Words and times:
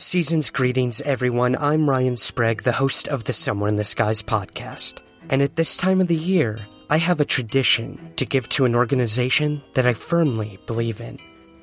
Season's 0.00 0.48
greetings, 0.48 1.00
everyone. 1.00 1.56
I'm 1.56 1.90
Ryan 1.90 2.16
Sprague, 2.16 2.62
the 2.62 2.70
host 2.70 3.08
of 3.08 3.24
the 3.24 3.32
Somewhere 3.32 3.68
in 3.68 3.74
the 3.74 3.82
Skies 3.82 4.22
podcast. 4.22 5.00
And 5.28 5.42
at 5.42 5.56
this 5.56 5.76
time 5.76 6.00
of 6.00 6.06
the 6.06 6.14
year, 6.14 6.60
I 6.88 6.98
have 6.98 7.18
a 7.18 7.24
tradition 7.24 8.12
to 8.14 8.24
give 8.24 8.48
to 8.50 8.64
an 8.64 8.76
organization 8.76 9.60
that 9.74 9.86
I 9.86 9.94
firmly 9.94 10.60
believe 10.66 11.00
in, 11.00 11.18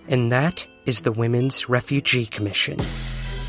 and 0.09 0.33
that 0.33 0.67
is 0.85 0.99
the 0.99 1.13
Women's 1.13 1.69
Refugee 1.69 2.25
Commission. 2.25 2.77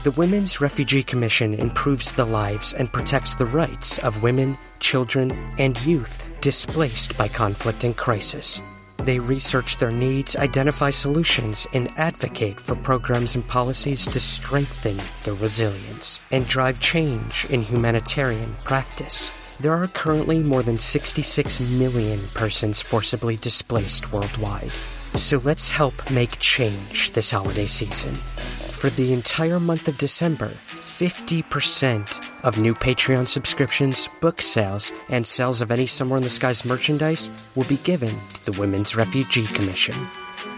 The 0.05 0.13
Women's 0.13 0.61
Refugee 0.61 1.03
Commission 1.03 1.55
improves 1.55 2.13
the 2.13 2.25
lives 2.25 2.73
and 2.73 2.93
protects 2.93 3.35
the 3.35 3.47
rights 3.47 3.99
of 3.99 4.23
women, 4.23 4.57
children, 4.79 5.33
and 5.59 5.85
youth 5.85 6.29
displaced 6.41 7.19
by 7.19 7.27
conflict 7.27 7.83
and 7.83 7.97
crisis. 7.97 8.61
They 9.07 9.21
research 9.21 9.77
their 9.77 9.93
needs, 9.93 10.35
identify 10.35 10.91
solutions, 10.91 11.65
and 11.73 11.97
advocate 11.97 12.61
for 12.61 12.75
programs 12.75 13.37
and 13.37 13.47
policies 13.47 14.05
to 14.07 14.19
strengthen 14.19 15.01
their 15.23 15.35
resilience 15.35 16.25
and 16.33 16.45
drive 16.49 16.81
change 16.81 17.47
in 17.49 17.63
humanitarian 17.63 18.57
practice. 18.65 19.31
There 19.61 19.75
are 19.75 19.87
currently 19.87 20.41
more 20.41 20.65
than 20.65 20.77
66 20.77 21.61
million 21.79 22.19
persons 22.35 22.83
forcibly 22.83 23.37
displaced 23.37 24.13
worldwide. 24.13 24.73
So 25.15 25.41
let's 25.45 25.69
help 25.69 26.11
make 26.11 26.41
change 26.41 27.13
this 27.13 27.31
holiday 27.31 27.67
season. 27.67 28.13
For 28.13 28.91
the 28.91 29.13
entire 29.13 29.61
month 29.61 29.87
of 29.87 29.99
December, 29.99 30.51
50% 30.97 32.09
of 32.43 32.57
new 32.57 32.73
Patreon 32.73 33.29
subscriptions, 33.29 34.09
book 34.23 34.41
sales, 34.41 34.91
and 35.11 35.27
sales 35.27 35.61
of 35.61 35.71
any 35.71 35.87
Somewhere 35.87 36.17
in 36.17 36.25
the 36.25 36.31
Skies 36.31 36.65
merchandise 36.65 37.31
will 37.55 37.67
be 37.67 37.77
given 37.79 38.19
to 38.29 38.47
the 38.47 38.59
Women's 38.59 38.97
Refugee 38.97 39.47
Commission. 39.47 39.95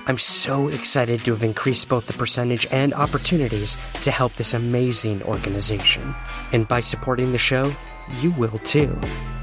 I'm 0.06 0.16
so 0.16 0.68
excited 0.68 1.24
to 1.24 1.32
have 1.32 1.42
increased 1.42 1.88
both 1.88 2.06
the 2.06 2.12
percentage 2.12 2.68
and 2.70 2.94
opportunities 2.94 3.76
to 4.02 4.12
help 4.12 4.32
this 4.34 4.54
amazing 4.54 5.24
organization. 5.24 6.14
And 6.52 6.68
by 6.68 6.82
supporting 6.82 7.32
the 7.32 7.38
show, 7.38 7.72
you 8.20 8.30
will 8.30 8.58
too. 8.58 8.96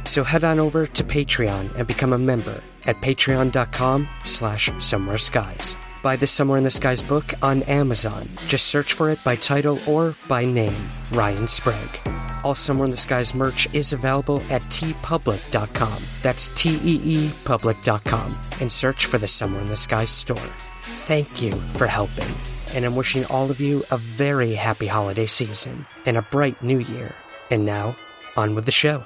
So 0.06 0.24
head 0.24 0.46
on 0.46 0.62
over 0.62 0.88
to 0.88 1.04
Patreon 1.04 1.76
and 1.76 1.86
become 1.86 2.14
a 2.14 2.18
member 2.18 2.64
at 2.86 3.02
patreon.com 3.02 4.08
slash 4.24 4.72
somewhere 4.80 5.18
skies. 5.18 5.76
Buy 6.06 6.16
the 6.16 6.28
Somewhere 6.28 6.60
in 6.60 6.64
the 6.64 6.70
Skies 6.70 7.02
book 7.02 7.34
on 7.42 7.64
Amazon. 7.64 8.28
Just 8.46 8.68
search 8.68 8.94
for 8.94 9.10
it 9.10 9.18
by 9.24 9.36
title 9.36 9.80
or 9.88 10.14
by 10.28 10.46
name, 10.46 10.88
Ryan 11.12 11.48
Sprague. 11.48 12.00
All 12.44 12.54
Somewhere 12.54 12.86
in 12.86 12.92
the 12.92 12.96
Skies 12.98 13.34
merch 13.34 13.68
is 13.74 13.92
available 13.92 14.40
at 14.52 14.62
teepublic.com. 14.70 16.04
That's 16.22 16.50
T-E-E 16.50 17.32
public.com. 17.44 18.40
And 18.62 18.72
search 18.72 19.08
for 19.08 19.18
the 19.18 19.28
Somewhere 19.28 19.64
in 19.64 19.68
the 19.68 19.76
Skies 19.76 20.12
store. 20.12 20.38
Thank 20.84 21.42
you 21.42 21.54
for 21.74 21.88
helping. 21.88 22.36
And 22.76 22.86
I'm 22.86 22.96
wishing 22.96 23.26
all 23.26 23.50
of 23.50 23.60
you 23.60 23.84
a 23.90 23.98
very 23.98 24.54
happy 24.54 24.86
holiday 24.86 25.26
season 25.26 25.88
and 26.06 26.18
a 26.18 26.22
bright 26.22 26.62
new 26.62 26.78
year. 26.78 27.16
And 27.50 27.66
now, 27.66 27.96
on 28.38 28.54
with 28.54 28.66
the 28.66 28.72
show. 28.72 29.04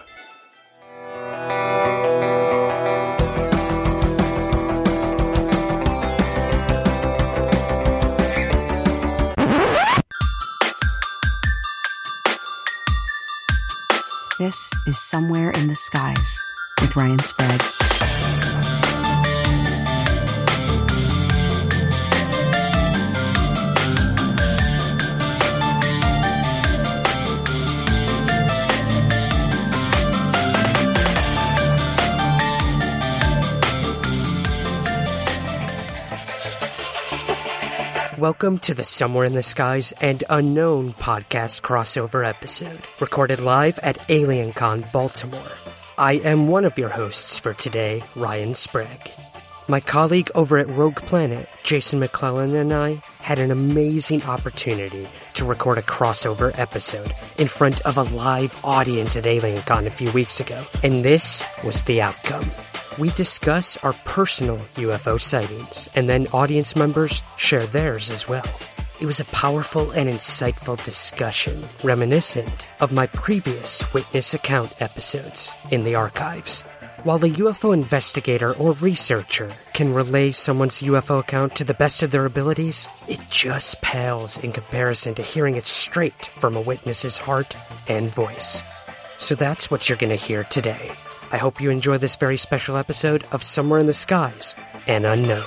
This 14.50 14.72
is 14.88 14.98
Somewhere 14.98 15.52
in 15.52 15.68
the 15.68 15.76
Skies 15.76 16.44
with 16.82 16.96
Ryan 16.96 17.20
Sprague. 17.20 18.59
Welcome 38.20 38.58
to 38.60 38.74
the 38.74 38.84
Somewhere 38.84 39.24
in 39.24 39.32
the 39.32 39.42
Skies 39.42 39.94
and 40.02 40.26
Unknown 40.30 40.92
podcast 40.92 41.62
crossover 41.62 42.28
episode, 42.28 42.86
recorded 43.00 43.40
live 43.40 43.80
at 43.80 43.98
AlienCon 44.10 44.92
Baltimore. 44.92 45.54
I 45.98 46.16
am 46.16 46.50
one 46.50 46.66
of 46.66 46.78
your 46.78 46.90
hosts 46.90 47.40
for 47.40 47.54
today, 47.54 48.04
Ryan 48.18 48.56
Sprague. 48.56 49.10
My 49.70 49.80
colleague 49.80 50.30
over 50.36 50.58
at 50.58 50.68
Rogue 50.68 50.98
Planet, 51.06 51.48
Jason 51.64 52.00
McClellan, 52.00 52.56
and 52.56 52.74
I 52.74 53.02
had 53.22 53.40
an 53.40 53.52
amazing 53.52 54.24
opportunity 54.24 55.08
to 55.36 55.46
record 55.46 55.78
a 55.78 55.82
crossover 55.84 56.52
episode 56.60 57.14
in 57.38 57.48
front 57.48 57.80
of 57.86 57.98
a 57.98 58.04
live 58.14 58.60
audience 58.66 59.16
at 59.16 59.24
AlienCon 59.24 59.86
a 59.86 59.92
few 59.92 60.12
weeks 60.12 60.42
ago, 60.42 60.66
and 60.84 61.06
this 61.06 61.46
was 61.64 61.84
the 61.84 62.02
outcome. 62.02 62.52
We 63.00 63.12
discuss 63.12 63.78
our 63.78 63.94
personal 64.04 64.58
UFO 64.76 65.22
sightings, 65.22 65.88
and 65.96 66.10
then 66.10 66.28
audience 66.34 66.76
members 66.76 67.24
share 67.38 67.66
theirs 67.66 68.12
as 68.12 68.28
well. 68.28 68.44
It 69.00 69.06
was 69.06 69.22
a 69.22 69.26
powerful 69.26 69.92
and 69.92 70.10
insightful 70.10 70.84
discussion, 70.84 71.64
reminiscent 71.82 72.68
of 72.82 72.92
my 72.92 73.08
previous 73.08 73.94
witness 73.94 74.34
account 74.34 74.82
episodes 74.82 75.50
in 75.72 75.86
the 75.86 75.96
archives. 75.96 76.64
While 77.04 77.24
a 77.24 77.30
UFO 77.30 77.74
investigator 77.74 78.52
or 78.56 78.74
researcher 78.74 79.56
can 79.74 79.94
relay 79.94 80.34
someone's 80.34 80.82
UFO 80.82 81.20
account 81.20 81.56
to 81.56 81.64
the 81.64 81.74
best 81.74 82.04
of 82.04 82.12
their 82.12 82.26
abilities, 82.26 82.90
it 83.08 83.22
just 83.30 83.80
pales 83.82 84.38
in 84.40 84.52
comparison 84.52 85.16
to 85.16 85.24
hearing 85.24 85.56
it 85.56 85.68
straight 85.68 86.26
from 86.26 86.58
a 86.58 86.62
witness's 86.62 87.18
heart 87.18 87.56
and 87.88 88.14
voice. 88.14 88.62
So 89.16 89.36
that's 89.36 89.72
what 89.72 89.88
you're 89.88 89.98
going 89.98 90.10
to 90.10 90.18
hear 90.18 90.44
today. 90.44 90.94
I 91.32 91.38
hope 91.38 91.62
you 91.62 91.70
enjoy 91.70 92.00
this 92.00 92.16
very 92.16 92.38
special 92.38 92.76
episode 92.76 93.24
of 93.32 93.44
Somewhere 93.44 93.80
in 93.80 93.86
the 93.86 93.94
Skies 93.94 94.56
and 94.88 95.06
Unknown. 95.06 95.46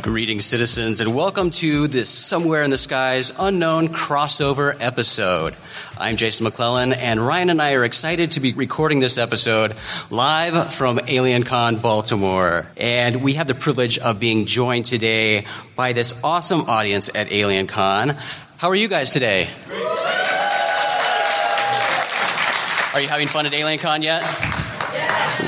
Greetings, 0.00 0.46
citizens, 0.46 1.02
and 1.02 1.14
welcome 1.14 1.50
to 1.50 1.86
this 1.86 2.08
Somewhere 2.08 2.62
in 2.62 2.70
the 2.70 2.78
Skies 2.78 3.30
Unknown 3.38 3.88
crossover 3.88 4.74
episode. 4.80 5.54
I'm 5.98 6.16
Jason 6.16 6.44
McClellan, 6.44 6.94
and 6.94 7.20
Ryan 7.20 7.50
and 7.50 7.60
I 7.60 7.74
are 7.74 7.84
excited 7.84 8.30
to 8.30 8.40
be 8.40 8.54
recording 8.54 9.00
this 9.00 9.18
episode 9.18 9.76
live 10.08 10.72
from 10.72 10.96
AlienCon 10.96 11.82
Baltimore. 11.82 12.66
And 12.78 13.22
we 13.22 13.34
have 13.34 13.48
the 13.48 13.54
privilege 13.54 13.98
of 13.98 14.18
being 14.18 14.46
joined 14.46 14.86
today 14.86 15.44
by 15.76 15.92
this 15.92 16.18
awesome 16.24 16.62
audience 16.62 17.10
at 17.14 17.26
AlienCon. 17.26 18.18
How 18.56 18.68
are 18.68 18.74
you 18.74 18.88
guys 18.88 19.12
today? 19.12 19.46
Are 22.94 23.00
you 23.00 23.08
having 23.08 23.28
fun 23.28 23.44
at 23.44 23.52
AlienCon 23.52 24.02
yet? 24.02 24.22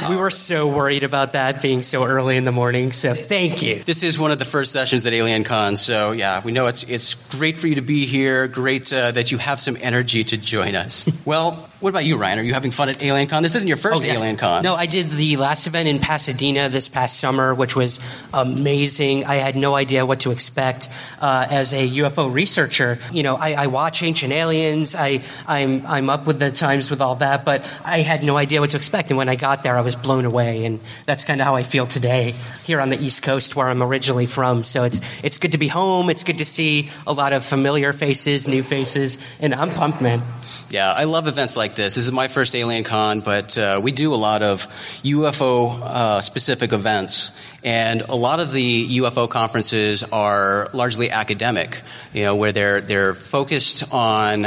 We 0.09 0.17
were 0.17 0.31
so 0.31 0.69
worried 0.69 1.05
about 1.05 1.33
that 1.33 1.63
being 1.63 1.83
so 1.83 2.05
early 2.05 2.37
in 2.37 2.45
the 2.45 2.53
morning, 2.53 2.93
so 2.93 3.15
thank 3.15 3.63
you. 3.63 3.83
This 3.83 4.03
is 4.03 4.19
one 4.19 4.31
of 4.31 4.39
the 4.39 4.45
first 4.45 4.73
sessions 4.73 5.07
at 5.07 5.13
AlienCon, 5.13 5.79
so 5.79 6.13
yeah, 6.13 6.43
we 6.45 6.53
know 6.53 6.67
it's 6.67 6.83
it's 6.83 7.15
great 7.37 7.57
for 7.57 7.67
you 7.67 7.77
to 7.77 7.81
be 7.81 8.05
here. 8.05 8.47
Great 8.47 8.93
uh, 8.93 9.13
that 9.13 9.33
you 9.33 9.39
have 9.39 9.59
some 9.59 9.77
energy 9.81 10.25
to 10.25 10.37
join 10.37 10.75
us. 10.75 11.09
well, 11.25 11.70
what 11.81 11.91
about 11.91 12.05
you, 12.05 12.17
Ryan? 12.17 12.39
Are 12.39 12.43
you 12.43 12.53
having 12.55 12.71
fun 12.71 12.89
at 12.91 12.99
AlienCon? 12.99 13.43
This 13.43 13.55
isn't 13.55 13.67
your 13.69 13.77
first 13.77 14.03
Oh, 14.03 14.05
yeah. 14.05 14.15
AlienCon. 14.17 14.63
No, 14.63 14.75
I 14.75 14.87
did 14.87 15.11
the 15.11 15.37
last 15.37 15.67
event 15.67 15.89
in 15.89 15.99
Pasadena 15.99 16.69
this 16.69 16.89
past 16.89 17.19
summer, 17.19 17.55
which 17.55 17.75
was 17.75 17.99
amazing. 18.35 19.25
I 19.25 19.37
had 19.37 19.57
no 19.57 19.75
idea 19.75 20.05
what 20.05 20.21
to 20.21 20.31
expect 20.31 20.89
uh, 21.21 21.47
as 21.51 21.73
a 21.73 21.89
UFO 21.89 22.33
researcher. 22.33 22.99
You 23.13 23.23
know, 23.23 23.37
I, 23.37 23.53
I 23.55 23.67
watch 23.69 24.03
Ancient 24.03 24.33
Aliens. 24.33 24.95
I, 24.97 25.23
I'm 25.47 25.87
I'm 25.87 26.11
up 26.11 26.27
with 26.27 26.39
the 26.39 26.51
times 26.51 26.91
with 26.91 27.01
all 27.01 27.17
that, 27.17 27.45
but 27.45 27.65
I 27.85 27.99
had 27.99 28.23
no 28.23 28.37
idea 28.37 28.61
what 28.61 28.71
to 28.71 28.77
expect. 28.77 29.11
And 29.11 29.19
when 29.19 29.29
I 29.29 29.37
got 29.37 29.63
there, 29.63 29.77
I 29.77 29.81
was 29.81 29.97
blown 29.97 30.25
away. 30.25 30.65
And 30.65 30.81
that's 31.07 31.25
kind 31.25 31.41
of 31.41 31.47
how 31.47 31.57
I 31.57 31.63
feel 31.63 31.87
today 31.87 32.35
here 32.65 32.81
on 32.81 32.91
the 32.91 32.99
East 32.99 33.23
Coast, 33.23 33.57
where 33.57 33.69
I'm 33.69 33.83
originally 33.83 34.27
from. 34.27 34.65
So 34.65 34.85
it's 34.85 35.01
it's 35.23 35.39
good 35.39 35.53
to 35.53 35.59
be 35.59 35.69
home. 35.69 36.11
It's 36.11 36.25
good 36.25 36.39
to 36.39 36.45
see 36.45 36.91
a 37.07 37.13
lot 37.13 37.33
of 37.33 37.45
familiar 37.45 37.93
faces, 37.93 38.49
new 38.49 38.63
faces, 38.63 39.19
and 39.41 39.55
I'm 39.55 39.71
pumped, 39.71 40.01
man. 40.01 40.23
Yeah, 40.69 40.93
I 40.93 41.05
love 41.05 41.27
events 41.27 41.57
like 41.57 41.70
like 41.71 41.77
this. 41.77 41.95
This 41.95 42.07
is 42.07 42.11
my 42.11 42.27
first 42.27 42.57
Alien 42.57 42.83
Con, 42.83 43.21
but 43.21 43.57
uh, 43.57 43.81
we 43.81 43.93
do 43.93 44.13
a 44.13 44.17
lot 44.17 44.43
of 44.43 44.67
UFO 45.05 45.81
uh, 45.81 46.21
specific 46.21 46.73
events. 46.73 47.31
And 47.63 48.01
a 48.01 48.17
lot 48.17 48.41
of 48.41 48.51
the 48.51 48.99
UFO 48.99 49.31
conferences 49.31 50.03
are 50.03 50.69
largely 50.73 51.13
academic, 51.13 51.81
you 52.13 52.25
know, 52.25 52.35
where 52.35 52.51
they're, 52.51 52.81
they're 52.81 53.15
focused 53.15 53.85
on 53.95 54.43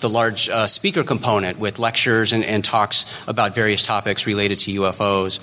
the 0.00 0.08
large 0.08 0.48
uh, 0.48 0.66
speaker 0.66 1.04
component 1.04 1.60
with 1.60 1.78
lectures 1.78 2.32
and, 2.32 2.44
and 2.44 2.64
talks 2.64 3.06
about 3.28 3.54
various 3.54 3.84
topics 3.84 4.26
related 4.26 4.58
to 4.58 4.72
UFOs. 4.80 5.38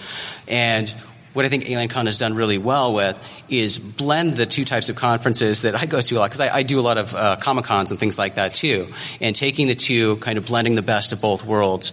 And 0.49 0.93
what 1.33 1.45
I 1.45 1.49
think 1.49 1.65
AlienCon 1.65 2.05
has 2.05 2.17
done 2.17 2.35
really 2.35 2.57
well 2.57 2.93
with 2.93 3.43
is 3.49 3.77
blend 3.77 4.37
the 4.37 4.45
two 4.45 4.65
types 4.65 4.89
of 4.89 4.95
conferences 4.95 5.61
that 5.63 5.75
I 5.75 5.85
go 5.85 6.01
to 6.01 6.15
a 6.15 6.19
lot 6.19 6.27
because 6.27 6.39
I, 6.39 6.57
I, 6.57 6.63
do 6.63 6.79
a 6.79 6.81
lot 6.81 6.97
of 6.97 7.15
uh, 7.15 7.37
Comic 7.37 7.65
Cons 7.65 7.91
and 7.91 7.99
things 7.99 8.17
like 8.17 8.35
that 8.35 8.53
too, 8.53 8.87
and 9.19 9.35
taking 9.35 9.67
the 9.67 9.75
two, 9.75 10.17
kind 10.17 10.37
of 10.37 10.45
blending 10.45 10.75
the 10.75 10.81
best 10.81 11.13
of 11.13 11.21
both 11.21 11.45
worlds 11.45 11.91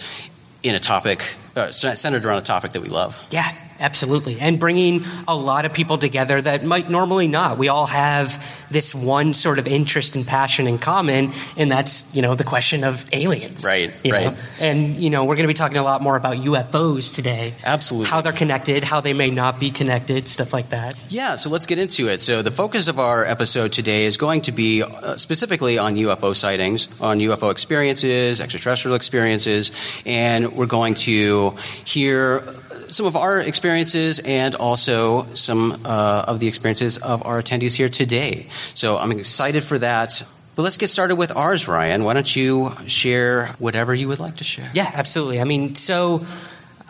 in 0.63 0.75
a 0.75 0.81
topic 0.81 1.35
uh, 1.57 1.71
centered 1.71 2.25
around 2.25 2.39
a 2.39 2.43
topic 2.43 2.73
that 2.73 2.83
we 2.83 2.89
love. 2.89 3.21
Yeah, 3.31 3.51
Absolutely. 3.81 4.41
And 4.41 4.59
bringing 4.59 5.05
a 5.27 5.37
lot 5.37 5.65
of 5.65 5.73
people 5.73 5.99
together 5.99 6.41
that 6.41 6.65
might 6.65 6.91
normally 6.91 7.29
not. 7.29 7.59
We 7.59 7.69
all 7.69 7.87
have 7.87 8.45
this 8.71 8.95
one 8.95 9.35
sort 9.35 9.59
of 9.59 9.67
interest 9.67 10.17
and 10.17 10.27
passion 10.27 10.67
in 10.67 10.79
common, 10.79 11.33
and 11.57 11.71
that's, 11.71 12.15
you 12.15 12.23
know, 12.23 12.35
the 12.35 12.45
question 12.45 12.85
of 12.85 13.07
aliens. 13.13 13.65
Right, 13.65 13.93
right. 14.05 14.27
Know? 14.27 14.37
And, 14.61 14.95
you 14.97 15.11
know, 15.11 15.25
we're 15.25 15.37
going 15.37 15.45
to 15.45 15.49
be 15.49 15.55
talking 15.55 15.79
a 15.79 15.83
lot 15.83 16.03
more 16.03 16.17
about 16.17 16.37
UFOs 16.37 17.15
today. 17.15 17.55
Absolutely. 17.65 18.11
How 18.11 18.21
they're 18.21 18.33
connected, 18.33 18.85
how 18.85 19.01
they 19.01 19.13
may 19.13 19.31
not 19.31 19.61
be 19.61 19.71
connected, 19.71 20.29
stuff 20.29 20.53
like 20.53 20.71
that. 20.71 20.95
Yeah, 21.09 21.37
so 21.37 21.51
let's 21.51 21.67
get 21.67 21.79
into 21.79 22.09
it. 22.09 22.21
So 22.21 22.43
the 22.43 22.51
focus 22.51 22.89
of 22.89 22.99
our 22.99 23.25
episode 23.25 23.73
today 23.73 24.05
is 24.05 24.17
going 24.17 24.43
to 24.43 24.53
be 24.53 24.83
uh, 24.83 25.17
specifically 25.17 25.79
on 25.79 25.97
UFO 25.97 26.35
sightings, 26.35 26.89
on 27.01 27.19
UFO 27.21 27.51
experiences, 27.51 28.41
extraterrestrial 28.41 28.97
experiences, 28.97 29.73
and 30.05 30.53
we're 30.53 30.67
going 30.67 30.95
to 30.95 31.51
hear 31.85 32.43
some 32.89 33.07
of 33.07 33.17
our 33.17 33.39
experiences 33.39 34.19
and 34.19 34.55
also 34.55 35.25
some 35.35 35.81
uh, 35.85 36.25
of 36.27 36.41
the 36.41 36.49
experiences 36.49 36.99
of 36.99 37.27
our 37.27 37.43
attendees 37.43 37.75
here 37.75 37.89
today. 37.89 38.47
So 38.75 38.97
I'm 38.97 39.13
excited 39.13 39.63
for 39.63 39.79
that. 39.79 40.23
But 40.57 40.63
let's 40.63 40.79
get 40.79 40.89
started 40.89 41.15
with 41.17 41.37
ours, 41.37 41.69
Ryan. 41.69 42.03
Why 42.03 42.15
don't 42.15 42.35
you 42.35 42.73
share 42.87 43.47
whatever 43.59 43.95
you 43.95 44.09
would 44.09 44.19
like 44.19 44.39
to 44.39 44.45
share? 44.45 44.69
Yeah, 44.75 44.91
absolutely. 44.93 45.41
I 45.41 45.45
mean, 45.45 45.77
so 45.77 46.27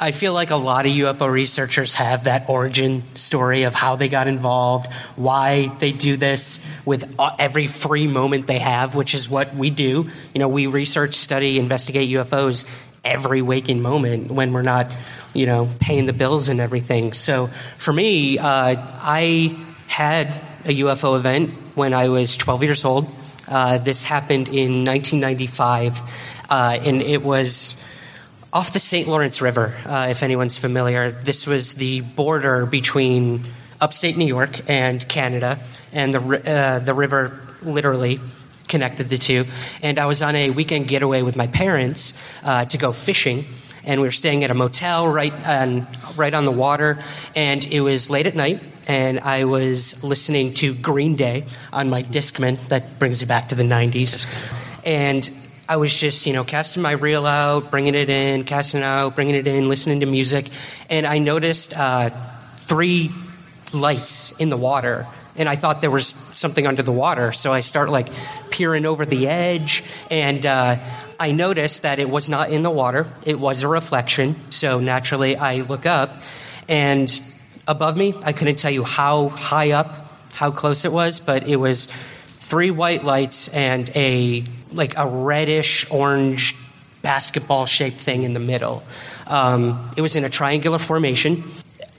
I 0.00 0.12
feel 0.12 0.32
like 0.32 0.50
a 0.50 0.56
lot 0.56 0.86
of 0.86 0.92
UFO 0.92 1.30
researchers 1.30 1.94
have 1.94 2.24
that 2.24 2.48
origin 2.48 3.02
story 3.14 3.64
of 3.64 3.74
how 3.74 3.96
they 3.96 4.08
got 4.08 4.28
involved, 4.28 4.92
why 5.16 5.72
they 5.80 5.90
do 5.90 6.16
this 6.16 6.64
with 6.86 7.14
every 7.38 7.66
free 7.66 8.06
moment 8.06 8.46
they 8.46 8.60
have, 8.60 8.94
which 8.94 9.12
is 9.12 9.28
what 9.28 9.54
we 9.54 9.70
do. 9.70 10.08
You 10.34 10.38
know, 10.38 10.48
we 10.48 10.68
research, 10.68 11.16
study, 11.16 11.58
investigate 11.58 12.08
UFOs 12.10 12.64
every 13.08 13.42
waking 13.42 13.82
moment 13.82 14.30
when 14.30 14.52
we're 14.52 14.62
not 14.62 14.94
you 15.34 15.46
know, 15.46 15.68
paying 15.78 16.06
the 16.06 16.12
bills 16.12 16.48
and 16.48 16.60
everything. 16.60 17.12
So 17.12 17.46
for 17.76 17.92
me, 17.92 18.38
uh, 18.38 18.44
I 18.46 19.56
had 19.86 20.28
a 20.64 20.80
UFO 20.80 21.16
event 21.16 21.50
when 21.74 21.94
I 21.94 22.08
was 22.08 22.36
12 22.36 22.62
years 22.64 22.84
old. 22.84 23.06
Uh, 23.46 23.78
this 23.78 24.02
happened 24.02 24.48
in 24.48 24.84
1995, 24.84 26.00
uh, 26.50 26.78
and 26.84 27.00
it 27.00 27.22
was 27.22 27.84
off 28.52 28.72
the 28.72 28.80
St. 28.80 29.06
Lawrence 29.06 29.40
River, 29.40 29.74
uh, 29.86 30.08
if 30.10 30.22
anyone's 30.22 30.58
familiar. 30.58 31.10
This 31.10 31.46
was 31.46 31.74
the 31.74 32.00
border 32.00 32.66
between 32.66 33.42
upstate 33.80 34.16
New 34.16 34.26
York 34.26 34.68
and 34.68 35.06
Canada, 35.08 35.58
and 35.92 36.12
the, 36.12 36.20
uh, 36.50 36.78
the 36.80 36.94
river 36.94 37.40
literally 37.62 38.20
connected 38.68 39.08
the 39.08 39.18
two. 39.18 39.44
And 39.82 39.98
I 39.98 40.06
was 40.06 40.22
on 40.22 40.36
a 40.36 40.50
weekend 40.50 40.88
getaway 40.88 41.22
with 41.22 41.36
my 41.36 41.46
parents 41.46 42.14
uh, 42.44 42.64
to 42.66 42.78
go 42.78 42.92
fishing 42.92 43.44
and 43.88 44.02
we 44.02 44.06
were 44.06 44.12
staying 44.12 44.44
at 44.44 44.50
a 44.50 44.54
motel 44.54 45.08
right 45.08 45.32
on, 45.46 45.86
right 46.16 46.34
on 46.34 46.44
the 46.44 46.52
water. 46.52 47.02
And 47.34 47.66
it 47.66 47.80
was 47.80 48.10
late 48.10 48.26
at 48.26 48.34
night, 48.34 48.62
and 48.86 49.18
I 49.20 49.44
was 49.44 50.04
listening 50.04 50.52
to 50.54 50.74
Green 50.74 51.16
Day 51.16 51.44
on 51.72 51.88
my 51.88 52.02
Discman. 52.02 52.58
That 52.68 52.98
brings 52.98 53.22
you 53.22 53.26
back 53.26 53.48
to 53.48 53.54
the 53.54 53.62
90s. 53.62 54.26
And 54.84 55.28
I 55.68 55.78
was 55.78 55.96
just, 55.96 56.26
you 56.26 56.34
know, 56.34 56.44
casting 56.44 56.82
my 56.82 56.92
reel 56.92 57.26
out, 57.26 57.70
bringing 57.70 57.94
it 57.94 58.10
in, 58.10 58.44
casting 58.44 58.80
it 58.80 58.84
out, 58.84 59.14
bringing 59.14 59.34
it 59.34 59.46
in, 59.46 59.68
listening 59.68 60.00
to 60.00 60.06
music. 60.06 60.48
And 60.90 61.06
I 61.06 61.18
noticed 61.18 61.74
uh, 61.76 62.10
three 62.56 63.10
lights 63.72 64.38
in 64.38 64.50
the 64.50 64.56
water 64.56 65.06
and 65.38 65.48
I 65.48 65.56
thought 65.56 65.80
there 65.80 65.90
was 65.90 66.08
something 66.08 66.66
under 66.66 66.82
the 66.82 66.92
water. 66.92 67.32
So 67.32 67.52
I 67.52 67.60
start 67.60 67.88
like 67.88 68.08
peering 68.50 68.84
over 68.84 69.06
the 69.06 69.28
edge, 69.28 69.84
and 70.10 70.44
uh, 70.44 70.76
I 71.18 71.32
noticed 71.32 71.82
that 71.82 71.98
it 71.98 72.10
was 72.10 72.28
not 72.28 72.50
in 72.50 72.62
the 72.62 72.70
water, 72.70 73.06
it 73.24 73.38
was 73.38 73.62
a 73.62 73.68
reflection. 73.68 74.36
So 74.50 74.80
naturally, 74.80 75.36
I 75.36 75.60
look 75.62 75.86
up, 75.86 76.22
and 76.68 77.08
above 77.66 77.96
me, 77.96 78.14
I 78.22 78.32
couldn't 78.32 78.56
tell 78.56 78.70
you 78.70 78.84
how 78.84 79.28
high 79.28 79.72
up, 79.72 79.88
how 80.34 80.50
close 80.50 80.84
it 80.84 80.92
was, 80.92 81.20
but 81.20 81.46
it 81.48 81.56
was 81.56 81.86
three 81.86 82.70
white 82.70 83.04
lights 83.04 83.48
and 83.54 83.90
a 83.94 84.44
like 84.72 84.98
a 84.98 85.06
reddish 85.06 85.90
orange 85.90 86.54
basketball 87.02 87.66
shaped 87.66 88.00
thing 88.00 88.24
in 88.24 88.34
the 88.34 88.40
middle. 88.40 88.82
Um, 89.26 89.90
it 89.96 90.02
was 90.02 90.16
in 90.16 90.24
a 90.24 90.30
triangular 90.30 90.78
formation. 90.78 91.44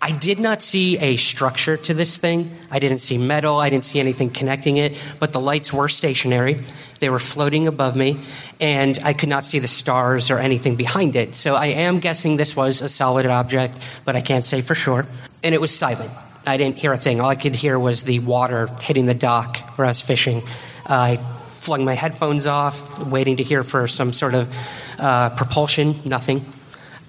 I 0.01 0.11
did 0.11 0.39
not 0.39 0.61
see 0.61 0.97
a 0.97 1.17
structure 1.17 1.75
to 1.75 1.93
this 1.93 2.17
thing. 2.17 2.55
I 2.71 2.79
didn't 2.79 2.99
see 2.99 3.17
metal. 3.17 3.57
I 3.57 3.69
didn't 3.69 3.85
see 3.85 3.99
anything 3.99 4.29
connecting 4.29 4.77
it, 4.77 4.97
but 5.19 5.33
the 5.33 5.41
lights 5.41 5.73
were 5.73 5.89
stationary. 5.89 6.57
They 6.99 7.09
were 7.09 7.19
floating 7.19 7.67
above 7.67 7.95
me, 7.95 8.17
and 8.61 8.97
I 9.03 9.13
could 9.13 9.29
not 9.29 9.45
see 9.45 9.59
the 9.59 9.67
stars 9.67 10.31
or 10.31 10.37
anything 10.37 10.75
behind 10.75 11.15
it. 11.15 11.35
So 11.35 11.55
I 11.55 11.67
am 11.67 11.99
guessing 11.99 12.37
this 12.37 12.55
was 12.55 12.81
a 12.81 12.89
solid 12.89 13.25
object, 13.25 13.77
but 14.05 14.15
I 14.15 14.21
can't 14.21 14.45
say 14.45 14.61
for 14.61 14.75
sure. 14.75 15.05
And 15.43 15.55
it 15.55 15.61
was 15.61 15.75
silent. 15.75 16.11
I 16.45 16.57
didn't 16.57 16.77
hear 16.77 16.93
a 16.93 16.97
thing. 16.97 17.21
All 17.21 17.29
I 17.29 17.35
could 17.35 17.55
hear 17.55 17.77
was 17.77 18.03
the 18.03 18.19
water 18.19 18.67
hitting 18.81 19.05
the 19.05 19.13
dock 19.13 19.57
where 19.77 19.85
I 19.85 19.91
was 19.91 20.01
fishing. 20.01 20.43
I 20.85 21.17
flung 21.17 21.83
my 21.83 21.93
headphones 21.93 22.47
off, 22.47 23.03
waiting 23.03 23.37
to 23.37 23.43
hear 23.43 23.63
for 23.63 23.87
some 23.87 24.13
sort 24.13 24.33
of 24.33 24.53
uh, 24.97 25.29
propulsion. 25.31 25.95
Nothing. 26.05 26.45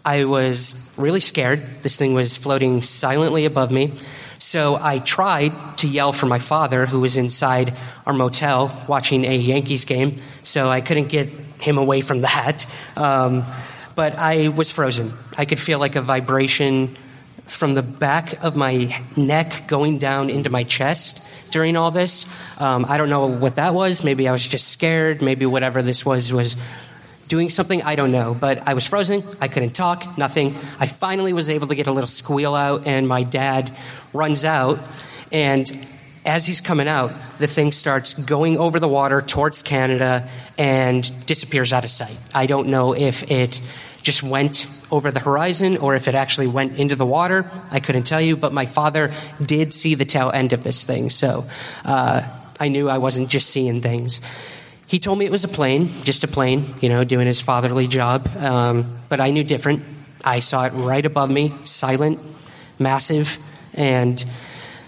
I 0.05 0.25
was 0.25 0.93
really 0.97 1.20
scared. 1.20 1.64
This 1.82 1.97
thing 1.97 2.14
was 2.14 2.37
floating 2.37 2.82
silently 2.82 3.44
above 3.44 3.70
me. 3.70 3.93
So 4.38 4.79
I 4.81 4.99
tried 4.99 5.52
to 5.79 5.88
yell 5.88 6.12
for 6.12 6.26
my 6.26 6.38
father, 6.38 6.87
who 6.87 7.00
was 7.00 7.19
inside 7.19 7.75
our 8.06 8.14
motel 8.14 8.85
watching 8.88 9.25
a 9.26 9.37
Yankees 9.37 9.85
game. 9.85 10.20
So 10.44 10.69
I 10.69 10.81
couldn't 10.81 11.08
get 11.08 11.29
him 11.61 11.76
away 11.76 12.00
from 12.00 12.23
that. 12.23 12.64
Um, 12.97 13.44
but 13.94 14.17
I 14.17 14.49
was 14.49 14.73
frozen. 14.73 15.11
I 15.37 15.44
could 15.44 15.61
feel 15.61 15.79
like 15.79 15.97
a 15.97 16.00
vibration 16.00 16.97
from 17.44 17.75
the 17.75 17.82
back 17.82 18.43
of 18.43 18.56
my 18.56 19.02
neck 19.17 19.69
going 19.69 19.99
down 19.99 20.31
into 20.31 20.49
my 20.49 20.64
chest 20.64 21.26
during 21.50 21.76
all 21.76 21.90
this. 21.90 22.25
Um, 22.61 22.87
I 22.88 22.97
don't 22.97 23.11
know 23.11 23.26
what 23.26 23.57
that 23.57 23.75
was. 23.75 24.04
Maybe 24.04 24.28
I 24.28 24.33
was 24.33 24.47
just 24.47 24.69
scared. 24.69 25.21
Maybe 25.21 25.45
whatever 25.45 25.83
this 25.83 26.07
was 26.07 26.33
was 26.33 26.57
doing 27.30 27.49
something, 27.49 27.80
I 27.82 27.94
don't 27.94 28.10
know. 28.10 28.34
But 28.34 28.68
I 28.68 28.75
was 28.75 28.87
frozen. 28.87 29.22
I 29.40 29.49
couldn't 29.49 29.70
talk, 29.70 30.18
nothing. 30.18 30.56
I 30.78 30.87
finally 30.87 31.32
was 31.32 31.49
able 31.49 31.68
to 31.68 31.75
get 31.75 31.87
a 31.87 31.92
little 31.92 32.08
squeal 32.08 32.54
out, 32.54 32.87
and 32.87 33.08
my 33.08 33.22
dad 33.22 33.75
runs 34.12 34.44
out. 34.44 34.80
And 35.32 35.70
as 36.26 36.44
he's 36.44 36.60
coming 36.60 36.88
out, 36.88 37.12
the 37.38 37.46
thing 37.46 37.72
starts 37.72 38.12
going 38.14 38.58
over 38.58 38.80
the 38.80 38.88
water 38.88 39.22
towards 39.22 39.62
Canada 39.62 40.28
and 40.58 41.08
disappears 41.25 41.72
out 41.72 41.84
of 41.84 41.90
sight. 41.90 42.18
I 42.34 42.46
don't 42.46 42.68
know 42.68 42.94
if 42.94 43.30
it 43.30 43.60
just 44.02 44.22
went 44.22 44.66
over 44.90 45.12
the 45.12 45.20
horizon 45.20 45.76
or 45.76 45.94
if 45.94 46.08
it 46.08 46.16
actually 46.16 46.49
went 46.49 46.78
into 46.78 46.96
the 46.96 47.06
water. 47.06 47.49
I 47.70 47.78
couldn't 47.78 48.04
tell 48.04 48.20
you, 48.20 48.37
but 48.37 48.52
my 48.52 48.66
father 48.66 49.12
did 49.40 49.72
see 49.72 49.94
the 49.94 50.04
tail 50.04 50.30
end 50.34 50.52
of 50.52 50.64
this 50.64 50.82
thing. 50.82 51.10
So 51.10 51.44
uh, 51.84 52.26
I 52.58 52.68
knew 52.68 52.88
I 52.88 52.99
wasn't 52.99 53.28
just 53.28 53.50
seeing 53.50 53.80
things. 53.80 54.20
He 54.90 54.99
told 54.99 55.20
me 55.20 55.25
it 55.25 55.30
was 55.30 55.44
a 55.44 55.49
plane, 55.49 55.88
just 56.02 56.25
a 56.25 56.26
plane, 56.26 56.64
you 56.80 56.88
know, 56.88 57.04
doing 57.04 57.28
his 57.28 57.40
fatherly 57.40 57.87
job. 57.87 58.26
Um, 58.37 58.99
but 59.09 59.20
I 59.20 59.30
knew 59.30 59.44
different. 59.44 59.85
I 60.25 60.40
saw 60.40 60.64
it 60.64 60.70
right 60.70 61.06
above 61.06 61.30
me, 61.30 61.54
silent, 61.62 62.18
massive. 62.76 63.38
And 63.73 64.25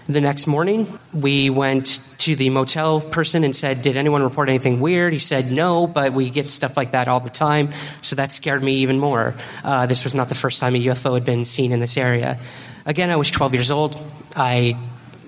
the 0.09 0.19
next 0.19 0.45
morning, 0.45 0.99
we 1.13 1.49
went 1.49 2.17
to 2.17 2.35
the 2.35 2.49
motel 2.49 2.99
person 2.99 3.45
and 3.45 3.55
said, 3.55 3.81
Did 3.81 3.95
anyone 3.95 4.21
report 4.23 4.49
anything 4.49 4.81
weird? 4.81 5.13
He 5.13 5.19
said, 5.19 5.49
No, 5.53 5.87
but 5.87 6.11
we 6.11 6.29
get 6.29 6.47
stuff 6.47 6.75
like 6.75 6.91
that 6.91 7.07
all 7.07 7.21
the 7.21 7.29
time. 7.29 7.69
So 8.01 8.17
that 8.17 8.33
scared 8.33 8.61
me 8.61 8.73
even 8.79 8.99
more. 8.99 9.35
Uh, 9.63 9.85
this 9.85 10.03
was 10.03 10.13
not 10.13 10.27
the 10.27 10.35
first 10.35 10.59
time 10.59 10.75
a 10.75 10.79
UFO 10.79 11.13
had 11.13 11.23
been 11.23 11.45
seen 11.45 11.71
in 11.71 11.79
this 11.79 11.95
area. 11.95 12.37
Again, 12.85 13.09
I 13.09 13.15
was 13.15 13.31
12 13.31 13.53
years 13.53 13.71
old. 13.71 13.97
I, 14.35 14.77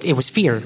it 0.01 0.17
was 0.17 0.29
fear. 0.29 0.61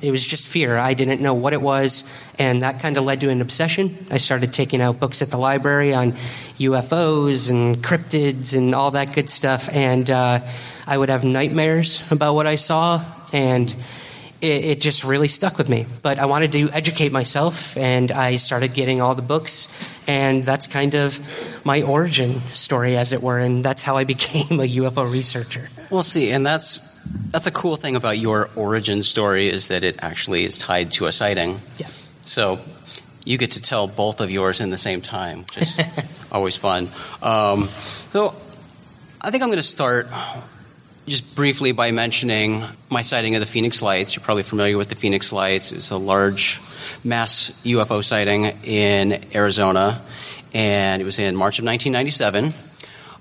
It 0.00 0.10
was 0.10 0.26
just 0.26 0.48
fear. 0.48 0.78
I 0.78 0.94
didn't 0.94 1.20
know 1.20 1.34
what 1.34 1.52
it 1.52 1.60
was, 1.60 2.04
and 2.38 2.62
that 2.62 2.80
kind 2.80 2.96
of 2.96 3.04
led 3.04 3.20
to 3.22 3.30
an 3.30 3.40
obsession. 3.40 4.06
I 4.10 4.18
started 4.18 4.52
taking 4.52 4.80
out 4.80 5.00
books 5.00 5.22
at 5.22 5.30
the 5.30 5.38
library 5.38 5.92
on 5.92 6.12
UFOs 6.58 7.50
and 7.50 7.76
cryptids 7.78 8.56
and 8.56 8.74
all 8.74 8.92
that 8.92 9.14
good 9.14 9.28
stuff, 9.28 9.68
and 9.72 10.08
uh, 10.08 10.40
I 10.86 10.96
would 10.96 11.08
have 11.08 11.24
nightmares 11.24 12.10
about 12.12 12.34
what 12.34 12.46
I 12.46 12.54
saw, 12.54 13.04
and 13.32 13.74
it, 14.40 14.64
it 14.64 14.80
just 14.80 15.02
really 15.04 15.28
stuck 15.28 15.58
with 15.58 15.68
me. 15.68 15.86
But 16.02 16.18
I 16.18 16.26
wanted 16.26 16.52
to 16.52 16.70
educate 16.70 17.10
myself, 17.10 17.76
and 17.76 18.12
I 18.12 18.36
started 18.36 18.74
getting 18.74 19.02
all 19.02 19.14
the 19.14 19.22
books, 19.22 19.68
and 20.06 20.44
that's 20.44 20.66
kind 20.66 20.94
of 20.94 21.18
my 21.64 21.82
origin 21.82 22.40
story, 22.54 22.96
as 22.96 23.12
it 23.12 23.22
were, 23.22 23.38
and 23.38 23.64
that's 23.64 23.82
how 23.82 23.96
I 23.96 24.04
became 24.04 24.60
a 24.60 24.68
UFO 24.68 25.12
researcher. 25.12 25.68
Well, 25.90 26.02
see, 26.02 26.30
and 26.30 26.46
that's 26.46 26.97
that's 27.30 27.46
a 27.46 27.50
cool 27.50 27.76
thing 27.76 27.96
about 27.96 28.18
your 28.18 28.50
origin 28.56 29.02
story 29.02 29.48
is 29.48 29.68
that 29.68 29.84
it 29.84 30.02
actually 30.02 30.44
is 30.44 30.58
tied 30.58 30.92
to 30.92 31.06
a 31.06 31.12
sighting. 31.12 31.58
Yeah. 31.76 31.86
So 32.24 32.58
you 33.24 33.38
get 33.38 33.52
to 33.52 33.60
tell 33.60 33.86
both 33.86 34.20
of 34.20 34.30
yours 34.30 34.60
in 34.60 34.70
the 34.70 34.78
same 34.78 35.00
time, 35.00 35.40
which 35.40 35.78
is 35.78 36.28
always 36.32 36.56
fun. 36.56 36.88
Um, 37.22 37.64
so 37.64 38.34
I 39.20 39.30
think 39.30 39.42
I'm 39.42 39.48
going 39.48 39.56
to 39.56 39.62
start 39.62 40.08
just 41.06 41.34
briefly 41.34 41.72
by 41.72 41.90
mentioning 41.90 42.62
my 42.90 43.02
sighting 43.02 43.34
of 43.34 43.40
the 43.40 43.46
Phoenix 43.46 43.82
Lights. 43.82 44.16
You're 44.16 44.24
probably 44.24 44.42
familiar 44.42 44.76
with 44.76 44.88
the 44.88 44.94
Phoenix 44.94 45.32
Lights. 45.32 45.72
It's 45.72 45.90
a 45.90 45.96
large 45.96 46.60
mass 47.04 47.62
UFO 47.64 48.02
sighting 48.04 48.44
in 48.64 49.20
Arizona, 49.34 50.02
and 50.54 51.02
it 51.02 51.04
was 51.04 51.18
in 51.18 51.36
March 51.36 51.58
of 51.58 51.64
1997. 51.64 52.67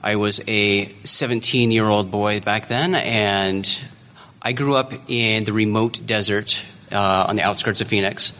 I 0.03 0.15
was 0.15 0.41
a 0.47 0.85
17 1.03 1.71
year 1.71 1.85
old 1.85 2.11
boy 2.11 2.39
back 2.39 2.67
then, 2.67 2.95
and 2.95 3.83
I 4.41 4.53
grew 4.53 4.75
up 4.75 4.93
in 5.07 5.43
the 5.43 5.53
remote 5.53 6.05
desert 6.05 6.63
uh, 6.91 7.25
on 7.27 7.35
the 7.35 7.41
outskirts 7.41 7.81
of 7.81 7.87
Phoenix. 7.87 8.33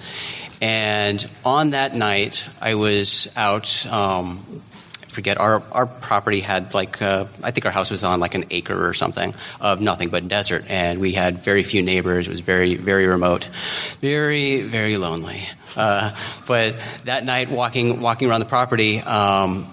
And 0.61 1.27
on 1.45 1.71
that 1.71 1.95
night, 1.95 2.47
I 2.61 2.75
was 2.75 3.31
out. 3.35 3.85
Um, 3.87 4.61
forget 5.07 5.39
our 5.39 5.63
our 5.71 5.87
property 5.87 6.41
had 6.41 6.75
like 6.75 7.01
uh, 7.01 7.25
I 7.43 7.49
think 7.49 7.65
our 7.65 7.71
house 7.71 7.89
was 7.89 8.03
on 8.03 8.19
like 8.19 8.35
an 8.35 8.45
acre 8.51 8.87
or 8.87 8.93
something 8.93 9.33
of 9.59 9.81
nothing 9.81 10.09
but 10.09 10.27
desert, 10.27 10.65
and 10.69 10.99
we 10.99 11.13
had 11.13 11.39
very 11.39 11.63
few 11.63 11.81
neighbors. 11.81 12.27
It 12.27 12.31
was 12.31 12.39
very 12.39 12.75
very 12.75 13.07
remote, 13.07 13.45
very 13.99 14.61
very 14.61 14.97
lonely. 14.97 15.41
Uh, 15.75 16.15
but 16.47 16.75
that 17.05 17.25
night, 17.25 17.49
walking 17.49 18.01
walking 18.01 18.29
around 18.29 18.39
the 18.39 18.47
property, 18.47 18.99
um, 18.99 19.67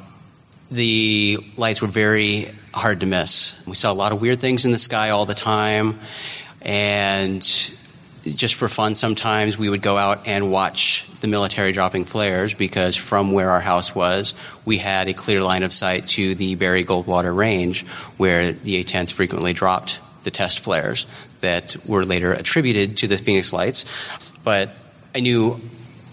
the 0.74 1.38
lights 1.56 1.80
were 1.80 1.88
very 1.88 2.50
hard 2.74 3.00
to 3.00 3.06
miss. 3.06 3.64
We 3.66 3.74
saw 3.76 3.92
a 3.92 3.94
lot 3.94 4.12
of 4.12 4.20
weird 4.20 4.40
things 4.40 4.64
in 4.64 4.72
the 4.72 4.78
sky 4.78 5.10
all 5.10 5.24
the 5.24 5.34
time, 5.34 6.00
and 6.62 7.42
just 8.24 8.54
for 8.54 8.68
fun, 8.68 8.94
sometimes 8.94 9.58
we 9.58 9.68
would 9.68 9.82
go 9.82 9.96
out 9.96 10.26
and 10.26 10.50
watch 10.50 11.08
the 11.20 11.28
military 11.28 11.72
dropping 11.72 12.06
flares 12.06 12.54
because 12.54 12.96
from 12.96 13.32
where 13.32 13.50
our 13.50 13.60
house 13.60 13.94
was, 13.94 14.34
we 14.64 14.78
had 14.78 15.08
a 15.08 15.12
clear 15.12 15.42
line 15.42 15.62
of 15.62 15.72
sight 15.72 16.08
to 16.08 16.34
the 16.34 16.54
Barry 16.54 16.84
Goldwater 16.84 17.34
Range, 17.34 17.86
where 18.16 18.52
the 18.52 18.76
A-10s 18.76 19.12
frequently 19.12 19.52
dropped 19.52 20.00
the 20.24 20.30
test 20.30 20.60
flares 20.60 21.06
that 21.40 21.76
were 21.86 22.04
later 22.04 22.32
attributed 22.32 22.96
to 22.98 23.06
the 23.06 23.18
Phoenix 23.18 23.52
Lights. 23.52 23.84
But 24.42 24.70
I 25.14 25.20
knew 25.20 25.60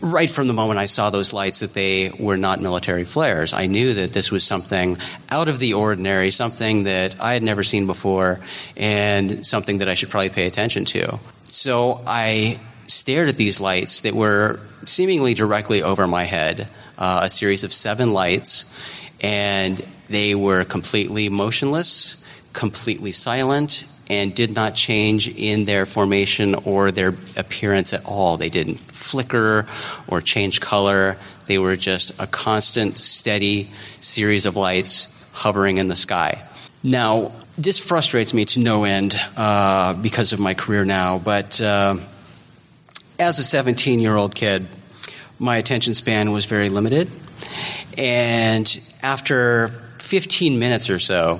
right 0.01 0.29
from 0.29 0.47
the 0.47 0.53
moment 0.53 0.79
I 0.79 0.87
saw 0.87 1.09
those 1.09 1.31
lights 1.31 1.59
that 1.59 1.73
they 1.73 2.11
were 2.19 2.37
not 2.37 2.59
military 2.59 3.05
flares. 3.05 3.53
I 3.53 3.67
knew 3.67 3.93
that 3.93 4.11
this 4.11 4.31
was 4.31 4.43
something 4.43 4.97
out 5.29 5.47
of 5.47 5.59
the 5.59 5.73
ordinary, 5.73 6.31
something 6.31 6.83
that 6.83 7.21
I 7.21 7.33
had 7.33 7.43
never 7.43 7.63
seen 7.63 7.85
before, 7.85 8.39
and 8.75 9.45
something 9.45 9.77
that 9.77 9.87
I 9.87 9.93
should 9.93 10.09
probably 10.09 10.29
pay 10.29 10.47
attention 10.47 10.85
to. 10.85 11.19
So 11.43 12.01
I 12.07 12.59
stared 12.87 13.29
at 13.29 13.37
these 13.37 13.61
lights 13.61 14.01
that 14.01 14.13
were 14.13 14.59
seemingly 14.85 15.33
directly 15.33 15.83
over 15.83 16.07
my 16.07 16.23
head, 16.23 16.67
uh, 16.97 17.21
a 17.23 17.29
series 17.29 17.63
of 17.63 17.71
seven 17.71 18.13
lights, 18.13 18.67
and 19.21 19.77
they 20.09 20.35
were 20.35 20.65
completely 20.65 21.29
motionless, 21.29 22.25
completely 22.53 23.11
silent, 23.11 23.85
and 24.11 24.35
did 24.35 24.53
not 24.53 24.75
change 24.75 25.29
in 25.29 25.63
their 25.63 25.85
formation 25.85 26.53
or 26.65 26.91
their 26.91 27.15
appearance 27.37 27.93
at 27.93 28.05
all. 28.05 28.35
They 28.35 28.49
didn't 28.49 28.75
flicker 28.75 29.65
or 30.05 30.19
change 30.19 30.59
color. 30.59 31.15
They 31.45 31.57
were 31.57 31.77
just 31.77 32.21
a 32.21 32.27
constant, 32.27 32.97
steady 32.97 33.71
series 34.01 34.45
of 34.45 34.57
lights 34.57 35.25
hovering 35.31 35.77
in 35.77 35.87
the 35.87 35.95
sky. 35.95 36.43
Now, 36.83 37.31
this 37.57 37.79
frustrates 37.79 38.33
me 38.33 38.43
to 38.45 38.59
no 38.59 38.83
end 38.83 39.15
uh, 39.37 39.93
because 39.93 40.33
of 40.33 40.41
my 40.41 40.55
career 40.55 40.83
now, 40.83 41.17
but 41.17 41.61
uh, 41.61 41.95
as 43.17 43.39
a 43.39 43.43
17 43.45 44.01
year 44.01 44.17
old 44.17 44.35
kid, 44.35 44.67
my 45.39 45.55
attention 45.55 45.93
span 45.93 46.33
was 46.33 46.45
very 46.45 46.67
limited. 46.67 47.09
And 47.97 48.91
after 49.01 49.69
15 49.99 50.59
minutes 50.59 50.89
or 50.89 50.99
so, 50.99 51.39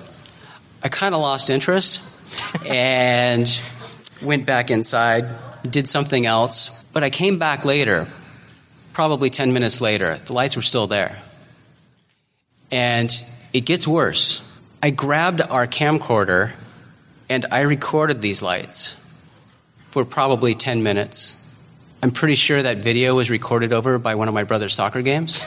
I 0.82 0.88
kind 0.88 1.14
of 1.14 1.20
lost 1.20 1.50
interest 1.50 2.11
and 2.66 3.62
went 4.22 4.46
back 4.46 4.72
inside, 4.72 5.26
did 5.70 5.88
something 5.88 6.26
else. 6.26 6.84
But 6.94 7.04
I 7.04 7.10
came 7.10 7.40
back 7.40 7.66
later, 7.66 8.08
probably 8.94 9.30
10 9.30 9.54
minutes 9.54 9.82
later. 9.82 10.16
The 10.16 10.34
lights 10.34 10.56
were 10.56 10.62
still 10.62 10.88
there. 10.88 11.22
And 12.72 13.12
it 13.54 13.62
gets 13.62 13.88
worse. 13.88 14.48
I 14.84 14.90
grabbed 14.90 15.42
our 15.42 15.68
camcorder 15.68 16.54
and 17.30 17.46
I 17.52 17.62
recorded 17.62 18.22
these 18.22 18.42
lights 18.42 18.98
for 19.92 20.06
probably 20.06 20.56
10 20.56 20.84
minutes. 20.84 21.38
I'm 22.04 22.12
pretty 22.12 22.36
sure 22.36 22.62
that 22.62 22.78
video 22.78 23.16
was 23.16 23.30
recorded 23.30 23.74
over 23.74 24.00
by 24.00 24.16
one 24.16 24.28
of 24.28 24.34
my 24.34 24.44
brother's 24.44 24.74
soccer 24.74 25.02
games. 25.02 25.36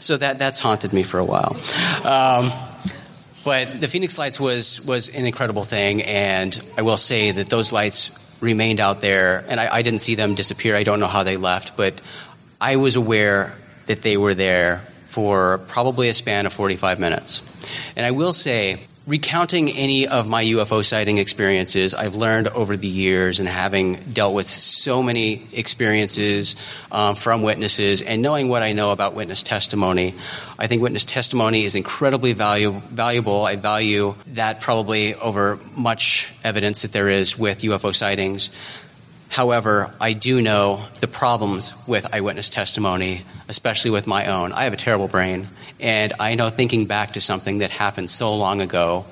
so 0.00 0.16
that, 0.16 0.38
that's 0.38 0.60
haunted 0.60 0.92
me 0.92 1.02
for 1.02 1.18
a 1.18 1.24
while. 1.24 1.56
Um, 2.04 2.52
but 3.46 3.80
the 3.80 3.86
Phoenix 3.86 4.18
Lights 4.18 4.40
was 4.40 4.84
was 4.84 5.08
an 5.08 5.24
incredible 5.24 5.62
thing, 5.62 6.02
and 6.02 6.60
I 6.76 6.82
will 6.82 6.96
say 6.96 7.30
that 7.30 7.48
those 7.48 7.72
lights 7.72 8.10
remained 8.40 8.80
out 8.80 9.00
there, 9.00 9.44
and 9.48 9.60
I, 9.60 9.76
I 9.76 9.82
didn't 9.82 10.00
see 10.00 10.16
them 10.16 10.34
disappear. 10.34 10.74
I 10.74 10.82
don't 10.82 10.98
know 10.98 11.06
how 11.06 11.22
they 11.22 11.36
left, 11.36 11.76
but 11.76 11.94
I 12.60 12.74
was 12.74 12.96
aware 12.96 13.54
that 13.86 14.02
they 14.02 14.16
were 14.16 14.34
there 14.34 14.78
for 15.06 15.58
probably 15.68 16.08
a 16.08 16.14
span 16.14 16.46
of 16.46 16.52
45 16.52 16.98
minutes. 16.98 17.44
And 17.96 18.04
I 18.04 18.10
will 18.10 18.32
say, 18.32 18.80
recounting 19.06 19.68
any 19.70 20.08
of 20.08 20.28
my 20.28 20.42
UFO 20.42 20.84
sighting 20.84 21.18
experiences, 21.18 21.94
I've 21.94 22.16
learned 22.16 22.48
over 22.48 22.76
the 22.76 22.88
years 22.88 23.38
and 23.38 23.48
having 23.48 23.94
dealt 24.12 24.34
with 24.34 24.48
so 24.48 25.00
many 25.00 25.44
experiences 25.52 26.56
um, 26.90 27.14
from 27.14 27.42
witnesses 27.42 28.02
and 28.02 28.20
knowing 28.20 28.48
what 28.48 28.62
I 28.62 28.72
know 28.72 28.90
about 28.90 29.14
witness 29.14 29.44
testimony, 29.44 30.14
I 30.58 30.66
think 30.66 30.82
witness 30.82 31.04
testimony 31.04 31.64
is 31.64 31.76
incredibly 31.76 32.32
value, 32.32 32.72
valuable. 32.72 33.44
I 33.44 33.54
value 33.54 34.16
that 34.28 34.60
probably 34.60 35.14
over 35.14 35.60
much 35.76 36.34
evidence 36.42 36.82
that 36.82 36.92
there 36.92 37.08
is 37.08 37.38
with 37.38 37.60
UFO 37.60 37.94
sightings. 37.94 38.50
However, 39.28 39.92
I 40.00 40.12
do 40.12 40.40
know 40.40 40.84
the 41.00 41.08
problems 41.08 41.74
with 41.86 42.14
eyewitness 42.14 42.48
testimony, 42.48 43.22
especially 43.48 43.90
with 43.90 44.06
my 44.06 44.26
own. 44.26 44.52
I 44.52 44.64
have 44.64 44.72
a 44.72 44.78
terrible 44.78 45.08
brain, 45.08 45.48
and 45.80 46.12
I 46.18 46.34
know 46.36 46.48
thinking 46.48 46.86
back 46.86 47.14
to 47.14 47.20
something 47.20 47.58
that 47.58 47.70
happened 47.70 48.08
so 48.08 48.34
long 48.36 48.60
ago, 48.60 49.04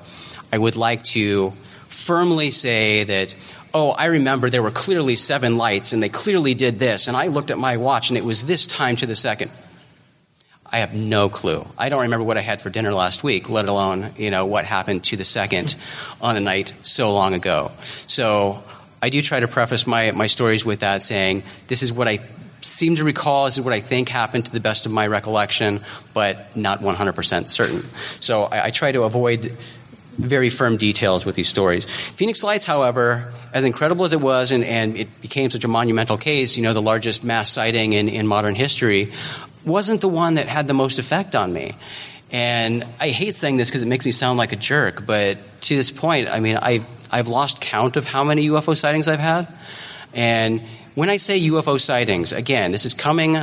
I 0.51 0.57
would 0.57 0.75
like 0.75 1.03
to 1.05 1.51
firmly 1.87 2.51
say 2.51 3.03
that, 3.03 3.35
oh, 3.73 3.91
I 3.97 4.05
remember 4.05 4.49
there 4.49 4.63
were 4.63 4.71
clearly 4.71 5.15
seven 5.15 5.57
lights, 5.57 5.93
and 5.93 6.01
they 6.01 6.09
clearly 6.09 6.53
did 6.53 6.79
this, 6.79 7.07
and 7.07 7.15
I 7.15 7.27
looked 7.27 7.51
at 7.51 7.57
my 7.57 7.77
watch, 7.77 8.09
and 8.09 8.17
it 8.17 8.23
was 8.23 8.45
this 8.45 8.67
time 8.67 8.95
to 8.97 9.05
the 9.05 9.15
second. 9.15 9.51
I 10.65 10.79
have 10.79 10.93
no 10.93 11.29
clue. 11.29 11.65
I 11.77 11.89
don't 11.89 12.01
remember 12.01 12.25
what 12.25 12.37
I 12.37 12.41
had 12.41 12.59
for 12.59 12.69
dinner 12.69 12.91
last 12.91 13.23
week, 13.23 13.49
let 13.49 13.67
alone, 13.67 14.11
you 14.17 14.31
know, 14.31 14.45
what 14.45 14.65
happened 14.65 15.03
to 15.05 15.15
the 15.15 15.23
second 15.23 15.75
on 16.19 16.35
a 16.35 16.39
night 16.39 16.73
so 16.81 17.13
long 17.13 17.33
ago. 17.33 17.71
So 18.07 18.63
I 19.01 19.09
do 19.09 19.21
try 19.21 19.39
to 19.39 19.47
preface 19.47 19.85
my, 19.85 20.11
my 20.11 20.27
stories 20.27 20.65
with 20.65 20.79
that 20.79 21.03
saying, 21.03 21.43
this 21.67 21.83
is 21.83 21.93
what 21.93 22.07
I 22.07 22.19
seem 22.61 22.95
to 22.95 23.03
recall, 23.03 23.45
this 23.45 23.57
is 23.57 23.63
what 23.63 23.73
I 23.73 23.79
think 23.79 24.09
happened 24.09 24.45
to 24.45 24.51
the 24.51 24.59
best 24.59 24.85
of 24.85 24.91
my 24.91 25.05
recollection, 25.07 25.81
but 26.13 26.55
not 26.55 26.79
100% 26.79 27.47
certain. 27.47 27.83
So 28.19 28.43
I, 28.43 28.65
I 28.65 28.69
try 28.71 28.91
to 28.91 29.03
avoid 29.03 29.55
very 30.17 30.49
firm 30.49 30.77
details 30.77 31.25
with 31.25 31.35
these 31.35 31.49
stories. 31.49 31.85
Phoenix 31.85 32.43
Lights, 32.43 32.65
however, 32.65 33.33
as 33.53 33.65
incredible 33.65 34.05
as 34.05 34.13
it 34.13 34.21
was, 34.21 34.51
and, 34.51 34.63
and 34.63 34.97
it 34.97 35.21
became 35.21 35.49
such 35.49 35.63
a 35.63 35.67
monumental 35.67 36.17
case, 36.17 36.57
you 36.57 36.63
know, 36.63 36.73
the 36.73 36.81
largest 36.81 37.23
mass 37.23 37.49
sighting 37.51 37.93
in, 37.93 38.09
in 38.09 38.25
modern 38.25 38.55
history, 38.55 39.11
wasn't 39.65 40.01
the 40.01 40.07
one 40.07 40.35
that 40.35 40.47
had 40.47 40.67
the 40.67 40.73
most 40.73 40.99
effect 40.99 41.35
on 41.35 41.51
me. 41.51 41.73
And 42.31 42.83
I 42.99 43.09
hate 43.09 43.35
saying 43.35 43.57
this 43.57 43.69
because 43.69 43.83
it 43.83 43.87
makes 43.87 44.05
me 44.05 44.11
sound 44.11 44.37
like 44.37 44.51
a 44.51 44.57
jerk, 44.57 45.05
but 45.05 45.37
to 45.61 45.75
this 45.75 45.91
point, 45.91 46.29
I 46.29 46.39
mean, 46.39 46.57
I 46.57 46.79
I've 47.11 47.27
lost 47.27 47.61
count 47.61 47.97
of 47.97 48.05
how 48.05 48.23
many 48.23 48.47
UFO 48.49 48.75
sightings 48.75 49.07
I've 49.07 49.19
had. 49.19 49.47
And 50.13 50.61
when 50.95 51.09
I 51.09 51.17
say 51.17 51.39
UFO 51.39 51.79
sightings, 51.79 52.31
again, 52.31 52.71
this 52.71 52.85
is 52.85 52.93
coming 52.93 53.37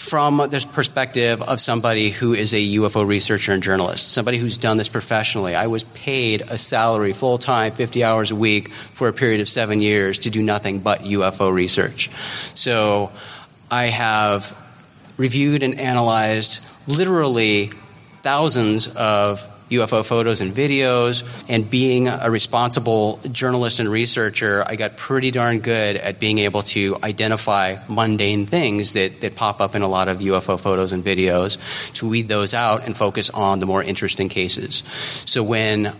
from 0.00 0.38
the 0.38 0.66
perspective 0.72 1.42
of 1.42 1.60
somebody 1.60 2.08
who 2.08 2.32
is 2.32 2.54
a 2.54 2.56
UFO 2.56 3.06
researcher 3.06 3.52
and 3.52 3.62
journalist, 3.62 4.10
somebody 4.10 4.38
who's 4.38 4.56
done 4.56 4.78
this 4.78 4.88
professionally. 4.88 5.54
I 5.54 5.66
was 5.66 5.84
paid 5.84 6.40
a 6.40 6.56
salary, 6.56 7.12
full 7.12 7.36
time, 7.36 7.72
50 7.72 8.02
hours 8.02 8.30
a 8.30 8.36
week, 8.36 8.72
for 8.72 9.08
a 9.08 9.12
period 9.12 9.42
of 9.42 9.48
seven 9.48 9.82
years 9.82 10.20
to 10.20 10.30
do 10.30 10.42
nothing 10.42 10.80
but 10.80 11.00
UFO 11.00 11.52
research. 11.52 12.10
So 12.54 13.12
I 13.70 13.84
have 13.86 14.56
reviewed 15.18 15.62
and 15.62 15.78
analyzed 15.78 16.64
literally 16.88 17.66
thousands 18.22 18.88
of 18.88 19.46
UFO 19.70 20.04
photos 20.04 20.40
and 20.40 20.54
videos. 20.54 21.24
And 21.48 21.68
being 21.68 22.08
a 22.08 22.30
responsible 22.30 23.20
journalist 23.30 23.80
and 23.80 23.88
researcher, 23.88 24.64
I 24.66 24.76
got 24.76 24.96
pretty 24.96 25.30
darn 25.30 25.60
good 25.60 25.96
at 25.96 26.18
being 26.18 26.38
able 26.38 26.62
to 26.62 26.96
identify 27.02 27.76
mundane 27.88 28.46
things 28.46 28.94
that, 28.94 29.20
that 29.20 29.36
pop 29.36 29.60
up 29.60 29.74
in 29.74 29.82
a 29.82 29.88
lot 29.88 30.08
of 30.08 30.18
UFO 30.18 30.60
photos 30.60 30.92
and 30.92 31.04
videos, 31.04 31.58
to 31.94 32.08
weed 32.08 32.28
those 32.28 32.54
out 32.54 32.86
and 32.86 32.96
focus 32.96 33.30
on 33.30 33.58
the 33.58 33.66
more 33.66 33.82
interesting 33.82 34.28
cases. 34.28 34.82
So 35.24 35.42
when 35.42 35.94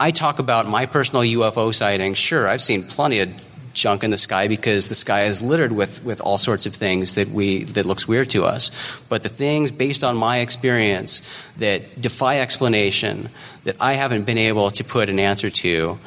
I 0.00 0.12
talk 0.12 0.38
about 0.38 0.68
my 0.68 0.86
personal 0.86 1.22
UFO 1.22 1.74
sightings, 1.74 2.18
sure, 2.18 2.46
I've 2.46 2.62
seen 2.62 2.84
plenty 2.84 3.20
of 3.20 3.47
junk 3.78 4.04
in 4.04 4.10
the 4.10 4.18
sky 4.18 4.48
because 4.48 4.88
the 4.88 4.94
sky 4.94 5.22
is 5.22 5.42
littered 5.42 5.72
with, 5.72 6.04
with 6.04 6.20
all 6.20 6.38
sorts 6.38 6.66
of 6.66 6.74
things 6.74 7.14
that 7.14 7.28
we 7.28 7.64
that 7.64 7.86
looks 7.86 8.08
weird 8.08 8.30
to 8.30 8.44
us. 8.44 8.70
But 9.08 9.22
the 9.22 9.28
things 9.28 9.70
based 9.70 10.04
on 10.04 10.16
my 10.16 10.38
experience 10.38 11.22
that 11.58 12.00
defy 12.00 12.40
explanation 12.40 13.28
that 13.64 13.76
I 13.80 13.94
haven't 13.94 14.24
been 14.24 14.38
able 14.38 14.70
to 14.72 14.84
put 14.84 15.08
an 15.08 15.18
answer 15.18 15.50
to, 15.50 15.98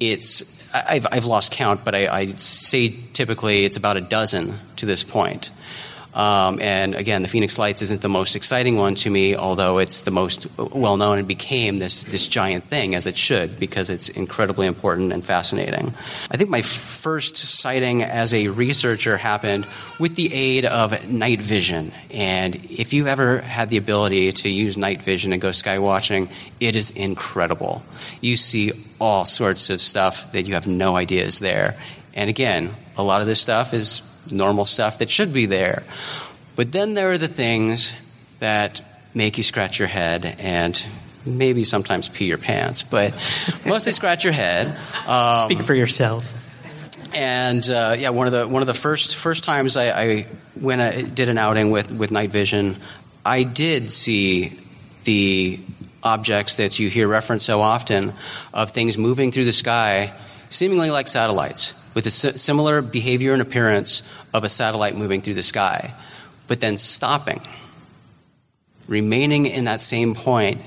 it's 0.00 0.56
I've, 0.74 1.06
I've 1.10 1.24
lost 1.24 1.52
count, 1.52 1.84
but 1.84 1.94
I, 1.94 2.06
I 2.08 2.26
say 2.26 2.94
typically 3.12 3.64
it's 3.64 3.76
about 3.76 3.96
a 3.96 4.00
dozen 4.00 4.54
to 4.76 4.86
this 4.86 5.02
point. 5.02 5.50
Um, 6.16 6.60
and 6.62 6.94
again, 6.94 7.20
the 7.20 7.28
Phoenix 7.28 7.58
Lights 7.58 7.82
isn't 7.82 8.00
the 8.00 8.08
most 8.08 8.36
exciting 8.36 8.78
one 8.78 8.94
to 8.96 9.10
me, 9.10 9.36
although 9.36 9.76
it's 9.76 10.00
the 10.00 10.10
most 10.10 10.46
well 10.58 10.96
known 10.96 11.18
and 11.18 11.28
became 11.28 11.78
this, 11.78 12.04
this 12.04 12.26
giant 12.26 12.64
thing, 12.64 12.94
as 12.94 13.04
it 13.04 13.18
should, 13.18 13.60
because 13.60 13.90
it's 13.90 14.08
incredibly 14.08 14.66
important 14.66 15.12
and 15.12 15.22
fascinating. 15.22 15.92
I 16.30 16.38
think 16.38 16.48
my 16.48 16.62
first 16.62 17.36
sighting 17.36 18.02
as 18.02 18.32
a 18.32 18.48
researcher 18.48 19.18
happened 19.18 19.66
with 20.00 20.16
the 20.16 20.32
aid 20.32 20.64
of 20.64 21.06
night 21.12 21.42
vision. 21.42 21.92
And 22.14 22.54
if 22.64 22.94
you've 22.94 23.08
ever 23.08 23.42
had 23.42 23.68
the 23.68 23.76
ability 23.76 24.32
to 24.32 24.48
use 24.48 24.78
night 24.78 25.02
vision 25.02 25.34
and 25.34 25.42
go 25.42 25.52
sky 25.52 25.78
watching, 25.80 26.30
it 26.60 26.76
is 26.76 26.92
incredible. 26.92 27.84
You 28.22 28.38
see 28.38 28.72
all 28.98 29.26
sorts 29.26 29.68
of 29.68 29.82
stuff 29.82 30.32
that 30.32 30.46
you 30.46 30.54
have 30.54 30.66
no 30.66 30.96
idea 30.96 31.24
is 31.24 31.40
there. 31.40 31.76
And 32.14 32.30
again, 32.30 32.70
a 32.96 33.02
lot 33.02 33.20
of 33.20 33.26
this 33.26 33.42
stuff 33.42 33.74
is 33.74 34.00
normal 34.32 34.64
stuff 34.64 34.98
that 34.98 35.10
should 35.10 35.32
be 35.32 35.46
there. 35.46 35.82
But 36.56 36.72
then 36.72 36.94
there 36.94 37.10
are 37.10 37.18
the 37.18 37.28
things 37.28 37.94
that 38.40 38.82
make 39.14 39.36
you 39.38 39.44
scratch 39.44 39.78
your 39.78 39.88
head 39.88 40.36
and 40.38 40.86
maybe 41.24 41.64
sometimes 41.64 42.08
pee 42.08 42.26
your 42.26 42.38
pants, 42.38 42.82
but 42.82 43.12
mostly 43.66 43.92
scratch 43.92 44.24
your 44.24 44.32
head. 44.32 44.76
Um, 45.06 45.40
Speak 45.40 45.62
for 45.62 45.74
yourself. 45.74 46.32
And 47.14 47.68
uh, 47.68 47.96
yeah, 47.98 48.10
one 48.10 48.26
of 48.26 48.32
the 48.32 48.46
one 48.46 48.62
of 48.62 48.66
the 48.66 48.74
first 48.74 49.16
first 49.16 49.44
times 49.44 49.76
I, 49.76 49.88
I 49.90 50.22
when 50.60 50.80
I 50.80 51.02
did 51.02 51.28
an 51.28 51.38
outing 51.38 51.70
with 51.70 51.90
with 51.90 52.10
night 52.10 52.30
vision, 52.30 52.76
I 53.24 53.42
did 53.42 53.90
see 53.90 54.58
the 55.04 55.58
objects 56.02 56.54
that 56.54 56.78
you 56.78 56.88
hear 56.88 57.08
referenced 57.08 57.46
so 57.46 57.60
often 57.60 58.12
of 58.52 58.70
things 58.70 58.98
moving 58.98 59.30
through 59.30 59.44
the 59.44 59.52
sky, 59.52 60.12
seemingly 60.50 60.90
like 60.90 61.08
satellites 61.08 61.82
with 61.96 62.04
a 62.04 62.10
similar 62.10 62.82
behavior 62.82 63.32
and 63.32 63.40
appearance 63.40 64.02
of 64.34 64.44
a 64.44 64.50
satellite 64.50 64.94
moving 64.94 65.22
through 65.22 65.32
the 65.32 65.42
sky, 65.42 65.94
but 66.46 66.60
then 66.60 66.76
stopping, 66.76 67.40
remaining 68.86 69.46
in 69.46 69.64
that 69.64 69.80
same 69.80 70.14
point, 70.14 70.60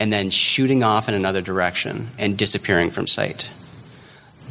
and 0.00 0.10
then 0.10 0.30
shooting 0.30 0.82
off 0.82 1.06
in 1.06 1.14
another 1.14 1.42
direction 1.42 2.08
and 2.18 2.38
disappearing 2.38 2.90
from 2.90 3.06
sight. 3.06 3.50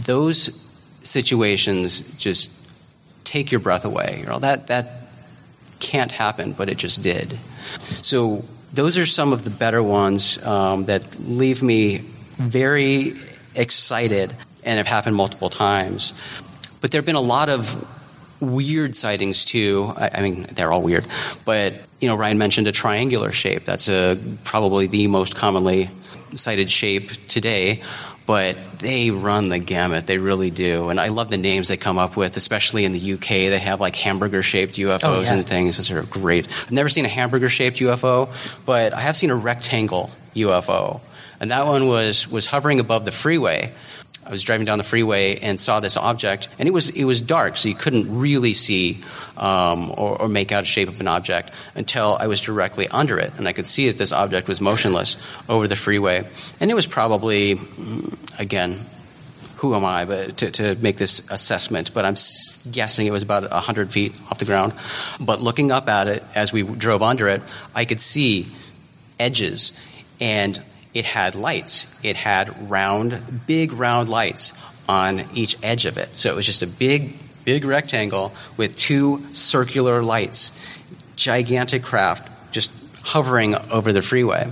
Those 0.06 0.80
situations 1.01 2.01
just 2.18 2.51
take 3.24 3.51
your 3.51 3.60
breath 3.60 3.84
away. 3.84 4.18
You 4.20 4.27
know, 4.27 4.38
that, 4.38 4.68
that 4.68 5.08
can't 5.80 6.12
happen, 6.12 6.51
but 6.51 6.70
it 6.70 6.77
just 6.77 7.01
did. 7.01 7.39
So, 8.04 8.46
those 8.72 9.00
are 9.00 9.08
some 9.08 9.34
of 9.34 9.46
the 9.46 9.50
better 9.50 9.82
ones 9.82 10.44
um, 10.46 10.86
that 10.86 11.20
leave 11.22 11.63
me 11.63 12.04
very 12.38 13.13
excited 13.56 14.36
and 14.68 14.78
have 14.78 14.86
happened 14.86 15.16
multiple 15.16 15.50
times. 15.50 16.14
But 16.82 16.92
there 16.92 17.00
have 17.00 17.06
been 17.06 17.16
a 17.16 17.22
lot 17.22 17.50
of 17.50 17.88
weird 18.40 18.96
sightings 18.96 19.46
too. 19.46 19.92
I, 19.96 20.12
I, 20.16 20.22
mean, 20.22 20.44
they're 20.52 20.72
all 20.72 20.84
weird, 20.84 21.08
but 21.46 21.74
you 22.00 22.08
know, 22.08 22.16
Ryan 22.16 22.38
mentioned 22.38 22.68
a 22.68 22.72
triangular 22.72 23.32
shape. 23.32 23.66
That's 23.66 23.90
a 23.90 24.20
probably 24.44 24.86
the 24.86 25.08
most 25.08 25.36
commonly 25.36 25.90
sighted 26.36 26.70
shape 26.70 27.10
today. 27.10 27.82
But 28.28 28.58
they 28.80 29.10
run 29.10 29.48
the 29.48 29.58
gamut. 29.58 30.06
They 30.06 30.18
really 30.18 30.50
do. 30.50 30.90
And 30.90 31.00
I 31.00 31.08
love 31.08 31.30
the 31.30 31.38
names 31.38 31.70
they 31.70 31.78
come 31.78 31.98
up 31.98 32.18
with, 32.18 32.36
especially 32.36 32.84
in 32.84 32.92
the 32.92 33.14
UK. 33.14 33.30
They 33.30 33.58
have 33.58 33.80
like 33.80 33.96
hamburger 33.96 34.44
shaped 34.44 34.74
UFOs 34.74 35.00
oh, 35.06 35.22
yeah. 35.22 35.34
and 35.34 35.48
things. 35.48 35.78
Those 35.78 35.91
are 35.91 36.04
great. 36.04 36.46
I've 36.46 36.72
never 36.74 36.89
seen 36.89 37.06
a 37.06 37.08
hamburger 37.08 37.48
shaped 37.48 37.78
UFO, 37.78 38.28
but 38.65 38.91
I 38.91 39.00
have 39.00 39.15
seen 39.15 39.30
a 39.30 39.36
rectangle 39.36 40.12
UFO. 40.36 41.00
And 41.39 41.52
that 41.52 41.68
one 41.68 41.88
was, 41.88 42.30
was 42.30 42.48
hovering 42.48 42.82
above 42.82 43.06
the 43.06 43.13
freeway 43.13 43.74
I 44.28 44.32
was 44.32 44.44
driving 44.44 44.66
down 44.66 44.78
the 44.78 44.84
freeway 44.84 45.38
and 45.38 45.60
saw 45.60 45.80
this 45.80 45.96
object, 45.96 46.50
and 46.60 46.68
it 46.68 46.72
was 46.72 46.90
it 46.90 47.06
was 47.06 47.22
dark, 47.22 47.56
so 47.56 47.70
you 47.70 47.76
couldn't 47.76 48.20
really 48.20 48.54
see 48.54 49.04
um, 49.38 49.90
or, 49.92 50.22
or, 50.22 50.28
make 50.28 50.52
out 50.52 50.63
a 50.63 50.66
shape 50.66 50.90
of 50.90 51.00
an 51.00 51.08
object 51.08 51.52
until 51.76 52.18
I 52.20 52.28
was 52.28 52.42
directly 52.42 52.88
under 52.90 53.18
it, 53.18 53.34
and 53.38 53.48
I 53.48 53.54
could 53.54 53.68
see 53.68 53.88
that 53.88 53.98
this 53.98 54.12
object 54.12 54.48
was 54.50 54.60
motionless 54.60 55.18
over 55.48 55.68
the 55.68 55.78
freeway, 55.78 56.28
and 56.60 56.70
it 56.70 56.74
was 56.74 56.88
probably 56.88 57.56
mm, 57.56 58.40
again. 58.40 58.80
Who 59.58 59.74
am 59.74 59.84
I 59.86 60.06
but 60.06 60.38
to, 60.38 60.52
to 60.52 60.76
make 60.84 60.98
this 60.98 61.32
assessment? 61.32 61.92
But 61.92 62.06
I'm 62.06 62.13
guessing 62.70 63.08
it 63.08 63.12
was 63.12 63.24
about 63.24 63.50
100 63.50 63.92
feet 63.92 64.13
off 64.30 64.38
the 64.38 64.46
ground. 64.46 64.72
But 65.20 65.42
looking 65.42 65.72
up 65.72 65.90
at 65.90 66.08
it 66.08 66.24
as 66.36 66.54
we 66.54 66.62
drove 66.62 67.02
under 67.02 67.28
it, 67.28 67.42
I 67.74 67.86
could 67.86 68.00
see 68.00 68.46
edges 69.20 69.84
and 70.20 70.63
it 70.93 71.06
had 71.06 71.36
lights. 71.36 72.00
It 72.04 72.15
had 72.15 72.69
round, 72.69 73.45
big 73.45 73.73
round 73.73 74.10
lights 74.10 74.54
on 74.88 75.21
each 75.34 75.58
edge 75.63 75.86
of 75.86 75.97
it. 75.97 76.15
So 76.15 76.32
it 76.32 76.36
was 76.36 76.45
just 76.45 76.63
a 76.63 76.67
big, 76.67 77.13
big 77.45 77.65
rectangle 77.65 78.34
with 78.56 78.76
two 78.76 79.23
circular 79.34 80.02
lights. 80.02 80.54
Gigantic 81.15 81.84
craft 81.84 82.30
just 82.52 82.71
hovering 83.04 83.56
over 83.71 83.91
the 83.91 84.02
freeway. 84.02 84.52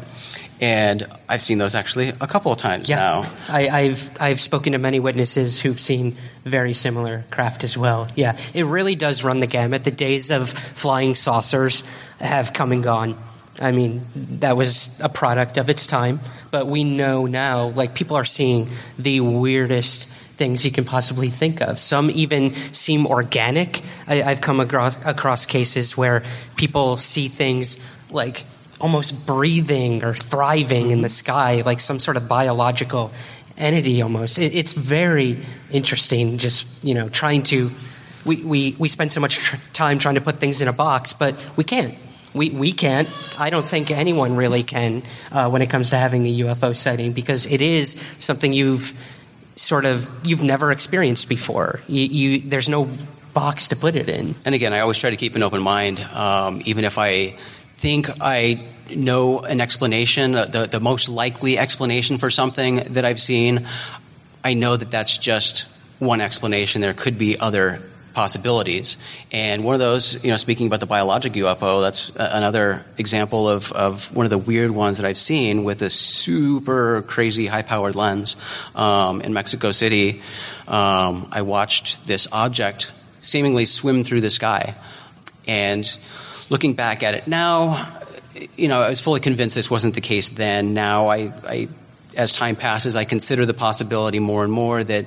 And 0.62 1.06
I've 1.28 1.42
seen 1.42 1.58
those 1.58 1.76
actually 1.76 2.10
a 2.10 2.28
couple 2.28 2.52
of 2.52 2.58
times 2.58 2.88
yeah. 2.88 2.96
now. 2.96 3.32
I, 3.50 3.88
have 3.88 4.18
I've 4.22 4.40
spoken 4.40 4.72
to 4.72 4.78
many 4.78 5.00
witnesses 5.00 5.60
who've 5.60 5.80
seen 5.80 6.16
very 6.46 6.74
similar 6.74 7.26
craft 7.30 7.64
as 7.66 7.78
well. 7.78 8.08
Yeah, 8.16 8.38
it 8.54 8.66
really 8.66 8.96
does 8.96 9.24
run 9.24 9.40
the 9.40 9.48
gamut. 9.48 9.84
The 9.84 9.92
days 9.92 10.32
of 10.32 10.50
flying 10.50 11.16
saucers 11.16 11.84
have 12.22 12.54
come 12.54 12.72
and 12.72 12.82
gone. 12.82 13.18
I 13.60 13.72
mean, 13.72 14.06
that 14.16 14.58
was 14.58 15.00
a 15.02 15.10
product 15.10 15.58
of 15.58 15.70
its 15.70 15.88
time, 15.88 16.20
but 16.52 16.68
we 16.68 16.84
know 16.84 17.26
now, 17.26 17.68
like, 17.68 17.94
people 17.94 18.18
are 18.18 18.26
seeing 18.26 18.68
the 19.00 19.22
weirdest 19.22 20.12
things 20.36 20.66
you 20.66 20.72
can 20.72 20.84
possibly 20.84 21.30
think 21.30 21.62
of. 21.62 21.80
Some 21.80 22.10
even 22.12 22.54
seem 22.74 23.08
organic. 23.08 23.82
I, 24.08 24.16
have 24.16 24.42
come 24.42 24.60
across, 24.60 24.98
across 25.06 25.46
cases 25.46 25.96
where 25.96 26.24
people 26.58 26.98
see 26.98 27.30
things 27.30 27.80
like 28.12 28.44
almost 28.82 29.26
breathing 29.26 30.04
or 30.04 30.14
thriving 30.14 30.92
in 30.92 31.02
the 31.02 31.10
sky, 31.10 31.62
like 31.66 31.80
some 31.80 32.00
sort 32.00 32.18
of 32.18 32.28
biological 32.28 33.12
entity 33.58 34.02
almost. 34.02 34.38
It, 34.38 34.54
it's 34.54 34.74
very 34.74 35.40
interesting, 35.72 36.38
just, 36.38 36.84
you 36.84 36.94
know, 36.94 37.10
trying 37.10 37.44
to. 37.44 37.72
We, 38.26 38.44
we, 38.44 38.76
we 38.80 38.90
spend 38.90 39.14
so 39.14 39.22
much 39.22 39.36
tr- 39.36 39.58
time 39.72 40.00
trying 40.00 40.16
to 40.16 40.22
put 40.22 40.38
things 40.38 40.60
in 40.60 40.68
a 40.68 40.74
box, 40.74 41.14
but 41.14 41.42
we 41.56 41.64
can't 41.64 41.96
we, 42.36 42.50
we 42.50 42.74
can't. 42.74 43.10
I 43.40 43.50
don't 43.50 43.66
think 43.66 43.90
anyone 43.90 44.36
really 44.36 44.64
can 44.64 45.04
uh, 45.32 45.50
when 45.50 45.62
it 45.62 45.70
comes 45.70 45.92
to 45.92 45.98
having 45.98 46.26
a 46.28 46.40
UFO 46.40 46.76
sighting 46.76 47.14
because 47.14 47.46
it 47.46 47.62
is 47.62 47.92
something 48.20 48.54
you've 48.54 48.94
sort 49.56 49.86
of 49.86 50.10
you've 50.28 50.44
never 50.44 50.72
experienced 50.72 51.30
before. 51.30 51.80
You, 51.88 52.04
you, 52.04 52.42
there's 52.42 52.70
no 52.70 52.90
box 53.34 53.70
to 53.70 53.76
put 53.76 53.96
it 53.96 54.10
in. 54.10 54.36
And 54.46 54.54
again, 54.54 54.74
I 54.74 54.80
always 54.80 55.00
try 55.00 55.10
to 55.10 55.16
keep 55.16 55.36
an 55.36 55.44
open 55.44 55.64
mind, 55.64 56.00
um, 56.14 56.62
even 56.66 56.84
if 56.84 56.98
I 56.98 57.36
think 57.76 58.10
I 58.22 58.66
know 58.94 59.42
an 59.42 59.62
explanation, 59.62 60.36
uh, 60.36 60.46
the, 60.46 60.68
the 60.68 60.80
most 60.80 61.10
likely 61.10 61.58
explanation 61.58 62.18
for 62.18 62.30
something 62.30 62.78
that 62.94 63.06
I've 63.06 63.20
seen. 63.20 63.66
I 64.44 64.54
know 64.54 64.78
that 64.78 64.92
that's 64.92 65.18
just 65.18 65.68
one 66.00 66.22
explanation. 66.22 66.82
There 66.82 66.94
could 66.94 67.18
be 67.18 67.40
other 67.40 67.82
possibilities. 68.16 68.98
And 69.32 69.64
one 69.64 69.76
of 69.76 69.80
those, 69.80 70.24
you 70.24 70.32
know, 70.32 70.38
speaking 70.38 70.68
about 70.68 70.80
the 70.80 70.86
biologic 70.86 71.34
UFO, 71.34 71.82
that's 71.82 72.10
another 72.16 72.84
example 72.98 73.48
of, 73.48 73.72
of 73.74 74.16
one 74.16 74.26
of 74.26 74.30
the 74.30 74.38
weird 74.38 74.72
ones 74.72 74.98
that 74.98 75.06
I've 75.06 75.18
seen 75.18 75.66
with 75.66 75.82
a 75.82 75.90
super 75.90 77.04
crazy 77.04 77.46
high 77.46 77.62
powered 77.62 77.96
lens 77.96 78.38
um, 78.74 79.22
in 79.22 79.34
Mexico 79.34 79.72
City. 79.72 80.22
Um, 80.68 81.28
I 81.32 81.42
watched 81.42 82.08
this 82.08 82.28
object 82.32 82.92
seemingly 83.20 83.66
swim 83.66 84.04
through 84.04 84.22
the 84.22 84.32
sky. 84.32 84.76
And 85.48 85.86
looking 86.50 86.74
back 86.74 87.04
at 87.04 87.14
it 87.14 87.28
now, 87.28 88.00
you 88.56 88.70
know, 88.70 88.82
I 88.82 88.90
was 88.90 89.02
fully 89.02 89.20
convinced 89.20 89.56
this 89.56 89.70
wasn't 89.70 89.94
the 89.94 90.02
case 90.02 90.30
then. 90.30 90.74
Now 90.74 91.08
I, 91.08 91.34
I 91.46 91.68
as 92.16 92.32
time 92.32 92.56
passes, 92.56 92.96
I 92.96 93.04
consider 93.04 93.46
the 93.46 93.54
possibility 93.54 94.20
more 94.20 94.44
and 94.44 94.52
more 94.52 94.84
that, 94.84 95.06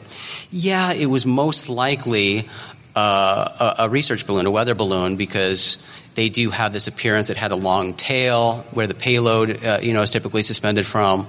yeah, 0.50 0.92
it 0.92 1.06
was 1.06 1.24
most 1.24 1.68
likely 1.68 2.48
uh, 2.98 3.74
a, 3.78 3.84
a, 3.84 3.88
research 3.88 4.26
balloon, 4.26 4.44
a 4.46 4.50
weather 4.50 4.74
balloon, 4.74 5.16
because 5.16 5.86
they 6.16 6.28
do 6.28 6.50
have 6.50 6.72
this 6.72 6.88
appearance. 6.88 7.30
It 7.30 7.36
had 7.36 7.52
a 7.52 7.56
long 7.56 7.94
tail 7.94 8.64
where 8.72 8.88
the 8.88 8.94
payload, 8.94 9.64
uh, 9.64 9.78
you 9.80 9.92
know, 9.92 10.02
is 10.02 10.10
typically 10.10 10.42
suspended 10.42 10.84
from. 10.84 11.28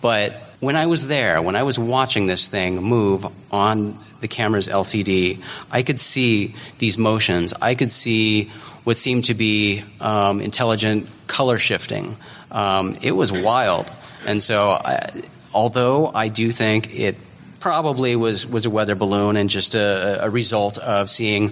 But 0.00 0.32
when 0.58 0.74
I 0.74 0.86
was 0.86 1.06
there, 1.06 1.40
when 1.40 1.54
I 1.54 1.62
was 1.62 1.78
watching 1.78 2.26
this 2.26 2.48
thing 2.48 2.82
move 2.82 3.26
on 3.52 3.96
the 4.20 4.26
camera's 4.26 4.68
LCD, 4.68 5.40
I 5.70 5.84
could 5.84 6.00
see 6.00 6.56
these 6.78 6.98
motions. 6.98 7.54
I 7.62 7.76
could 7.76 7.92
see 7.92 8.50
what 8.82 8.96
seemed 8.96 9.24
to 9.24 9.34
be 9.34 9.84
um, 10.00 10.40
intelligent 10.40 11.06
color 11.28 11.58
shifting. 11.58 12.16
Um, 12.50 12.96
it 13.02 13.12
was 13.12 13.30
wild. 13.30 13.90
And 14.26 14.42
so, 14.42 14.70
I, 14.70 15.10
although 15.54 16.10
I 16.12 16.26
do 16.26 16.50
think 16.50 16.92
it 16.98 17.16
probably 17.64 18.14
was, 18.14 18.46
was 18.46 18.66
a 18.66 18.70
weather 18.70 18.94
balloon 18.94 19.38
and 19.38 19.48
just 19.48 19.74
a, 19.74 20.22
a 20.22 20.28
result 20.28 20.76
of 20.76 21.08
seeing, 21.08 21.44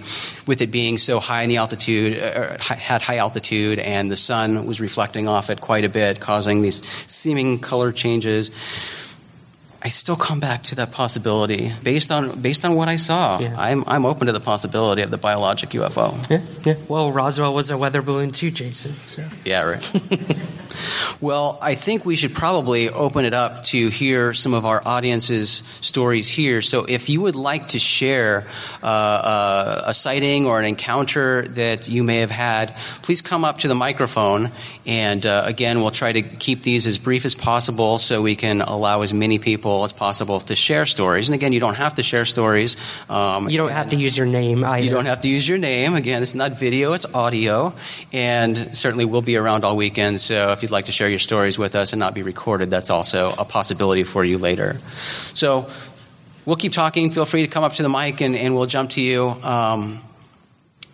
with 0.45 0.61
it 0.61 0.69
being 0.69 0.99
so 0.99 1.19
high 1.19 1.41
in 1.41 1.49
the 1.49 1.57
altitude, 1.57 2.21
uh, 2.21 2.55
had 2.59 3.01
high 3.01 3.17
altitude, 3.17 3.79
and 3.79 4.11
the 4.11 4.15
sun 4.15 4.67
was 4.67 4.79
reflecting 4.79 5.27
off 5.27 5.49
it 5.49 5.59
quite 5.59 5.83
a 5.83 5.89
bit, 5.89 6.19
causing 6.19 6.61
these 6.61 6.85
seeming 7.11 7.57
color 7.57 7.91
changes. 7.91 8.51
I 9.85 9.89
still 9.89 10.15
come 10.15 10.39
back 10.39 10.63
to 10.63 10.75
that 10.75 10.93
possibility 10.93 11.73
based 11.83 12.09
on 12.09 12.39
based 12.39 12.63
on 12.63 12.75
what 12.75 12.87
I 12.87 12.95
saw. 12.95 13.39
Yeah. 13.39 13.53
I'm 13.57 13.83
I'm 13.85 14.05
open 14.05 14.27
to 14.27 14.33
the 14.33 14.39
possibility 14.39 15.01
of 15.01 15.11
the 15.11 15.17
biologic 15.17 15.71
UFO. 15.71 16.15
Yeah, 16.29 16.39
yeah. 16.63 16.75
Well, 16.87 17.11
Roswell 17.11 17.53
was 17.53 17.69
a 17.69 17.77
weather 17.77 18.01
balloon 18.01 18.31
too, 18.31 18.49
Jason. 18.49 18.93
So. 18.93 19.25
Yeah, 19.43 19.63
right. 19.63 19.91
well, 21.21 21.59
I 21.61 21.75
think 21.75 22.05
we 22.05 22.15
should 22.15 22.33
probably 22.33 22.87
open 22.89 23.25
it 23.25 23.33
up 23.33 23.65
to 23.65 23.89
hear 23.89 24.33
some 24.33 24.53
of 24.53 24.63
our 24.63 24.81
audience's 24.87 25.63
stories 25.81 26.29
here. 26.29 26.61
So, 26.61 26.85
if 26.85 27.09
you 27.09 27.19
would 27.19 27.35
like 27.35 27.69
to 27.69 27.79
share 27.79 28.47
uh, 28.81 28.85
uh, 28.85 29.81
a 29.87 29.93
sighting 29.93 30.45
or 30.45 30.59
an 30.59 30.65
encounter 30.65 31.41
that 31.41 31.89
you 31.89 32.03
may 32.03 32.19
have 32.19 32.31
had, 32.31 32.73
please 33.01 33.21
come 33.21 33.43
up 33.43 33.59
to 33.59 33.67
the 33.67 33.75
microphone. 33.75 34.51
And 34.85 35.25
uh, 35.25 35.43
again, 35.45 35.81
we'll 35.81 35.91
try 35.91 36.13
to 36.13 36.21
keep 36.21 36.61
these 36.61 36.87
as 36.87 36.97
brief 36.97 37.25
as 37.25 37.35
possible 37.35 37.99
so 37.99 38.21
we 38.21 38.35
can 38.35 38.61
allow 38.61 39.01
as 39.01 39.13
many 39.13 39.39
people 39.39 39.72
as 39.85 39.93
possible 39.93 40.39
to 40.41 40.55
share 40.55 40.85
stories. 40.85 41.27
And 41.29 41.35
again, 41.35 41.51
you 41.53 41.59
don't 41.59 41.79
have 41.85 41.95
to 41.95 42.03
share 42.03 42.25
stories. 42.25 42.77
Um, 43.09 43.49
You 43.49 43.57
don't 43.57 43.71
have 43.71 43.89
to 43.89 43.95
use 43.95 44.15
your 44.15 44.27
name 44.27 44.63
either. 44.63 44.83
you 44.85 44.91
don't 44.91 45.07
have 45.07 45.21
to 45.21 45.27
use 45.27 45.49
your 45.49 45.57
name. 45.57 45.95
Again, 45.95 46.21
it's 46.21 46.35
not 46.35 46.59
video, 46.59 46.93
it's 46.93 47.07
audio. 47.13 47.73
And 48.13 48.55
certainly 48.75 49.05
we'll 49.05 49.21
be 49.33 49.37
around 49.37 49.65
all 49.65 49.75
weekend. 49.75 50.21
So 50.21 50.51
if 50.51 50.61
you'd 50.61 50.71
like 50.71 50.85
to 50.85 50.91
share 50.91 51.09
your 51.09 51.19
stories 51.19 51.57
with 51.57 51.73
us 51.75 51.93
and 51.93 51.99
not 51.99 52.13
be 52.13 52.23
recorded, 52.23 52.69
that's 52.69 52.89
also 52.89 53.31
a 53.39 53.45
possibility 53.45 54.03
for 54.03 54.23
you 54.23 54.37
later. 54.37 54.77
So 55.33 55.67
we'll 56.45 56.55
keep 56.57 56.71
talking. 56.73 57.09
Feel 57.11 57.25
free 57.25 57.41
to 57.41 57.47
come 57.47 57.63
up 57.63 57.73
to 57.73 57.83
the 57.83 57.89
mic 57.89 58.21
and, 58.21 58.35
and 58.35 58.55
we'll 58.55 58.67
jump 58.67 58.91
to 58.91 59.01
you. 59.01 59.29
Um, 59.43 60.01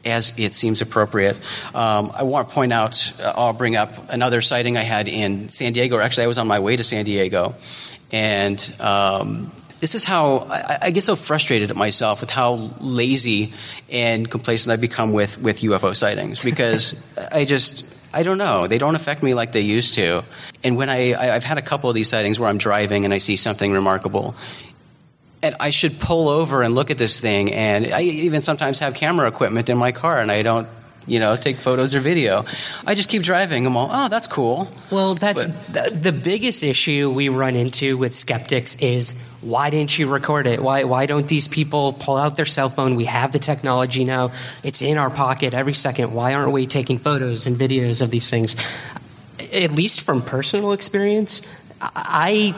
as 0.05 0.33
it 0.37 0.55
seems 0.55 0.81
appropriate. 0.81 1.37
Um, 1.75 2.11
I 2.15 2.23
want 2.23 2.47
to 2.47 2.53
point 2.55 2.71
out, 2.71 3.13
uh, 3.21 3.33
I'll 3.35 3.53
bring 3.53 3.75
up 3.75 3.91
another 4.09 4.39
sighting 4.41 4.77
I 4.77 4.81
had 4.81 5.09
in 5.09 5.49
San 5.49 5.73
Diego. 5.73 5.99
Actually, 5.99 6.23
I 6.23 6.27
was 6.27 6.37
on 6.37 6.47
my 6.47 6.59
way 6.59 6.77
to 6.77 6.83
San 6.83 7.03
Diego. 7.03 7.53
And 8.11 8.75
um, 8.79 9.51
this 9.79 9.95
is 9.95 10.05
how 10.05 10.47
I, 10.49 10.77
I 10.83 10.91
get 10.91 11.03
so 11.03 11.15
frustrated 11.15 11.69
at 11.69 11.75
myself 11.75 12.21
with 12.21 12.29
how 12.29 12.71
lazy 12.79 13.53
and 13.91 14.29
complacent 14.29 14.73
I've 14.73 14.81
become 14.81 15.13
with, 15.13 15.41
with 15.41 15.61
UFO 15.61 15.95
sightings 15.95 16.43
because 16.43 16.95
I 17.31 17.45
just. 17.45 17.95
I 18.11 18.23
don't 18.23 18.39
know. 18.39 18.65
They 18.65 18.79
don't 18.79 18.95
affect 18.95 19.21
me 19.21 19.35
like 19.35 19.51
they 19.51 19.61
used 19.61 19.93
to. 19.93 20.23
And 20.63 20.75
when 20.75 20.89
I, 20.89 21.11
I, 21.11 21.35
I've 21.35 21.43
had 21.43 21.59
a 21.59 21.61
couple 21.61 21.91
of 21.91 21.95
these 21.95 22.09
sightings 22.09 22.39
where 22.39 22.49
I'm 22.49 22.57
driving 22.57 23.05
and 23.05 23.13
I 23.13 23.19
see 23.19 23.35
something 23.35 23.71
remarkable, 23.71 24.33
and 25.41 25.55
I 25.59 25.69
should 25.69 25.99
pull 25.99 26.27
over 26.27 26.63
and 26.63 26.75
look 26.75 26.91
at 26.91 26.97
this 26.97 27.19
thing. 27.19 27.53
And 27.53 27.85
I 27.93 28.01
even 28.01 28.41
sometimes 28.41 28.79
have 28.79 28.95
camera 28.95 29.27
equipment 29.27 29.69
in 29.69 29.77
my 29.77 29.91
car, 29.91 30.19
and 30.19 30.31
I 30.31 30.41
don't, 30.41 30.67
you 31.09 31.19
know, 31.19 31.35
take 31.35 31.57
photos 31.57 31.95
or 31.95 31.99
video. 31.99 32.45
I 32.85 32.95
just 32.95 33.09
keep 33.09 33.23
driving. 33.23 33.65
I'm 33.65 33.75
all, 33.75 33.89
oh, 33.91 34.07
that's 34.07 34.27
cool. 34.27 34.67
Well, 34.91 35.15
that's 35.15 35.67
the, 35.67 35.89
the 35.91 36.11
biggest 36.11 36.63
issue 36.63 37.09
we 37.09 37.29
run 37.29 37.55
into 37.55 37.97
with 37.97 38.15
skeptics 38.15 38.75
is 38.77 39.19
why 39.41 39.69
didn't 39.69 39.97
you 39.97 40.07
record 40.07 40.47
it? 40.47 40.61
Why 40.61 40.83
why 40.83 41.05
don't 41.05 41.27
these 41.27 41.47
people 41.47 41.93
pull 41.93 42.17
out 42.17 42.35
their 42.35 42.45
cell 42.45 42.69
phone? 42.69 42.95
We 42.95 43.05
have 43.05 43.31
the 43.31 43.39
technology 43.39 44.03
now. 44.03 44.31
It's 44.63 44.81
in 44.81 44.97
our 44.97 45.09
pocket 45.09 45.53
every 45.53 45.73
second. 45.73 46.13
Why 46.13 46.33
aren't 46.33 46.51
we 46.51 46.67
taking 46.67 46.99
photos 46.99 47.47
and 47.47 47.57
videos 47.57 48.01
of 48.01 48.11
these 48.11 48.29
things? 48.29 48.55
At 49.53 49.71
least 49.71 50.01
from 50.01 50.21
personal 50.21 50.73
experience, 50.73 51.41
I 51.81 52.53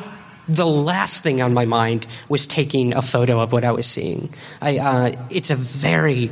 the 0.47 0.65
last 0.65 1.23
thing 1.23 1.41
on 1.41 1.53
my 1.53 1.65
mind 1.65 2.07
was 2.27 2.47
taking 2.47 2.93
a 2.93 3.01
photo 3.01 3.39
of 3.39 3.53
what 3.53 3.63
I 3.63 3.71
was 3.71 3.87
seeing. 3.87 4.33
I, 4.61 4.79
uh, 4.79 5.11
it's 5.29 5.49
a 5.49 5.55
very 5.55 6.31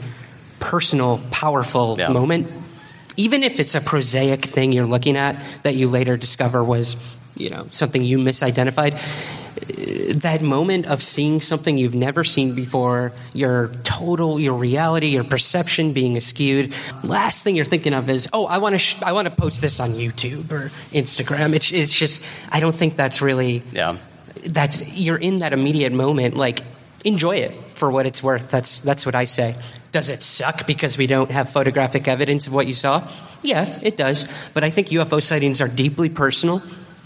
personal, 0.60 1.19
powerful 1.32 1.95
Yeah. 2.00 2.10
moment. 2.10 2.48
Even 3.17 3.43
if 3.43 3.60
it's 3.60 3.76
a 3.76 3.82
prosaic 3.82 4.45
thing 4.45 4.72
you're 4.72 4.86
looking 4.86 5.17
at 5.17 5.36
that 5.63 5.76
you 5.76 5.88
later 5.89 6.15
discover 6.17 6.63
was, 6.63 6.95
you 7.36 7.50
know, 7.50 7.67
something 7.72 8.04
you 8.04 8.17
misidentified, 8.17 8.98
that 10.22 10.41
moment 10.41 10.86
of 10.86 11.04
seeing 11.04 11.41
something 11.41 11.78
you've 11.78 11.95
never 11.95 12.24
seen 12.24 12.56
before, 12.56 13.12
your 13.34 13.69
total, 13.84 14.39
your 14.39 14.54
reality, 14.54 15.08
your 15.08 15.24
perception 15.24 15.93
being 15.93 16.15
askewed. 16.15 16.74
Last 17.04 17.43
thing 17.43 17.56
you're 17.56 17.65
thinking 17.65 17.93
of 17.93 18.10
is, 18.10 18.30
oh, 18.34 18.45
I 18.45 18.58
want 18.58 18.74
to, 18.76 18.80
sh- 18.80 19.02
I 19.04 19.12
want 19.12 19.28
to 19.28 19.36
post 19.36 19.62
this 19.62 19.80
on 19.80 19.91
YouTube 19.91 20.52
or 20.52 20.69
Instagram. 20.93 21.54
It's, 21.54 21.72
it's 21.72 21.93
just, 21.93 22.24
I 22.52 22.60
don't 22.60 22.76
think 22.76 22.95
that's 22.95 23.22
really 23.22 23.63
Yeah. 23.74 23.98
that's 24.48 24.98
you're 24.98 25.17
in 25.17 25.39
that 25.39 25.52
immediate 25.52 25.91
moment 25.91 26.36
like 26.38 26.62
enjoy 27.04 27.36
it 27.38 27.52
for 27.74 27.91
what 27.91 28.06
it's 28.06 28.24
worth 28.24 28.50
that's 28.50 28.80
that's 28.80 29.06
what 29.06 29.13
i 29.13 29.26
say 29.26 29.54
does 29.91 30.10
it 30.10 30.21
suck 30.23 30.67
because 30.67 30.97
we 30.97 31.08
don't 31.08 31.32
have 31.32 31.49
photographic 31.49 32.08
evidence 32.08 32.47
of 32.47 32.54
what 32.54 32.67
you 32.67 32.73
saw? 32.73 33.02
Yeah 33.41 33.80
it 33.82 33.95
does. 33.97 34.28
But 34.54 34.63
i 34.63 34.69
think 34.69 34.88
ufo 34.89 35.21
sightings 35.21 35.62
are 35.62 35.67
deeply 35.67 36.10
personal 36.10 36.62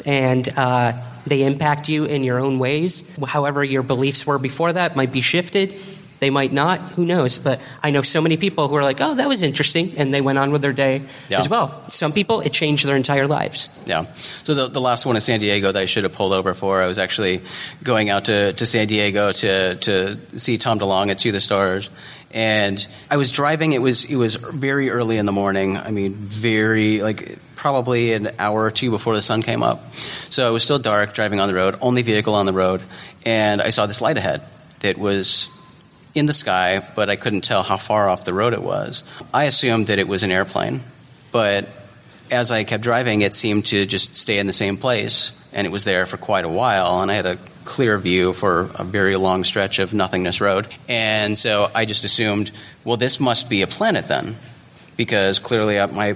and 0.05 0.47
uh, 0.57 0.93
they 1.25 1.43
impact 1.43 1.87
you 1.89 2.03
in 2.05 2.23
your 2.23 2.39
own 2.39 2.59
ways. 2.59 3.15
However 3.25 3.63
your 3.63 3.83
beliefs 3.83 4.25
were 4.27 4.39
before 4.39 4.73
that 4.73 4.95
might 4.95 5.11
be 5.13 5.21
shifted. 5.21 5.73
They 6.19 6.29
might 6.29 6.53
not. 6.53 6.79
Who 6.95 7.05
knows? 7.05 7.37
But 7.39 7.59
i 7.83 7.91
know 7.91 8.01
so 8.01 8.21
many 8.21 8.37
people 8.37 8.67
who 8.69 8.75
are 8.75 8.83
like 8.83 8.99
oh 9.01 9.15
that 9.15 9.27
was 9.27 9.41
interesting 9.41 9.91
and 9.97 10.13
they 10.13 10.21
went 10.21 10.37
on 10.39 10.51
with 10.51 10.61
their 10.61 10.73
day 10.73 11.01
Yeah. 11.29 11.39
as 11.39 11.49
well. 11.49 11.67
Some 11.89 12.11
people 12.13 12.41
it 12.41 12.51
changed 12.53 12.85
their 12.87 12.95
entire 12.95 13.27
lives. 13.27 13.69
Yeah. 13.85 14.05
So 14.15 14.53
the, 14.53 14.67
the 14.67 14.81
last 14.81 15.05
one 15.05 15.15
in 15.15 15.21
San 15.21 15.39
Diego 15.39 15.71
that 15.71 15.81
I 15.81 15.85
should 15.85 16.03
have 16.03 16.13
pulled 16.13 16.33
over 16.33 16.53
for, 16.53 16.81
I 16.81 16.87
was 16.87 16.97
actually 16.97 17.41
going 17.83 18.09
out 18.09 18.25
to, 18.25 18.53
to 18.53 18.65
San 18.65 18.87
Diego 18.87 19.31
to, 19.33 19.75
to 19.75 20.17
see 20.39 20.57
Tom 20.57 20.79
DeLonge 20.79 21.11
at 21.11 21.19
To 21.19 21.31
the 21.31 21.41
Stars. 21.41 21.89
And 22.33 22.85
I 23.11 23.17
was 23.17 23.31
driving, 23.31 23.73
it 23.73 23.81
was, 23.81 24.05
it 24.05 24.15
was 24.15 24.35
very 24.35 24.89
early 24.89 25.17
in 25.17 25.27
the 25.27 25.31
morning. 25.31 25.77
I 25.77 25.91
mean, 25.91 26.13
very, 26.13 27.01
like, 27.01 27.37
probably 27.55 28.13
an 28.13 28.29
hour 28.39 28.63
or 28.63 28.71
two 28.71 28.89
before 28.89 29.15
the 29.15 29.21
sun 29.21 29.43
came 29.43 29.61
up. 29.61 29.93
So 29.93 30.49
it 30.49 30.51
was 30.51 30.63
still 30.63 30.79
dark 30.79 31.13
driving 31.13 31.39
on 31.39 31.47
the 31.47 31.53
road, 31.53 31.77
only 31.79 32.01
vehicle 32.01 32.33
on 32.33 32.47
the 32.47 32.53
road. 32.53 32.81
And 33.25 33.61
I 33.61 33.69
saw 33.69 33.85
this 33.85 34.01
light 34.01 34.17
ahead 34.17 34.41
that 34.79 34.97
was 34.97 35.49
in 36.15 36.25
the 36.25 36.33
sky, 36.33 36.85
but 36.95 37.09
I 37.09 37.15
couldn't 37.15 37.41
tell 37.41 37.63
how 37.63 37.77
far 37.77 38.09
off 38.09 38.25
the 38.25 38.33
road 38.33 38.53
it 38.53 38.61
was. 38.61 39.03
I 39.33 39.45
assumed 39.45 39.87
that 39.87 39.99
it 39.99 40.07
was 40.07 40.23
an 40.23 40.31
airplane, 40.31 40.81
but 41.31 41.69
as 42.31 42.51
I 42.51 42.63
kept 42.63 42.83
driving, 42.83 43.21
it 43.21 43.35
seemed 43.35 43.67
to 43.67 43.85
just 43.85 44.15
stay 44.15 44.39
in 44.39 44.47
the 44.47 44.53
same 44.53 44.77
place, 44.77 45.31
and 45.53 45.67
it 45.67 45.69
was 45.69 45.83
there 45.85 46.05
for 46.05 46.17
quite 46.17 46.45
a 46.45 46.49
while. 46.49 47.01
And 47.01 47.11
I 47.11 47.13
had 47.13 47.25
a 47.25 47.37
clear 47.65 47.97
view 47.97 48.33
for 48.33 48.69
a 48.77 48.83
very 48.83 49.15
long 49.15 49.43
stretch 49.43 49.79
of 49.79 49.93
nothingness 49.93 50.41
road, 50.41 50.67
and 50.87 51.37
so 51.37 51.69
I 51.73 51.85
just 51.85 52.03
assumed, 52.03 52.51
well, 52.83 52.97
this 52.97 53.19
must 53.19 53.49
be 53.49 53.61
a 53.61 53.67
planet 53.67 54.07
then, 54.07 54.35
because 54.97 55.39
clearly 55.39 55.77
at 55.77 55.93
my 55.93 56.15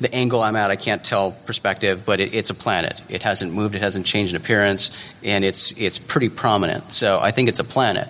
the 0.00 0.12
angle 0.14 0.42
I'm 0.42 0.56
at, 0.56 0.70
I 0.70 0.76
can't 0.76 1.04
tell 1.04 1.32
perspective, 1.32 2.04
but 2.04 2.20
it, 2.20 2.34
it's 2.34 2.50
a 2.50 2.54
planet. 2.54 3.02
It 3.08 3.22
hasn't 3.22 3.52
moved, 3.52 3.74
it 3.74 3.82
hasn't 3.82 4.06
changed 4.06 4.34
in 4.34 4.40
appearance, 4.40 4.90
and 5.24 5.44
it's 5.44 5.72
it's 5.80 5.98
pretty 5.98 6.28
prominent. 6.28 6.92
So 6.92 7.20
I 7.20 7.30
think 7.30 7.48
it's 7.48 7.60
a 7.60 7.64
planet. 7.64 8.08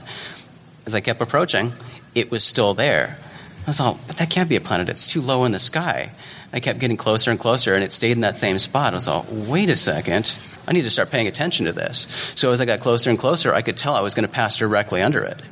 As 0.86 0.94
I 0.94 1.00
kept 1.00 1.20
approaching, 1.20 1.72
it 2.14 2.30
was 2.30 2.44
still 2.44 2.74
there. 2.74 3.18
I 3.66 3.72
all, 3.80 3.98
but 4.06 4.16
that 4.18 4.30
can't 4.30 4.48
be 4.48 4.56
a 4.56 4.60
planet. 4.60 4.88
It's 4.88 5.10
too 5.10 5.20
low 5.20 5.44
in 5.44 5.52
the 5.52 5.58
sky. 5.58 6.10
I 6.56 6.60
kept 6.60 6.78
getting 6.78 6.96
closer 6.96 7.30
and 7.30 7.38
closer, 7.38 7.74
and 7.74 7.84
it 7.84 7.92
stayed 7.92 8.12
in 8.12 8.22
that 8.22 8.38
same 8.38 8.58
spot. 8.58 8.94
I 8.94 8.96
was 8.96 9.08
all, 9.08 9.26
wait 9.30 9.68
a 9.68 9.76
second. 9.76 10.34
I 10.66 10.72
need 10.72 10.84
to 10.84 10.90
start 10.90 11.10
paying 11.10 11.26
attention 11.26 11.66
to 11.66 11.72
this. 11.72 12.32
So 12.34 12.50
as 12.50 12.62
I 12.62 12.64
got 12.64 12.80
closer 12.80 13.10
and 13.10 13.18
closer, 13.18 13.52
I 13.52 13.60
could 13.60 13.76
tell 13.76 13.94
I 13.94 14.00
was 14.00 14.14
going 14.14 14.26
to 14.26 14.32
pass 14.32 14.56
directly 14.56 15.02
under 15.02 15.22
it. 15.22 15.42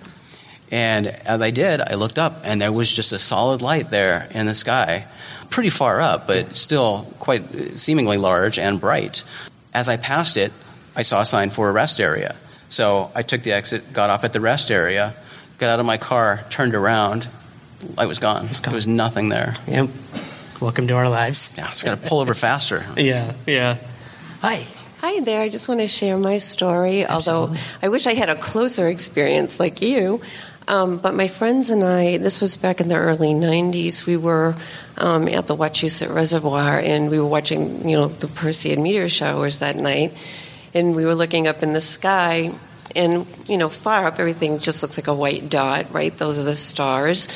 And 0.70 1.08
as 1.08 1.42
I 1.42 1.50
did, 1.50 1.82
I 1.82 1.96
looked 1.96 2.18
up, 2.18 2.40
and 2.42 2.58
there 2.58 2.72
was 2.72 2.90
just 2.90 3.12
a 3.12 3.18
solid 3.18 3.60
light 3.60 3.90
there 3.90 4.28
in 4.30 4.46
the 4.46 4.54
sky, 4.54 5.06
pretty 5.50 5.68
far 5.68 6.00
up, 6.00 6.26
but 6.26 6.56
still 6.56 7.06
quite 7.18 7.78
seemingly 7.78 8.16
large 8.16 8.58
and 8.58 8.80
bright. 8.80 9.24
As 9.74 9.90
I 9.90 9.98
passed 9.98 10.38
it, 10.38 10.54
I 10.96 11.02
saw 11.02 11.20
a 11.20 11.26
sign 11.26 11.50
for 11.50 11.68
a 11.68 11.72
rest 11.72 12.00
area. 12.00 12.34
So 12.70 13.12
I 13.14 13.20
took 13.20 13.42
the 13.42 13.52
exit, 13.52 13.92
got 13.92 14.08
off 14.08 14.24
at 14.24 14.32
the 14.32 14.40
rest 14.40 14.70
area, 14.70 15.12
got 15.58 15.68
out 15.68 15.80
of 15.80 15.84
my 15.84 15.98
car, 15.98 16.40
turned 16.48 16.74
around. 16.74 17.28
I 17.98 18.06
was 18.06 18.18
gone. 18.18 18.46
gone. 18.46 18.62
There 18.62 18.72
was 18.72 18.86
nothing 18.86 19.28
there. 19.28 19.52
Yep. 19.68 19.90
Welcome 20.64 20.88
to 20.88 20.94
our 20.94 21.10
lives. 21.10 21.54
Yeah, 21.58 21.70
so 21.72 21.86
I 21.86 21.90
got 21.90 22.02
to 22.02 22.08
pull 22.08 22.20
over 22.20 22.32
faster. 22.32 22.86
Yeah, 22.96 23.34
yeah. 23.46 23.76
Hi. 24.40 24.64
Hi 25.02 25.20
there. 25.20 25.42
I 25.42 25.50
just 25.50 25.68
want 25.68 25.80
to 25.80 25.88
share 25.88 26.16
my 26.16 26.38
story. 26.38 27.04
Absolutely. 27.04 27.58
Although 27.58 27.60
I 27.82 27.88
wish 27.90 28.06
I 28.06 28.14
had 28.14 28.30
a 28.30 28.34
closer 28.34 28.88
experience 28.88 29.60
like 29.60 29.82
you. 29.82 30.22
Um, 30.66 30.96
but 30.96 31.14
my 31.14 31.28
friends 31.28 31.68
and 31.68 31.84
I, 31.84 32.16
this 32.16 32.40
was 32.40 32.56
back 32.56 32.80
in 32.80 32.88
the 32.88 32.96
early 32.96 33.34
90s, 33.34 34.06
we 34.06 34.16
were 34.16 34.56
um, 34.96 35.28
at 35.28 35.46
the 35.46 35.54
Wachusett 35.54 36.14
Reservoir 36.14 36.78
and 36.78 37.10
we 37.10 37.20
were 37.20 37.26
watching, 37.26 37.86
you 37.86 37.98
know, 37.98 38.08
the 38.08 38.28
Perseid 38.28 38.78
meteor 38.78 39.10
showers 39.10 39.58
that 39.58 39.76
night. 39.76 40.16
And 40.72 40.96
we 40.96 41.04
were 41.04 41.14
looking 41.14 41.46
up 41.46 41.62
in 41.62 41.74
the 41.74 41.82
sky 41.82 42.54
and, 42.96 43.26
you 43.46 43.58
know, 43.58 43.68
far 43.68 44.06
up, 44.06 44.18
everything 44.18 44.58
just 44.58 44.82
looks 44.82 44.96
like 44.96 45.08
a 45.08 45.14
white 45.14 45.50
dot, 45.50 45.92
right? 45.92 46.16
Those 46.16 46.40
are 46.40 46.44
the 46.44 46.56
stars. 46.56 47.28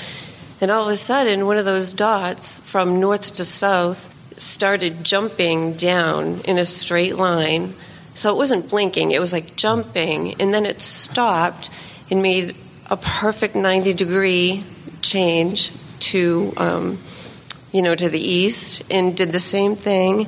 And 0.61 0.71
all 0.71 0.85
of 0.85 0.88
a 0.88 0.97
sudden, 0.97 1.47
one 1.47 1.57
of 1.57 1.64
those 1.64 1.92
dots 1.92 2.61
from 2.61 2.99
north 2.99 3.37
to 3.37 3.44
south 3.44 4.14
started 4.40 5.05
jumping 5.05 5.75
down 5.75 6.40
in 6.40 6.59
a 6.59 6.66
straight 6.66 7.16
line. 7.16 7.75
So 8.14 8.35
it 8.35 8.37
wasn't 8.37 8.68
blinking, 8.68 9.12
it 9.12 9.21
was 9.21 9.33
like 9.33 9.55
jumping. 9.55 10.35
And 10.40 10.53
then 10.53 10.66
it 10.66 10.81
stopped 10.81 11.71
and 12.11 12.23
made 12.23 12.57
a 12.90 12.97
perfect 12.97 13.55
90 13.55 13.92
degree 13.92 14.64
change 15.01 15.73
to, 16.01 16.53
um, 16.57 16.99
you 17.73 17.83
know, 17.83 17.94
to 17.94 18.09
the 18.09 18.21
east 18.21 18.83
and 18.90 19.16
did 19.16 19.31
the 19.31 19.40
same 19.40 19.77
thing 19.77 20.27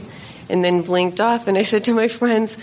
and 0.49 0.65
then 0.65 0.83
blinked 0.83 1.21
off. 1.21 1.49
And 1.49 1.57
I 1.57 1.63
said 1.63 1.85
to 1.85 1.95
my 1.95 2.09
friends, 2.09 2.59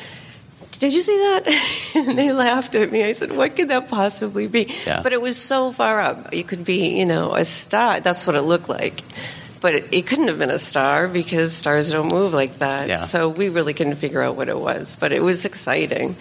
did 0.77 0.93
you 0.93 1.01
see 1.01 1.17
that? 1.17 1.91
and 2.07 2.17
they 2.17 2.31
laughed 2.33 2.75
at 2.75 2.91
me. 2.91 3.03
I 3.03 3.13
said, 3.13 3.31
what 3.31 3.55
could 3.55 3.69
that 3.69 3.89
possibly 3.89 4.47
be? 4.47 4.73
Yeah. 4.85 5.01
But 5.03 5.13
it 5.13 5.21
was 5.21 5.37
so 5.37 5.71
far 5.71 5.99
up. 5.99 6.33
It 6.33 6.47
could 6.47 6.65
be, 6.65 6.97
you 6.99 7.05
know, 7.05 7.33
a 7.35 7.45
star. 7.45 7.99
That's 7.99 8.25
what 8.27 8.35
it 8.35 8.41
looked 8.41 8.69
like. 8.69 9.01
But 9.59 9.73
it, 9.73 9.87
it 9.91 10.07
couldn't 10.07 10.27
have 10.27 10.37
been 10.39 10.51
a 10.51 10.57
star 10.57 11.07
because 11.07 11.53
stars 11.55 11.91
don't 11.91 12.09
move 12.09 12.33
like 12.33 12.59
that. 12.59 12.87
Yeah. 12.89 12.97
So 12.97 13.29
we 13.29 13.49
really 13.49 13.73
couldn't 13.73 13.95
figure 13.95 14.21
out 14.21 14.35
what 14.35 14.49
it 14.49 14.59
was. 14.59 14.95
But 14.95 15.11
it 15.11 15.21
was 15.21 15.45
exciting. 15.45 16.15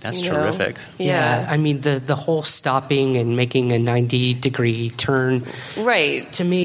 That's 0.00 0.22
you 0.22 0.32
know? 0.32 0.42
terrific. 0.42 0.76
Yeah. 0.98 1.46
I 1.48 1.56
mean, 1.56 1.80
the, 1.80 1.98
the 1.98 2.14
whole 2.14 2.42
stopping 2.42 3.16
and 3.16 3.36
making 3.36 3.72
a 3.72 3.78
90 3.78 4.34
degree 4.34 4.90
turn 4.90 5.46
Right. 5.76 6.30
to 6.34 6.44
me 6.44 6.64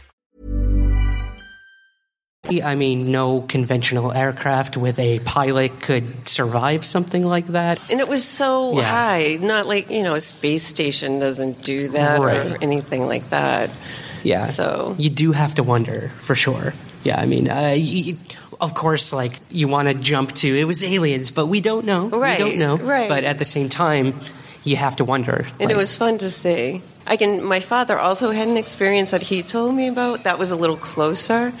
I 2.59 2.75
mean, 2.75 3.11
no 3.11 3.41
conventional 3.41 4.11
aircraft 4.11 4.75
with 4.77 4.99
a 4.99 5.19
pilot 5.19 5.79
could 5.81 6.27
survive 6.27 6.83
something 6.85 7.23
like 7.25 7.47
that. 7.47 7.79
And 7.89 7.99
it 7.99 8.07
was 8.07 8.23
so 8.27 8.77
Yeah. 8.77 8.83
high. 8.83 9.37
Not 9.39 9.67
like, 9.67 9.89
you 9.89 10.03
know, 10.03 10.15
a 10.15 10.21
space 10.21 10.63
station 10.63 11.19
doesn't 11.19 11.61
do 11.63 11.89
that 11.89 12.19
or 12.19 12.57
anything 12.61 13.07
like 13.07 13.29
that. 13.29 13.69
Yeah. 14.23 14.45
So- 14.45 14.95
you 14.97 15.09
do 15.09 15.31
have 15.31 15.55
to 15.55 15.63
wonder 15.63 16.11
for 16.21 16.35
sure. 16.35 16.73
Yeah, 17.03 17.19
I 17.19 17.25
mean, 17.25 17.49
uh, 17.49 17.73
y 17.77 18.15
of 18.59 18.73
course, 18.75 19.11
like 19.13 19.33
you 19.49 19.67
want 19.67 19.87
to 19.89 19.95
jump 19.95 20.33
to 20.43 20.47
it 20.47 20.65
was 20.67 20.83
aliens, 20.83 21.31
but 21.31 21.47
we 21.47 21.61
don't 21.61 21.85
know. 21.85 22.09
Right, 22.09 22.37
We 22.37 22.45
don't 22.45 22.57
know. 22.59 22.77
right. 22.77 23.09
But 23.09 23.23
at 23.23 23.39
the 23.39 23.45
same 23.45 23.69
time, 23.69 24.13
you 24.63 24.75
have 24.75 24.95
to 24.97 25.05
wonder. 25.05 25.45
And 25.59 25.69
like, 25.69 25.71
it 25.73 25.77
was 25.77 25.95
fun 25.97 26.19
to 26.19 26.29
see. 26.29 26.81
I 27.07 27.17
can. 27.17 27.43
My 27.43 27.59
father 27.59 27.97
also 27.97 28.29
had 28.29 28.47
an 28.47 28.57
experience 28.57 29.09
that 29.09 29.23
he 29.23 29.41
told 29.41 29.73
me 29.73 29.87
about 29.87 30.23
that 30.25 30.37
was 30.37 30.51
a 30.51 30.55
little 30.55 30.77
closer. 30.77 31.51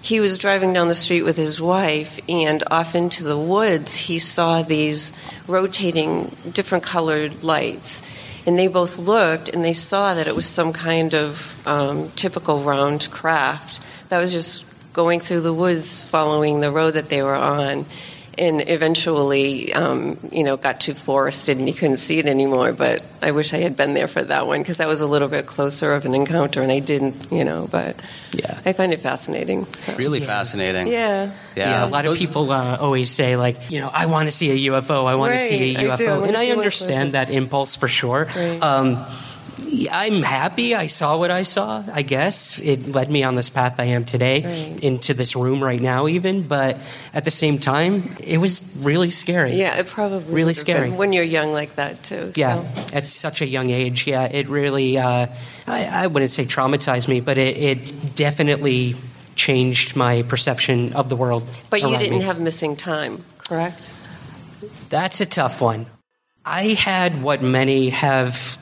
He 0.00 0.20
was 0.20 0.38
driving 0.38 0.72
down 0.72 0.88
the 0.88 0.94
street 0.94 1.22
with 1.22 1.36
his 1.36 1.60
wife, 1.60 2.20
and 2.28 2.62
off 2.70 2.94
into 2.94 3.24
the 3.24 3.38
woods, 3.38 3.96
he 3.96 4.18
saw 4.18 4.62
these 4.62 5.18
rotating, 5.46 6.36
different 6.52 6.84
colored 6.84 7.42
lights. 7.42 8.02
And 8.46 8.56
they 8.56 8.68
both 8.68 8.98
looked, 8.98 9.48
and 9.48 9.64
they 9.64 9.74
saw 9.74 10.14
that 10.14 10.26
it 10.26 10.36
was 10.36 10.46
some 10.46 10.72
kind 10.72 11.14
of 11.14 11.60
um, 11.66 12.10
typical 12.10 12.60
round 12.60 13.10
craft 13.10 13.80
that 14.08 14.20
was 14.20 14.32
just 14.32 14.64
going 14.92 15.20
through 15.20 15.40
the 15.40 15.52
woods, 15.52 16.02
following 16.02 16.60
the 16.60 16.70
road 16.70 16.92
that 16.92 17.08
they 17.08 17.22
were 17.22 17.34
on 17.34 17.84
and 18.38 18.68
eventually, 18.68 19.72
um, 19.72 20.18
you 20.32 20.44
know, 20.44 20.56
got 20.56 20.80
too 20.80 20.94
forested 20.94 21.58
and 21.58 21.66
you 21.68 21.74
couldn't 21.74 21.98
see 21.98 22.18
it 22.18 22.26
anymore. 22.26 22.72
But 22.72 23.02
I 23.22 23.32
wish 23.32 23.52
I 23.52 23.58
had 23.58 23.76
been 23.76 23.94
there 23.94 24.08
for 24.08 24.22
that 24.22 24.46
one 24.46 24.60
because 24.60 24.78
that 24.78 24.88
was 24.88 25.00
a 25.00 25.06
little 25.06 25.28
bit 25.28 25.46
closer 25.46 25.92
of 25.92 26.04
an 26.04 26.14
encounter, 26.14 26.62
and 26.62 26.70
I 26.70 26.78
didn't, 26.78 27.30
you 27.32 27.44
know. 27.44 27.68
But 27.70 27.96
Yeah. 28.32 28.58
I 28.64 28.72
find 28.72 28.92
it 28.92 29.00
fascinating. 29.00 29.66
So. 29.74 29.94
Really 29.96 30.20
fascinating. 30.20 30.88
Yeah. 30.88 31.30
Yeah, 31.56 31.84
a 31.84 31.90
lot 31.90 32.06
of 32.06 32.16
people 32.16 32.50
uh, 32.52 32.78
always 32.80 33.10
say 33.10 33.36
like, 33.36 33.70
you 33.70 33.80
know, 33.80 33.90
I 33.92 34.06
want 34.06 34.28
to 34.28 34.32
see 34.32 34.50
a 34.50 34.70
UFO. 34.70 35.06
I 35.06 35.16
want 35.16 35.32
to 35.32 35.40
see 35.40 35.74
a 35.74 35.88
Right, 35.88 36.00
I 36.00 36.04
UFO, 36.04 36.26
and 36.26 36.36
see 36.36 36.50
I 36.50 36.54
understand 36.54 37.12
that 37.12 37.30
impulse 37.30 37.74
for 37.74 37.88
sure. 37.88 38.28
Right. 38.34 38.62
Um, 38.62 38.92
yeah, 38.92 39.14
I'm 39.90 40.22
happy 40.22 40.74
I 40.74 40.86
saw 40.86 41.16
what 41.18 41.30
I 41.30 41.42
saw. 41.42 41.84
I 41.92 42.02
guess 42.02 42.58
it 42.58 42.88
led 42.88 43.10
me 43.10 43.22
on 43.22 43.34
this 43.34 43.50
path 43.50 43.78
I 43.78 43.84
am 43.86 44.04
today, 44.04 44.42
Right. 44.44 44.82
into 44.84 45.14
this 45.14 45.36
room 45.36 45.62
right 45.62 45.80
now, 45.80 46.08
even. 46.08 46.42
But 46.46 46.78
at 47.12 47.24
the 47.24 47.30
same 47.30 47.58
time, 47.58 48.14
it 48.24 48.38
was 48.38 48.76
really 48.80 49.10
scary. 49.10 49.52
Yeah, 49.54 49.78
it 49.78 49.86
probably 49.86 50.32
Really 50.34 50.54
scary. 50.54 50.90
when 50.90 51.12
you're 51.12 51.24
young 51.24 51.52
like 51.52 51.76
that 51.76 52.02
too. 52.02 52.32
Yeah, 52.34 52.64
at 52.92 53.06
such 53.06 53.42
a 53.42 53.46
young 53.46 53.70
age. 53.70 54.06
Yeah, 54.06 54.24
it 54.24 54.48
really, 54.48 54.98
uh, 54.98 55.26
I, 55.66 55.84
I 56.04 56.06
wouldn't 56.06 56.32
say 56.32 56.44
traumatized 56.44 57.08
me, 57.08 57.20
but 57.20 57.36
it, 57.38 57.56
it 57.58 58.14
definitely 58.14 58.94
changed 59.36 59.96
my 59.96 60.22
perception 60.22 60.92
of 60.94 61.08
the 61.08 61.16
world. 61.16 61.44
But 61.70 61.82
you 61.82 61.96
didn't 61.96 62.18
me. 62.18 62.24
have 62.24 62.40
missing 62.40 62.74
time, 62.76 63.24
correct? 63.38 63.92
That's 64.88 65.20
a 65.20 65.26
tough 65.26 65.60
one. 65.60 65.86
I 66.44 66.68
had 66.78 67.22
what 67.22 67.42
many 67.42 67.90
have 67.90 68.56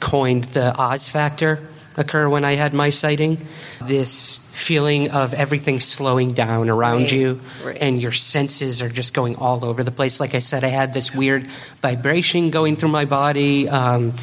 coined 0.00 0.44
the 0.44 0.74
Oz 0.78 1.08
factor 1.08 1.60
occur 1.96 2.28
when 2.28 2.44
I 2.44 2.52
had 2.52 2.74
my 2.74 2.90
sighting. 2.90 3.38
This 3.82 4.50
feeling 4.54 5.10
of 5.10 5.34
everything 5.34 5.80
slowing 5.80 6.32
down 6.32 6.70
around 6.70 7.02
Right, 7.02 7.12
you 7.12 7.40
right. 7.64 7.76
and 7.80 8.00
your 8.00 8.12
senses 8.12 8.80
are 8.82 8.88
just 8.88 9.14
going 9.14 9.36
all 9.36 9.64
over 9.64 9.84
the 9.84 9.90
place. 9.90 10.18
Like 10.20 10.34
I 10.34 10.38
said, 10.40 10.64
I 10.64 10.68
had 10.68 10.94
this 10.94 11.14
weird 11.14 11.46
vibration 11.82 12.50
going 12.50 12.76
through 12.76 12.88
my 12.90 13.04
body, 13.04 13.68
um, 13.68 14.14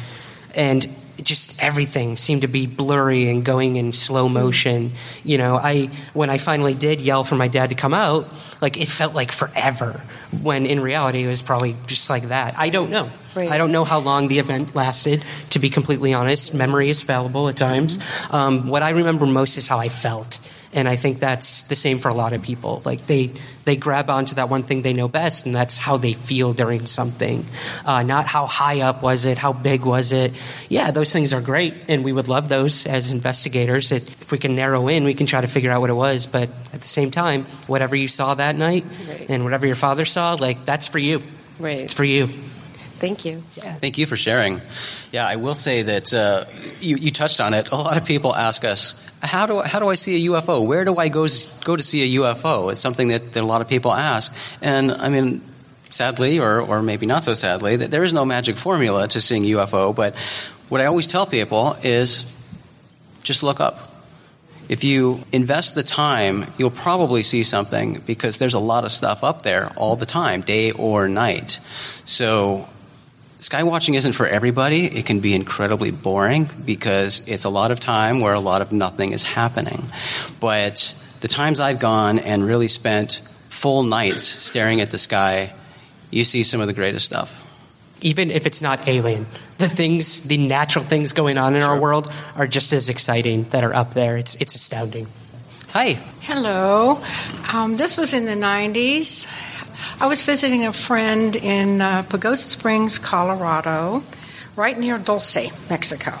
and 0.54 0.86
just 1.22 1.62
everything 1.62 2.16
seemed 2.16 2.42
to 2.42 2.48
be 2.48 2.66
blurry 2.66 3.28
and 3.28 3.44
going 3.44 3.76
in 3.76 3.92
slow 3.92 4.28
motion. 4.28 4.92
You 5.22 5.38
know, 5.38 5.56
I 5.56 5.90
when 6.12 6.30
I 6.30 6.38
finally 6.38 6.74
did 6.74 7.00
yell 7.00 7.24
for 7.24 7.34
my 7.34 7.48
dad 7.48 7.70
to 7.70 7.76
come 7.76 7.94
out, 7.94 8.28
like 8.60 8.80
it 8.80 8.88
felt 8.88 9.14
like 9.14 9.32
forever. 9.32 10.02
When 10.42 10.66
in 10.66 10.80
reality, 10.80 11.22
it 11.22 11.28
was 11.28 11.42
probably 11.42 11.76
just 11.86 12.10
like 12.10 12.24
that. 12.24 12.58
I 12.58 12.68
don't 12.68 12.90
know. 12.90 13.10
Right. 13.34 13.50
I 13.50 13.58
don't 13.58 13.72
know 13.72 13.84
how 13.84 13.98
long 13.98 14.28
the 14.28 14.38
event 14.38 14.74
lasted. 14.74 15.24
To 15.50 15.58
be 15.58 15.70
completely 15.70 16.14
honest, 16.14 16.54
memory 16.54 16.88
is 16.88 17.02
fallible 17.02 17.48
at 17.48 17.56
times. 17.56 17.98
Um, 18.30 18.68
what 18.68 18.82
I 18.82 18.90
remember 18.90 19.26
most 19.26 19.56
is 19.56 19.66
how 19.66 19.78
I 19.78 19.88
felt, 19.88 20.38
and 20.74 20.88
I 20.88 20.96
think 20.96 21.20
that's 21.20 21.62
the 21.68 21.76
same 21.76 21.98
for 21.98 22.08
a 22.08 22.14
lot 22.14 22.32
of 22.32 22.42
people. 22.42 22.82
Like 22.84 23.06
they 23.06 23.30
they 23.64 23.76
grab 23.76 24.10
onto 24.10 24.34
that 24.34 24.48
one 24.50 24.62
thing 24.62 24.82
they 24.82 24.92
know 24.92 25.08
best, 25.08 25.46
and 25.46 25.54
that's 25.54 25.78
how 25.78 25.96
they 25.96 26.12
feel 26.12 26.52
during 26.52 26.86
something. 26.86 27.46
Uh, 27.86 28.02
not 28.02 28.26
how 28.26 28.46
high 28.46 28.82
up 28.82 29.02
was 29.02 29.24
it, 29.24 29.38
how 29.38 29.52
big 29.52 29.84
was 29.84 30.12
it. 30.12 30.32
Yeah, 30.68 30.90
those 30.90 31.12
things 31.12 31.32
are 31.32 31.40
great, 31.40 31.74
and 31.88 32.04
we 32.04 32.12
would 32.12 32.28
love 32.28 32.48
those 32.48 32.86
as 32.86 33.10
investigators. 33.10 33.90
It, 33.92 34.08
if 34.08 34.30
we 34.32 34.38
can 34.38 34.54
narrow 34.54 34.88
in, 34.88 35.04
we 35.04 35.14
can 35.14 35.26
try 35.26 35.40
to 35.40 35.48
figure 35.48 35.70
out 35.70 35.80
what 35.80 35.90
it 35.90 35.94
was. 35.94 36.26
But 36.26 36.50
at 36.72 36.80
the 36.82 36.88
same 36.88 37.10
time, 37.10 37.44
whatever 37.66 37.96
you 37.96 38.08
saw 38.08 38.34
that 38.34 38.56
night, 38.56 38.84
Right. 39.08 39.26
and 39.30 39.44
whatever 39.44 39.66
your 39.66 39.76
father 39.76 40.04
saw, 40.04 40.34
like 40.34 40.64
that's 40.64 40.88
for 40.88 40.98
you. 40.98 41.22
Right. 41.58 41.80
It's 41.80 41.94
for 41.94 42.04
you. 42.04 42.26
Thank 42.26 43.24
you. 43.24 43.42
Yeah. 43.56 43.74
Thank 43.74 43.98
you 43.98 44.06
for 44.06 44.16
sharing. 44.16 44.60
Yeah, 45.12 45.26
I 45.26 45.36
will 45.36 45.54
say 45.54 45.82
that 45.82 46.12
uh, 46.14 46.44
you, 46.80 46.96
you 46.96 47.10
touched 47.10 47.40
on 47.40 47.52
it. 47.54 47.70
A 47.70 47.76
lot 47.76 47.96
of 47.96 48.04
people 48.04 48.34
ask 48.34 48.64
us, 48.64 48.94
how 49.24 49.46
do, 49.46 49.58
I, 49.58 49.68
how 49.68 49.80
do 49.80 49.88
I 49.88 49.94
see 49.94 50.26
a 50.26 50.30
UFO? 50.30 50.66
Where 50.66 50.84
do 50.84 50.96
I 50.96 51.08
go, 51.08 51.26
go 51.64 51.76
to 51.76 51.82
see 51.82 52.16
a 52.16 52.20
UFO? 52.20 52.70
It's 52.70 52.80
something 52.80 53.08
that, 53.08 53.32
that 53.32 53.42
a 53.42 53.46
lot 53.46 53.60
of 53.60 53.68
people 53.68 53.92
ask. 53.92 54.34
And 54.62 54.92
I 54.92 55.08
mean, 55.08 55.42
sadly, 55.90 56.38
or, 56.40 56.60
or 56.60 56.82
maybe 56.82 57.06
not 57.06 57.24
so 57.24 57.34
sadly, 57.34 57.76
that 57.76 57.90
there 57.90 58.04
is 58.04 58.12
no 58.12 58.24
magic 58.24 58.56
formula 58.56 59.08
to 59.08 59.20
seeing 59.20 59.44
UFO. 59.44 59.94
But 59.94 60.16
what 60.68 60.80
I 60.80 60.86
always 60.86 61.06
tell 61.06 61.26
people 61.26 61.76
is 61.82 62.24
just 63.22 63.42
look 63.42 63.60
up. 63.60 63.90
If 64.68 64.82
you 64.82 65.22
invest 65.30 65.74
the 65.74 65.82
time, 65.82 66.46
you'll 66.56 66.70
probably 66.70 67.22
see 67.22 67.44
something 67.44 68.02
because 68.06 68.38
there's 68.38 68.54
a 68.54 68.58
lot 68.58 68.84
of 68.84 68.92
stuff 68.92 69.22
up 69.22 69.42
there 69.42 69.70
all 69.76 69.96
the 69.96 70.06
time, 70.06 70.40
day 70.40 70.72
or 70.72 71.06
night. 71.06 71.60
So 72.04 72.66
Sky 73.44 73.62
watching 73.62 73.92
isn't 73.92 74.14
for 74.14 74.26
everybody. 74.26 74.86
It 74.86 75.04
can 75.04 75.20
be 75.20 75.34
incredibly 75.34 75.90
boring 75.90 76.48
because 76.64 77.20
it's 77.28 77.44
a 77.44 77.50
lot 77.50 77.70
of 77.70 77.78
time 77.78 78.20
where 78.20 78.32
a 78.32 78.40
lot 78.40 78.62
of 78.62 78.72
nothing 78.72 79.12
is 79.12 79.22
happening. 79.22 79.84
But 80.40 80.96
the 81.20 81.28
times 81.28 81.60
I've 81.60 81.78
gone 81.78 82.18
and 82.20 82.42
really 82.42 82.68
spent 82.68 83.20
full 83.50 83.82
nights 83.82 84.24
staring 84.24 84.80
at 84.80 84.88
the 84.90 84.96
sky, 84.96 85.52
you 86.10 86.24
see 86.24 86.42
some 86.42 86.62
of 86.62 86.68
the 86.68 86.72
greatest 86.72 87.04
stuff. 87.04 87.42
even 88.00 88.30
if 88.30 88.46
it's 88.46 88.62
not 88.62 88.88
alien. 88.88 89.26
The 89.58 89.68
things, 89.68 90.22
the 90.26 90.38
natural 90.38 90.84
things 90.86 91.12
going 91.12 91.36
on 91.36 91.54
in 91.54 91.60
our 91.62 91.78
world 91.78 92.10
are 92.36 92.46
just 92.46 92.72
as 92.72 92.88
exciting 92.88 93.44
that 93.50 93.62
are 93.62 93.74
up 93.74 93.92
there. 93.92 94.16
It's 94.16 94.34
it's 94.36 94.54
astounding. 94.54 95.06
Hi. 95.72 95.98
Hello. 96.22 97.02
Um, 97.52 97.76
this 97.76 97.98
was 97.98 98.14
in 98.14 98.24
the 98.26 98.36
90s. 98.46 99.26
I 100.00 100.06
was 100.06 100.22
visiting 100.22 100.64
a 100.64 100.72
friend 100.72 101.36
in 101.36 101.80
uh, 101.80 102.02
Pagosa 102.04 102.48
Springs, 102.48 102.98
Colorado, 102.98 104.02
right 104.56 104.78
near 104.78 104.98
Dulce, 104.98 105.68
Mexico. 105.68 106.12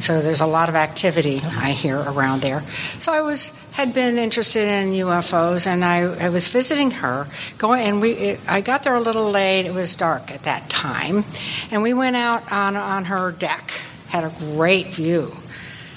So 0.00 0.20
there's 0.20 0.40
a 0.40 0.46
lot 0.46 0.68
of 0.68 0.76
activity 0.76 1.40
I 1.44 1.72
hear 1.72 1.98
around 1.98 2.42
there. 2.42 2.60
So 2.98 3.12
I 3.12 3.22
was 3.22 3.52
had 3.72 3.92
been 3.94 4.18
interested 4.18 4.68
in 4.68 4.92
UFOs, 4.92 5.66
and 5.66 5.84
I, 5.84 6.26
I 6.26 6.28
was 6.28 6.48
visiting 6.48 6.90
her. 6.92 7.26
Going, 7.58 7.82
and 7.82 8.00
we 8.00 8.12
it, 8.12 8.40
I 8.48 8.60
got 8.60 8.82
there 8.82 8.94
a 8.94 9.00
little 9.00 9.30
late. 9.30 9.66
It 9.66 9.74
was 9.74 9.96
dark 9.96 10.30
at 10.30 10.44
that 10.44 10.68
time, 10.68 11.24
and 11.70 11.82
we 11.82 11.94
went 11.94 12.16
out 12.16 12.50
on 12.52 12.76
on 12.76 13.06
her 13.06 13.32
deck. 13.32 13.70
Had 14.08 14.24
a 14.24 14.32
great 14.38 14.94
view. 14.94 15.32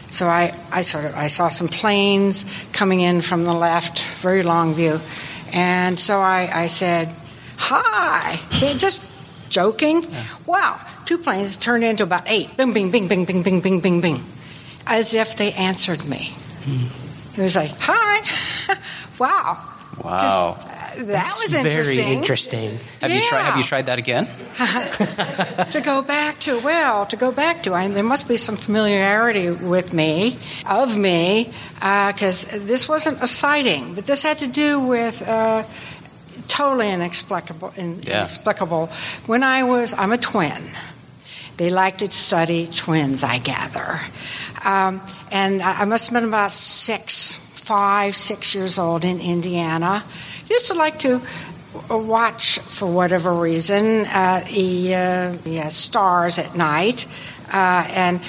So 0.09 0.27
I, 0.27 0.53
I 0.71 0.81
sort 0.81 1.05
of 1.05 1.15
I 1.15 1.27
saw 1.27 1.49
some 1.49 1.67
planes 1.69 2.45
coming 2.73 2.99
in 2.99 3.21
from 3.21 3.45
the 3.45 3.53
left, 3.53 4.03
very 4.21 4.43
long 4.43 4.73
view, 4.73 4.99
and 5.53 5.99
so 5.99 6.19
I, 6.19 6.49
I 6.63 6.65
said, 6.67 7.13
"Hi," 7.57 8.39
just 8.77 9.03
joking. 9.49 10.05
Wow, 10.45 10.79
two 11.05 11.17
planes 11.17 11.57
turned 11.57 11.83
into 11.83 12.03
about 12.03 12.29
eight. 12.29 12.55
Bing, 12.57 12.73
bing, 12.73 12.91
bing, 12.91 13.07
bing, 13.07 13.25
bing, 13.25 13.43
bing, 13.43 13.61
bing, 13.61 13.81
bing, 13.81 14.01
bing, 14.01 14.23
as 14.87 15.13
if 15.13 15.37
they 15.37 15.51
answered 15.53 16.05
me. 16.05 16.33
Hmm. 16.63 17.39
It 17.39 17.43
was 17.43 17.55
like, 17.55 17.71
"Hi, 17.79 18.77
wow." 19.19 19.67
Wow. 20.03 20.57
Uh, 20.99 21.03
that 21.05 21.33
was 21.41 21.51
Very 21.53 21.69
interesting. 21.69 22.17
interesting. 22.17 22.79
Have 23.01 23.11
you 23.11 23.21
tried 23.21 23.41
have 23.43 23.57
you 23.57 23.63
tried 23.63 23.85
that 23.87 23.97
again? 23.99 24.27
to 25.71 25.81
go 25.83 26.01
back 26.01 26.39
to 26.41 26.59
well 26.59 27.05
to 27.05 27.15
go 27.15 27.31
back 27.31 27.63
to 27.63 27.73
I, 27.73 27.87
there 27.87 28.03
must 28.03 28.27
be 28.27 28.37
some 28.37 28.55
familiarity 28.57 29.49
with 29.49 29.93
me 29.93 30.37
of 30.69 30.95
me 30.97 31.51
because 31.75 32.45
this 32.67 32.87
wasn't 32.89 33.21
a 33.23 33.27
sighting 33.27 33.95
but 33.95 34.05
this 34.05 34.23
had 34.23 34.37
to 34.39 34.47
do 34.47 34.79
with 34.79 35.21
uh, 35.27 35.63
totally 36.47 36.91
inexplicable 36.91 37.73
in, 37.77 38.01
Yeah. 38.03 38.19
inexplicable 38.21 38.87
when 39.25 39.43
i 39.43 39.63
was 39.63 39.93
i'm 39.93 40.11
a 40.11 40.17
twin 40.17 40.61
they 41.57 41.69
like 41.69 41.97
to 41.99 42.11
study 42.11 42.67
twins 42.67 43.23
i 43.23 43.37
gather 43.39 43.99
um, 44.65 45.01
and 45.31 45.61
I, 45.61 45.81
I 45.81 45.85
must 45.85 46.09
have 46.09 46.13
been 46.19 46.27
about 46.27 46.51
six 46.51 47.35
five 47.55 48.15
six 48.15 48.53
years 48.53 48.77
old 48.77 49.05
in 49.05 49.19
indiana 49.19 50.03
used 50.51 50.67
to 50.67 50.73
like 50.75 50.99
to 50.99 51.21
watch 51.89 52.59
for 52.59 52.85
whatever 52.91 53.33
reason 53.33 54.05
uh, 54.07 54.43
the, 54.53 54.95
uh, 54.95 55.31
the 55.43 55.61
uh, 55.61 55.69
stars 55.69 56.39
at 56.39 56.55
night 56.55 57.07
uh, 57.53 57.87
and 57.89 58.21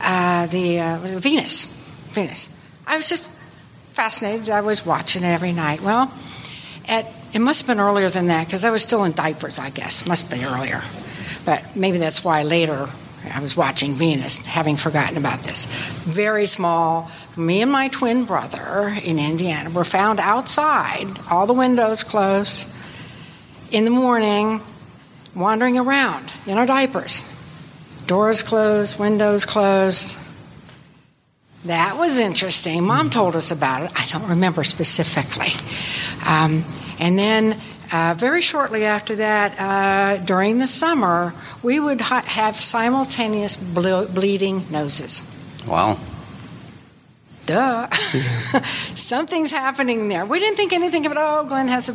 uh, 0.00 0.46
the 0.46 1.18
Venus. 1.18 1.66
Venus. 2.12 2.48
I 2.86 2.96
was 2.96 3.08
just 3.08 3.24
fascinated. 3.92 4.48
I 4.48 4.60
was 4.60 4.86
watching 4.86 5.22
it 5.22 5.26
every 5.26 5.52
night. 5.52 5.80
Well, 5.80 6.12
at, 6.88 7.06
it 7.32 7.40
must 7.40 7.62
have 7.62 7.66
been 7.66 7.82
earlier 7.84 8.08
than 8.08 8.28
that 8.28 8.46
because 8.46 8.64
I 8.64 8.70
was 8.70 8.82
still 8.82 9.04
in 9.04 9.12
diapers. 9.12 9.58
I 9.58 9.70
guess 9.70 10.06
must 10.06 10.30
be 10.30 10.44
earlier, 10.44 10.82
but 11.44 11.76
maybe 11.76 11.98
that's 11.98 12.24
why 12.24 12.42
later 12.42 12.88
I 13.32 13.40
was 13.40 13.56
watching 13.56 13.92
Venus, 13.92 14.44
having 14.46 14.76
forgotten 14.76 15.16
about 15.16 15.40
this. 15.40 15.66
Very 16.04 16.46
small. 16.46 17.10
Me 17.36 17.60
and 17.60 17.70
my 17.70 17.88
twin 17.88 18.24
brother 18.24 18.96
in 19.04 19.18
Indiana 19.18 19.68
were 19.68 19.84
found 19.84 20.20
outside, 20.20 21.06
all 21.30 21.46
the 21.46 21.52
windows 21.52 22.02
closed, 22.02 22.66
in 23.70 23.84
the 23.84 23.90
morning, 23.90 24.60
wandering 25.34 25.76
around 25.76 26.32
in 26.46 26.56
our 26.56 26.64
diapers. 26.64 27.24
Doors 28.06 28.42
closed, 28.42 28.98
windows 28.98 29.44
closed. 29.44 30.16
That 31.66 31.96
was 31.98 32.16
interesting. 32.16 32.84
Mom 32.84 33.10
told 33.10 33.36
us 33.36 33.50
about 33.50 33.82
it. 33.82 33.90
I 33.94 34.06
don't 34.06 34.28
remember 34.28 34.64
specifically. 34.64 35.52
Um, 36.26 36.64
and 36.98 37.18
then, 37.18 37.60
uh, 37.92 38.14
very 38.16 38.40
shortly 38.40 38.84
after 38.84 39.16
that, 39.16 39.60
uh, 39.60 40.24
during 40.24 40.58
the 40.58 40.66
summer, 40.66 41.34
we 41.62 41.80
would 41.80 42.00
ha- 42.00 42.22
have 42.22 42.56
simultaneous 42.62 43.56
ble- 43.56 44.06
bleeding 44.06 44.64
noses. 44.70 45.22
Wow. 45.66 45.98
Duh. 47.46 47.88
Something's 48.94 49.50
happening 49.50 50.08
there. 50.08 50.26
We 50.26 50.40
didn't 50.40 50.56
think 50.56 50.72
anything 50.72 51.06
of 51.06 51.12
it. 51.12 51.18
Oh, 51.18 51.44
Glenn 51.44 51.68
has 51.68 51.88
a 51.88 51.94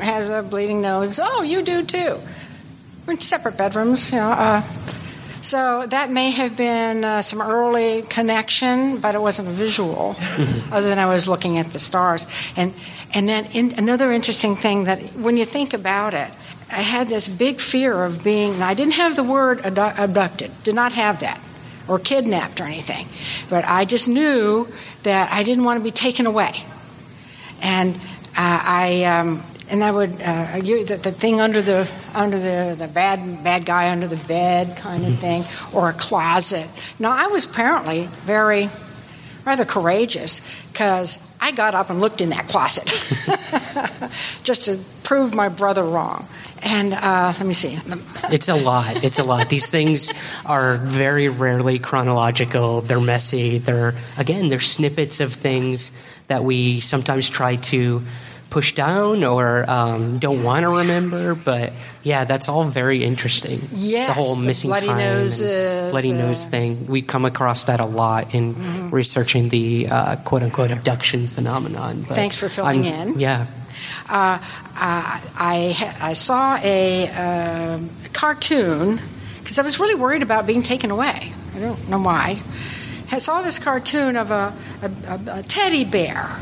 has 0.00 0.30
a 0.30 0.42
bleeding 0.42 0.80
nose. 0.80 1.20
Oh, 1.22 1.42
you 1.42 1.62
do 1.62 1.84
too. 1.84 2.20
We're 3.06 3.14
in 3.14 3.20
separate 3.20 3.56
bedrooms, 3.58 4.10
you 4.10 4.18
know. 4.18 4.30
Uh, 4.30 4.62
so 5.42 5.86
that 5.86 6.10
may 6.10 6.30
have 6.30 6.56
been 6.56 7.04
uh, 7.04 7.20
some 7.20 7.42
early 7.42 8.02
connection, 8.02 8.98
but 8.98 9.14
it 9.14 9.20
wasn't 9.20 9.48
visual, 9.48 10.16
other 10.72 10.88
than 10.88 10.98
I 10.98 11.06
was 11.06 11.28
looking 11.28 11.58
at 11.58 11.70
the 11.70 11.78
stars. 11.78 12.26
And 12.56 12.72
and 13.12 13.28
then 13.28 13.46
in, 13.52 13.72
another 13.72 14.10
interesting 14.12 14.56
thing 14.56 14.84
that 14.84 15.00
when 15.16 15.36
you 15.36 15.44
think 15.44 15.74
about 15.74 16.14
it, 16.14 16.30
I 16.70 16.80
had 16.80 17.08
this 17.08 17.28
big 17.28 17.60
fear 17.60 18.04
of 18.04 18.24
being. 18.24 18.54
And 18.54 18.64
I 18.64 18.74
didn't 18.74 18.94
have 18.94 19.16
the 19.16 19.22
word 19.22 19.60
abducted. 19.64 20.50
Did 20.62 20.74
not 20.74 20.92
have 20.92 21.20
that. 21.20 21.40
Or 21.86 21.98
kidnapped 21.98 22.62
or 22.62 22.64
anything, 22.64 23.06
but 23.50 23.66
I 23.66 23.84
just 23.84 24.08
knew 24.08 24.66
that 25.02 25.30
I 25.30 25.42
didn't 25.42 25.64
want 25.64 25.80
to 25.80 25.84
be 25.84 25.90
taken 25.90 26.24
away, 26.24 26.52
and 27.60 27.94
uh, 27.94 27.98
I 28.38 29.04
um, 29.04 29.44
and 29.68 29.84
I 29.84 29.90
would 29.90 30.20
uh, 30.22 30.60
you, 30.62 30.84
the, 30.84 30.96
the 30.96 31.12
thing 31.12 31.42
under 31.42 31.60
the 31.60 31.90
under 32.14 32.38
the, 32.38 32.74
the 32.78 32.88
bad 32.88 33.44
bad 33.44 33.66
guy 33.66 33.90
under 33.90 34.06
the 34.06 34.16
bed 34.16 34.78
kind 34.78 35.04
of 35.04 35.18
thing, 35.18 35.44
or 35.74 35.90
a 35.90 35.92
closet. 35.92 36.70
Now 36.98 37.12
I 37.12 37.26
was 37.26 37.44
apparently 37.44 38.06
very 38.22 38.70
rather 39.44 39.64
courageous 39.64 40.40
because 40.72 41.18
I 41.40 41.52
got 41.52 41.74
up 41.74 41.90
and 41.90 42.00
looked 42.00 42.20
in 42.20 42.30
that 42.30 42.48
closet 42.48 42.86
just 44.42 44.64
to 44.64 44.78
prove 45.04 45.34
my 45.34 45.48
brother 45.48 45.84
wrong. 45.84 46.26
And 46.62 46.94
uh, 46.94 47.32
let 47.36 47.46
me 47.46 47.52
see. 47.54 47.78
It's 48.32 48.48
a 48.48 48.54
lot. 48.56 49.04
It's 49.04 49.18
a 49.18 49.24
lot. 49.24 49.50
These 49.50 49.68
things 49.68 50.10
are 50.46 50.76
very 50.78 51.28
rarely 51.28 51.78
chronological. 51.78 52.80
They're 52.80 53.00
messy. 53.00 53.58
They're 53.58 53.94
again, 54.16 54.48
they're 54.48 54.60
snippets 54.60 55.20
of 55.20 55.32
things 55.32 55.92
that 56.28 56.42
we 56.42 56.80
sometimes 56.80 57.28
try 57.28 57.56
to 57.56 58.02
push 58.48 58.74
down 58.74 59.24
or 59.24 59.68
um, 59.68 60.18
don't 60.20 60.42
want 60.42 60.62
to 60.62 60.70
remember. 60.70 61.34
But 61.34 61.72
yeah, 62.02 62.24
that's 62.24 62.48
all 62.48 62.64
very 62.64 63.04
interesting. 63.04 63.60
Yes, 63.72 64.08
the 64.08 64.14
whole 64.14 64.36
the 64.36 64.46
missing 64.46 64.70
bloody 64.70 64.86
time, 64.86 64.98
noses, 64.98 65.90
bloody 65.90 66.12
uh, 66.12 66.16
nose 66.18 66.44
thing. 66.46 66.86
We 66.86 67.02
come 67.02 67.26
across 67.26 67.64
that 67.64 67.80
a 67.80 67.84
lot 67.86 68.34
in 68.34 68.54
Mhm. 68.54 68.92
researching 68.92 69.50
the 69.50 69.88
uh, 69.90 70.16
quote 70.24 70.42
unquote 70.42 70.70
abduction 70.70 71.26
phenomenon. 71.26 72.06
But 72.08 72.14
Thanks 72.14 72.38
for 72.38 72.48
filling 72.48 72.86
I'm- 72.86 73.08
in. 73.10 73.18
Yeah. 73.20 73.46
Uh, 74.08 74.38
uh, 74.38 75.20
I, 75.36 75.94
I 76.00 76.12
saw 76.12 76.56
a 76.62 77.08
um 77.10 77.90
cartoon 78.12 79.00
because 79.38 79.58
I 79.58 79.62
was 79.62 79.78
really 79.78 79.94
worried 79.94 80.22
about 80.22 80.46
being 80.46 80.62
taken 80.62 80.90
away. 80.90 81.32
I 81.54 81.58
don't 81.60 81.88
know 81.88 82.00
why. 82.00 82.42
I 83.12 83.18
saw 83.18 83.42
this 83.42 83.58
cartoon 83.58 84.16
of 84.16 84.30
a, 84.30 84.52
a, 84.82 85.20
a 85.38 85.42
teddy 85.42 85.84
bear 85.84 86.38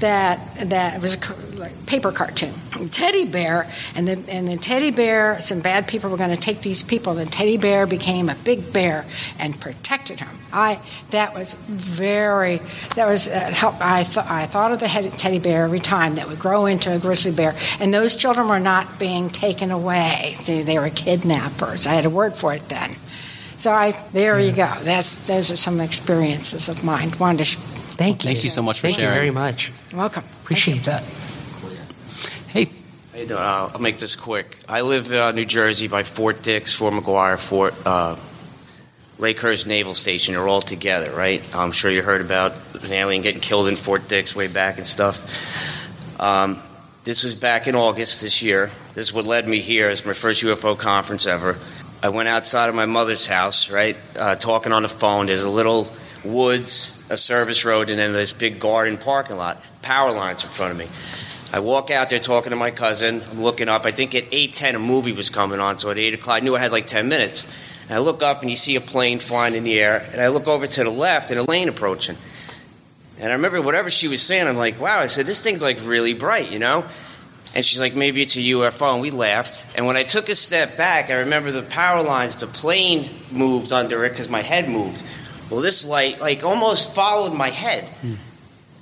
that 0.00 0.68
that 0.68 1.00
was 1.00 1.14
a 1.14 1.56
like 1.58 1.86
paper 1.86 2.12
cartoon. 2.12 2.52
Teddy 2.90 3.24
bear, 3.24 3.70
and 3.94 4.06
the 4.06 4.22
and 4.28 4.48
the 4.48 4.56
teddy 4.56 4.90
bear. 4.90 5.40
Some 5.40 5.60
bad 5.60 5.88
people 5.88 6.10
were 6.10 6.16
going 6.16 6.34
to 6.34 6.36
take 6.36 6.60
these 6.60 6.82
people. 6.82 7.14
The 7.14 7.26
teddy 7.26 7.56
bear 7.56 7.86
became 7.86 8.28
a 8.28 8.34
big 8.34 8.72
bear 8.72 9.04
and 9.38 9.58
protected 9.58 10.20
him. 10.20 10.28
I 10.52 10.80
that 11.10 11.34
was 11.34 11.54
very 11.54 12.58
that 12.94 13.06
was 13.06 13.28
uh, 13.28 13.50
help. 13.52 13.76
I 13.80 14.04
thought 14.04 14.26
I 14.28 14.46
thought 14.46 14.72
of 14.72 14.80
the 14.80 14.88
head, 14.88 15.10
teddy 15.18 15.38
bear 15.38 15.64
every 15.64 15.80
time 15.80 16.16
that 16.16 16.28
would 16.28 16.38
grow 16.38 16.66
into 16.66 16.94
a 16.94 16.98
grizzly 16.98 17.32
bear, 17.32 17.56
and 17.80 17.92
those 17.92 18.16
children 18.16 18.48
were 18.48 18.60
not 18.60 18.98
being 18.98 19.30
taken 19.30 19.70
away. 19.70 20.36
They, 20.44 20.62
they 20.62 20.78
were 20.78 20.90
kidnappers. 20.90 21.86
I 21.86 21.92
had 21.92 22.04
a 22.04 22.10
word 22.10 22.36
for 22.36 22.52
it 22.52 22.68
then. 22.68 22.90
So 23.56 23.72
I 23.72 23.92
there 24.12 24.38
you 24.38 24.52
go. 24.52 24.70
That's 24.82 25.26
those 25.26 25.50
are 25.50 25.56
some 25.56 25.80
experiences 25.80 26.68
of 26.68 26.84
mine. 26.84 27.12
Wanted 27.18 27.46
to 27.46 27.75
sh- 27.96 27.98
Thank 27.98 28.24
you. 28.24 28.28
Thank 28.30 28.44
you 28.44 28.50
so 28.50 28.62
much 28.62 28.78
for 28.80 28.82
Thank 28.88 28.96
sharing. 28.98 29.14
you 29.14 29.20
very 29.20 29.30
much. 29.30 29.72
welcome. 29.92 30.24
Appreciate 30.42 30.82
that. 30.84 31.02
Hey, 32.48 32.66
How 33.12 33.18
you 33.18 33.26
doing? 33.26 33.40
Uh, 33.40 33.70
I'll 33.74 33.80
make 33.80 33.98
this 33.98 34.16
quick. 34.16 34.58
I 34.68 34.82
live 34.82 35.08
in 35.10 35.18
uh, 35.18 35.32
New 35.32 35.44
Jersey 35.44 35.88
by 35.88 36.02
Fort 36.02 36.42
Dix, 36.42 36.74
Fort 36.74 36.94
McGuire, 36.94 37.38
Fort 37.38 37.74
uh, 37.86 38.16
Lakehurst 39.18 39.66
Naval 39.66 39.94
Station. 39.94 40.34
They're 40.34 40.48
all 40.48 40.60
together, 40.62 41.10
right? 41.12 41.42
I'm 41.54 41.72
sure 41.72 41.90
you 41.90 42.02
heard 42.02 42.20
about 42.20 42.52
an 42.84 42.92
alien 42.92 43.22
getting 43.22 43.40
killed 43.40 43.68
in 43.68 43.76
Fort 43.76 44.08
Dix 44.08 44.34
way 44.36 44.46
back 44.46 44.78
and 44.78 44.86
stuff. 44.86 46.20
Um, 46.20 46.60
this 47.04 47.22
was 47.22 47.34
back 47.34 47.66
in 47.66 47.74
August 47.74 48.20
this 48.20 48.42
year. 48.42 48.70
This 48.94 49.08
is 49.08 49.12
what 49.12 49.24
led 49.26 49.46
me 49.46 49.60
here. 49.60 49.88
It's 49.90 50.04
my 50.06 50.12
first 50.14 50.42
UFO 50.42 50.76
conference 50.78 51.26
ever. 51.26 51.58
I 52.02 52.08
went 52.08 52.28
outside 52.28 52.68
of 52.68 52.74
my 52.74 52.86
mother's 52.86 53.26
house, 53.26 53.70
right, 53.70 53.96
uh, 54.18 54.36
talking 54.36 54.72
on 54.72 54.82
the 54.82 54.88
phone. 54.88 55.26
There's 55.26 55.44
a 55.44 55.50
little 55.50 55.90
woods, 56.24 56.95
a 57.08 57.16
service 57.16 57.64
road, 57.64 57.90
and 57.90 57.98
then 57.98 58.12
this 58.12 58.32
big 58.32 58.58
garden 58.58 58.98
parking 58.98 59.36
lot. 59.36 59.62
Power 59.82 60.12
lines 60.12 60.44
in 60.44 60.50
front 60.50 60.72
of 60.72 60.78
me. 60.78 60.86
I 61.52 61.60
walk 61.60 61.90
out 61.90 62.10
there 62.10 62.18
talking 62.18 62.50
to 62.50 62.56
my 62.56 62.70
cousin. 62.70 63.22
I'm 63.30 63.42
looking 63.42 63.68
up. 63.68 63.86
I 63.86 63.92
think 63.92 64.14
at 64.14 64.24
8:10 64.30 64.74
a 64.74 64.78
movie 64.78 65.12
was 65.12 65.30
coming 65.30 65.60
on, 65.60 65.78
so 65.78 65.90
at 65.90 65.98
8 65.98 66.14
o'clock 66.14 66.36
I 66.36 66.40
knew 66.40 66.56
I 66.56 66.58
had 66.58 66.72
like 66.72 66.86
10 66.86 67.08
minutes. 67.08 67.46
And 67.88 67.94
I 67.94 67.98
look 67.98 68.20
up 68.20 68.42
and 68.42 68.50
you 68.50 68.56
see 68.56 68.74
a 68.74 68.80
plane 68.80 69.20
flying 69.20 69.54
in 69.54 69.62
the 69.62 69.78
air, 69.78 70.04
and 70.12 70.20
I 70.20 70.28
look 70.28 70.48
over 70.48 70.66
to 70.66 70.84
the 70.84 70.90
left 70.90 71.30
and 71.30 71.38
a 71.38 71.44
lane 71.44 71.68
approaching. 71.68 72.16
And 73.18 73.30
I 73.30 73.36
remember 73.36 73.62
whatever 73.62 73.88
she 73.90 74.08
was 74.08 74.20
saying, 74.20 74.46
I'm 74.46 74.56
like, 74.56 74.80
wow. 74.80 74.98
I 74.98 75.06
said 75.06 75.26
this 75.26 75.40
thing's 75.40 75.62
like 75.62 75.78
really 75.84 76.12
bright, 76.12 76.50
you 76.50 76.58
know. 76.58 76.84
And 77.54 77.64
she's 77.64 77.80
like, 77.80 77.94
maybe 77.94 78.20
it's 78.20 78.36
a 78.36 78.40
UFO, 78.40 78.92
and 78.92 79.00
we 79.00 79.10
laughed. 79.10 79.78
And 79.78 79.86
when 79.86 79.96
I 79.96 80.02
took 80.02 80.28
a 80.28 80.34
step 80.34 80.76
back, 80.76 81.08
I 81.08 81.20
remember 81.20 81.50
the 81.52 81.62
power 81.62 82.02
lines, 82.02 82.36
the 82.36 82.46
plane 82.46 83.08
moved 83.30 83.72
under 83.72 84.04
it 84.04 84.10
because 84.10 84.28
my 84.28 84.42
head 84.42 84.68
moved. 84.68 85.02
Well, 85.50 85.60
this 85.60 85.86
light 85.86 86.20
like 86.20 86.44
almost 86.44 86.94
followed 86.94 87.34
my 87.34 87.50
head. 87.50 87.84
Hmm. 87.84 88.14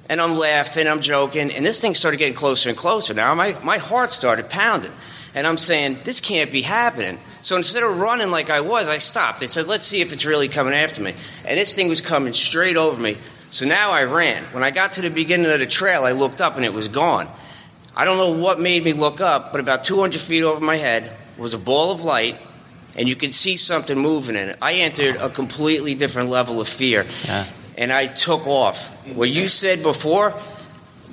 And 0.08 0.20
I'm 0.20 0.36
laughing, 0.36 0.86
I'm 0.86 1.00
joking, 1.00 1.50
and 1.50 1.64
this 1.64 1.80
thing 1.80 1.94
started 1.94 2.18
getting 2.18 2.34
closer 2.34 2.68
and 2.68 2.76
closer. 2.76 3.14
Now 3.14 3.34
my, 3.34 3.58
my 3.64 3.78
heart 3.78 4.12
started 4.12 4.50
pounding. 4.50 4.92
And 5.34 5.46
I'm 5.46 5.58
saying, 5.58 5.98
this 6.04 6.20
can't 6.20 6.52
be 6.52 6.62
happening. 6.62 7.18
So 7.42 7.56
instead 7.56 7.82
of 7.82 7.98
running 7.98 8.30
like 8.30 8.50
I 8.50 8.60
was, 8.60 8.88
I 8.88 8.98
stopped. 8.98 9.42
I 9.42 9.46
said, 9.46 9.66
let's 9.66 9.84
see 9.84 10.00
if 10.00 10.12
it's 10.12 10.24
really 10.24 10.48
coming 10.48 10.74
after 10.74 11.02
me. 11.02 11.14
And 11.44 11.58
this 11.58 11.72
thing 11.72 11.88
was 11.88 12.00
coming 12.00 12.34
straight 12.34 12.76
over 12.76 13.00
me. 13.00 13.16
So 13.50 13.66
now 13.66 13.90
I 13.90 14.04
ran. 14.04 14.44
When 14.44 14.62
I 14.62 14.70
got 14.70 14.92
to 14.92 15.02
the 15.02 15.10
beginning 15.10 15.50
of 15.50 15.58
the 15.58 15.66
trail, 15.66 16.04
I 16.04 16.12
looked 16.12 16.40
up 16.40 16.56
and 16.56 16.64
it 16.64 16.72
was 16.72 16.88
gone. 16.88 17.28
I 17.96 18.04
don't 18.04 18.16
know 18.16 18.42
what 18.42 18.60
made 18.60 18.84
me 18.84 18.92
look 18.92 19.20
up, 19.20 19.52
but 19.52 19.60
about 19.60 19.84
200 19.84 20.20
feet 20.20 20.42
over 20.42 20.64
my 20.64 20.76
head 20.76 21.10
was 21.36 21.54
a 21.54 21.58
ball 21.58 21.92
of 21.92 22.02
light, 22.02 22.36
and 22.96 23.08
you 23.08 23.16
can 23.16 23.32
see 23.32 23.56
something 23.56 23.98
moving 23.98 24.36
in 24.36 24.48
it. 24.50 24.58
I 24.62 24.74
entered 24.74 25.16
a 25.16 25.28
completely 25.28 25.94
different 25.94 26.28
level 26.30 26.60
of 26.60 26.68
fear, 26.68 27.06
Yeah. 27.26 27.44
and 27.76 27.92
I 27.92 28.06
took 28.06 28.46
off. 28.46 28.88
What 29.14 29.28
you 29.30 29.48
said 29.48 29.82
before, 29.82 30.34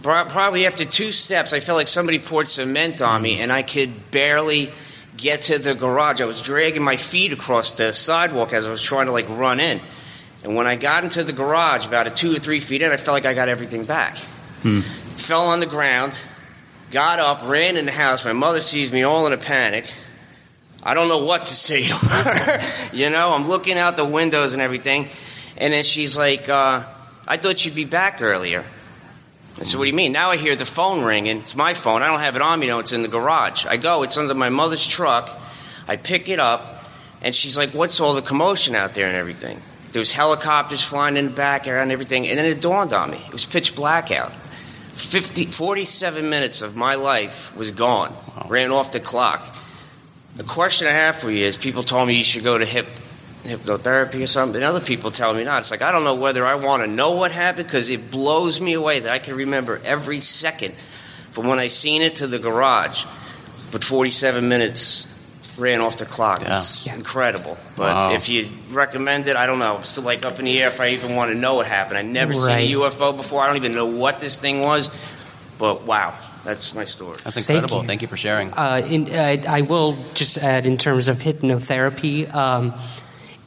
probably 0.01 0.65
after 0.65 0.85
two 0.85 1.11
steps, 1.11 1.53
I 1.53 1.59
felt 1.59 1.77
like 1.77 1.87
somebody 1.87 2.19
poured 2.19 2.47
cement 2.47 3.01
on 3.01 3.21
me, 3.21 3.39
and 3.41 3.51
I 3.51 3.61
could 3.63 4.11
barely 4.11 4.71
get 5.17 5.43
to 5.43 5.59
the 5.59 5.75
garage. 5.75 6.21
I 6.21 6.25
was 6.25 6.41
dragging 6.41 6.83
my 6.83 6.97
feet 6.97 7.33
across 7.33 7.73
the 7.73 7.93
sidewalk 7.93 8.53
as 8.53 8.65
I 8.65 8.71
was 8.71 8.81
trying 8.81 9.05
to 9.07 9.11
like 9.11 9.27
run 9.29 9.59
in. 9.59 9.79
And 10.43 10.55
when 10.55 10.65
I 10.65 10.75
got 10.75 11.03
into 11.03 11.23
the 11.23 11.33
garage, 11.33 11.85
about 11.85 12.07
a 12.07 12.09
two 12.09 12.35
or 12.35 12.39
three 12.39 12.59
feet 12.59 12.81
in, 12.81 12.91
I 12.91 12.97
felt 12.97 13.13
like 13.13 13.25
I 13.25 13.33
got 13.35 13.47
everything 13.49 13.85
back. 13.85 14.17
Hmm. 14.63 14.79
Fell 14.79 15.45
on 15.47 15.59
the 15.59 15.67
ground, 15.67 16.23
got 16.89 17.19
up, 17.19 17.47
ran 17.47 17.77
in 17.77 17.85
the 17.85 17.91
house. 17.91 18.25
My 18.25 18.33
mother 18.33 18.59
sees 18.61 18.91
me 18.91 19.03
all 19.03 19.27
in 19.27 19.33
a 19.33 19.37
panic. 19.37 19.85
I 20.83 20.93
don't 20.93 21.07
know 21.07 21.23
what 21.23 21.45
to 21.45 21.53
say 21.53 21.87
to 21.87 21.93
her. 21.93 22.61
you 22.95 23.09
know, 23.09 23.33
I'm 23.33 23.47
looking 23.47 23.77
out 23.77 23.97
the 23.97 24.05
windows 24.05 24.53
and 24.53 24.61
everything. 24.61 25.07
And 25.57 25.73
then 25.73 25.83
she's 25.83 26.17
like, 26.17 26.49
uh, 26.49 26.83
I 27.27 27.37
thought 27.37 27.65
you'd 27.65 27.75
be 27.75 27.85
back 27.85 28.21
earlier. 28.21 28.65
I 29.59 29.63
said, 29.63 29.77
What 29.77 29.83
do 29.83 29.89
you 29.89 29.95
mean? 29.95 30.11
Now 30.11 30.31
I 30.31 30.37
hear 30.37 30.55
the 30.55 30.65
phone 30.65 31.03
ringing. 31.03 31.37
It's 31.37 31.55
my 31.55 31.73
phone. 31.73 32.01
I 32.01 32.07
don't 32.07 32.19
have 32.19 32.35
it 32.35 32.41
on 32.41 32.59
me, 32.59 32.67
no, 32.67 32.79
it's 32.79 32.93
in 32.93 33.03
the 33.03 33.07
garage. 33.07 33.65
I 33.65 33.77
go, 33.77 34.03
it's 34.03 34.17
under 34.17 34.33
my 34.33 34.49
mother's 34.49 34.87
truck. 34.87 35.29
I 35.87 35.97
pick 35.97 36.29
it 36.29 36.39
up, 36.39 36.83
and 37.21 37.35
she's 37.35 37.57
like, 37.57 37.71
What's 37.71 37.99
all 37.99 38.15
the 38.15 38.21
commotion 38.21 38.75
out 38.75 38.93
there 38.93 39.07
and 39.07 39.15
everything? 39.15 39.61
There 39.91 39.99
was 39.99 40.13
helicopters 40.13 40.83
flying 40.83 41.17
in 41.17 41.25
the 41.25 41.31
back 41.31 41.67
and 41.67 41.91
everything. 41.91 42.27
And 42.27 42.39
then 42.39 42.45
it 42.45 42.61
dawned 42.61 42.93
on 42.93 43.11
me. 43.11 43.21
It 43.27 43.33
was 43.33 43.45
pitch 43.45 43.75
black 43.75 44.09
out. 44.09 44.31
50, 44.31 45.45
47 45.45 46.29
minutes 46.29 46.61
of 46.61 46.75
my 46.75 46.95
life 46.95 47.55
was 47.55 47.71
gone. 47.71 48.15
Ran 48.47 48.71
off 48.71 48.93
the 48.93 48.99
clock. 48.99 49.45
The 50.35 50.43
question 50.43 50.87
I 50.87 50.91
have 50.91 51.15
for 51.17 51.29
you 51.29 51.45
is 51.45 51.57
people 51.57 51.83
told 51.83 52.07
me 52.07 52.15
you 52.15 52.23
should 52.23 52.43
go 52.43 52.57
to 52.57 52.65
hip, 52.65 52.87
hypnotherapy 53.43 54.23
or 54.23 54.27
something, 54.27 54.55
and 54.55 54.63
other 54.65 54.79
people 54.79 55.11
tell 55.11 55.33
me 55.33 55.43
not. 55.43 55.59
It's 55.61 55.71
like, 55.71 55.81
I 55.81 55.91
don't 55.91 56.03
know 56.03 56.15
whether 56.15 56.45
I 56.45 56.55
want 56.55 56.83
to 56.83 56.87
know 56.87 57.11
what 57.15 57.31
happened 57.31 57.67
because 57.67 57.89
it 57.89 58.09
blows 58.11 58.61
me 58.61 58.73
away 58.73 58.99
that 59.01 59.11
I 59.11 59.19
can 59.19 59.35
remember 59.35 59.81
every 59.83 60.19
second 60.21 60.73
from 61.31 61.47
when 61.47 61.59
I 61.59 61.67
seen 61.67 62.01
it 62.01 62.17
to 62.17 62.27
the 62.27 62.39
garage. 62.39 63.05
But 63.71 63.83
47 63.83 64.47
minutes 64.49 65.07
ran 65.57 65.81
off 65.81 65.97
the 65.97 66.05
clock. 66.05 66.41
Yeah. 66.41 66.57
It's 66.57 66.85
incredible. 66.87 67.57
But 67.75 67.93
Wow. 67.93 68.13
if 68.13 68.29
you 68.29 68.47
recommend 68.71 69.27
it, 69.27 69.35
I 69.35 69.45
don't 69.47 69.59
know. 69.59 69.77
I'm 69.77 69.83
still 69.83 70.03
like 70.03 70.25
up 70.25 70.39
in 70.39 70.45
the 70.45 70.61
air 70.61 70.69
if 70.69 70.79
I 70.81 70.89
even 70.89 71.15
want 71.15 71.31
to 71.31 71.37
know 71.37 71.55
what 71.55 71.67
happened. 71.67 71.97
I 71.97 72.01
never 72.03 72.31
Right. 72.33 72.39
seen 72.63 72.75
a 72.75 72.79
UFO 72.79 73.11
before. 73.15 73.43
I 73.43 73.47
don't 73.47 73.57
even 73.57 73.75
know 73.75 73.85
what 73.85 74.19
this 74.21 74.37
thing 74.37 74.61
was. 74.61 74.89
But 75.57 75.83
wow, 75.83 76.13
that's 76.43 76.73
my 76.73 76.85
story. 76.85 77.17
that's 77.23 77.37
incredible. 77.37 77.81
you. 77.81 77.87
Thank 77.87 78.01
you, 78.01 78.07
for 78.07 78.17
sharing. 78.17 78.51
Uh, 78.53 78.81
in, 78.89 79.09
uh, 79.09 79.43
I 79.47 79.61
will 79.61 79.97
just 80.13 80.37
add 80.37 80.65
in 80.65 80.77
terms 80.77 81.07
of 81.07 81.17
hypnotherapy, 81.17 82.33
um, 82.33 82.73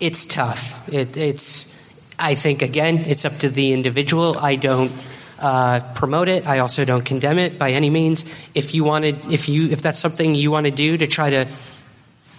it's 0.00 0.24
tough. 0.24 0.88
It, 0.88 1.16
it's, 1.16 1.74
I 2.18 2.34
think, 2.34 2.62
again, 2.62 2.98
it's 2.98 3.24
up 3.24 3.34
to 3.38 3.48
the 3.48 3.72
individual. 3.72 4.38
I 4.38 4.56
don't 4.56 4.92
uh, 5.40 5.80
promote 5.94 6.28
it. 6.28 6.46
I 6.46 6.60
also 6.60 6.84
don't 6.84 7.04
condemn 7.04 7.38
it 7.38 7.58
by 7.58 7.72
any 7.72 7.90
means. 7.90 8.24
If 8.54 8.74
you 8.74 8.84
wanted, 8.84 9.18
if 9.32 9.48
you, 9.48 9.68
if 9.68 9.82
that's 9.82 9.98
something 9.98 10.34
you 10.34 10.50
want 10.50 10.66
to 10.66 10.72
do 10.72 10.96
to 10.96 11.06
try 11.06 11.30
to 11.30 11.48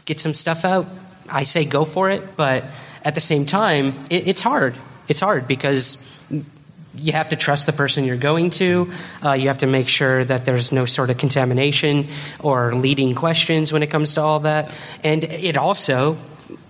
get 0.06 0.20
some 0.20 0.34
stuff 0.34 0.66
out, 0.66 0.86
I 1.30 1.43
say 1.43 1.66
go 1.66 1.86
for 1.86 2.10
it. 2.10 2.36
But 2.36 2.66
at 3.03 3.16
the 3.16 3.22
same 3.22 3.45
time, 3.45 3.93
it, 4.10 4.28
it's 4.28 4.41
hard. 4.41 4.76
It's 5.08 5.20
hard 5.20 5.47
because 5.47 6.12
you 6.98 7.12
have 7.12 7.30
to 7.30 7.36
trust 7.36 7.66
the 7.66 7.74
person 7.74 8.04
you're 8.04 8.18
going 8.18 8.50
to. 8.52 8.91
Uh, 9.24 9.34
you 9.34 9.48
have 9.48 9.60
to 9.60 9.68
make 9.68 9.88
sure 9.88 10.24
that 10.24 10.46
there's 10.46 10.72
no 10.72 10.86
sort 10.86 11.10
of 11.10 11.18
contamination 11.18 12.08
or 12.39 12.74
leading 12.76 13.16
questions 13.16 13.72
when 13.72 13.84
it 13.84 13.89
comes 13.89 14.14
to 14.16 14.22
all 14.22 14.39
that. 14.41 14.72
And 15.04 15.24
it 15.24 15.58
also, 15.58 16.18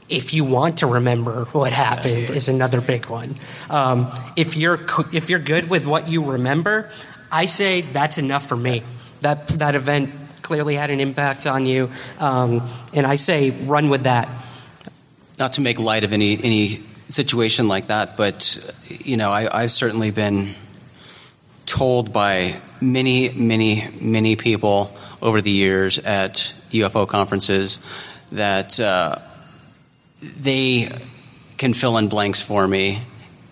if 0.09 0.34
you 0.34 0.43
want 0.45 0.80
to 0.80 0.88
remember 0.88 1.45
what 1.45 1.73
happened, 1.73 2.30
is 2.30 2.49
another 2.49 2.82
big 2.82 3.07
one. 3.07 3.36
Um, 3.69 4.11
if 4.36 4.57
you're 4.57 4.80
if 5.13 5.30
you're 5.30 5.39
good 5.39 5.69
with 5.69 5.86
what 5.86 6.07
you 6.07 6.32
remember, 6.32 6.89
I 7.32 7.45
say 7.47 7.82
that's 7.82 8.17
enough 8.17 8.47
for 8.47 8.55
me. 8.55 8.84
That 9.21 9.47
that 9.59 9.76
event 9.76 10.11
clearly 10.41 10.76
had 10.76 10.91
an 10.91 10.99
impact 10.99 11.47
on 11.47 11.65
you, 11.65 11.89
um, 12.19 12.61
and 12.93 13.07
I 13.07 13.15
say 13.15 13.49
run 13.49 13.89
with 13.89 14.03
that. 14.03 14.30
not 15.39 15.53
to 15.53 15.61
make 15.61 15.80
light 15.80 16.03
of 16.03 16.13
any 16.13 16.38
any 16.43 16.84
situation 17.08 17.68
like 17.68 17.88
that, 17.88 18.18
but 18.18 18.74
you 18.89 19.18
know, 19.18 19.32
I, 19.32 19.64
I've 19.64 19.72
certainly 19.72 20.12
been 20.12 20.56
told 21.66 22.14
by 22.14 22.56
many, 22.82 23.30
many, 23.30 23.88
many 23.99 24.36
people 24.36 24.95
over 25.22 25.41
the 25.41 25.51
years 25.51 25.99
at 25.99 26.53
UFO 26.72 27.08
conferences 27.08 27.80
that 28.32 28.80
uh, 28.80 29.18
they 30.22 30.89
can 31.58 31.74
fill 31.74 31.97
in 31.97 32.10
blanks 32.10 32.41
for 32.41 32.68
me, 32.68 32.99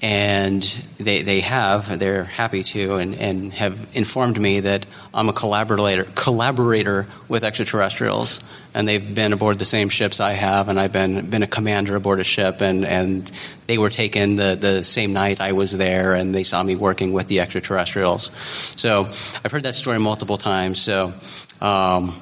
and 0.03 0.61
they, 0.97 1.21
they 1.21 1.39
have, 1.39 1.97
they're 1.97 2.25
happy 2.25 2.61
to, 2.61 2.95
and, 2.95 3.15
and 3.15 3.53
have 3.53 3.87
informed 3.93 4.37
me 4.37 4.59
that 4.59 4.85
I'm 5.13 5.29
a 5.29 5.33
collaborator, 5.33 6.03
collaborator 6.13 7.07
with 7.29 7.45
extraterrestrials, 7.45 8.43
and 8.73 8.85
they've 8.85 9.15
been 9.15 9.31
aboard 9.31 9.59
the 9.59 9.65
same 9.65 9.87
ships 9.87 10.19
I 10.19 10.33
have, 10.33 10.67
and 10.67 10.77
I've 10.77 10.91
been, 10.91 11.29
been 11.29 11.41
a 11.41 11.47
commander 11.47 11.95
aboard 11.95 12.19
a 12.19 12.25
ship, 12.25 12.59
and, 12.59 12.83
and 12.83 13.31
they 13.67 13.77
were 13.77 13.89
taken 13.89 14.35
the, 14.35 14.57
the 14.59 14.83
same 14.83 15.13
night 15.13 15.39
I 15.39 15.53
was 15.53 15.71
there, 15.71 16.13
and 16.13 16.35
they 16.35 16.43
saw 16.43 16.61
me 16.61 16.75
working 16.75 17.13
with 17.13 17.29
the 17.29 17.39
extraterrestrials. 17.39 18.29
So 18.77 19.05
I've 19.05 19.51
heard 19.53 19.63
that 19.63 19.75
story 19.75 19.99
multiple 19.99 20.37
times, 20.37 20.81
so. 20.81 21.13
Um, 21.61 22.19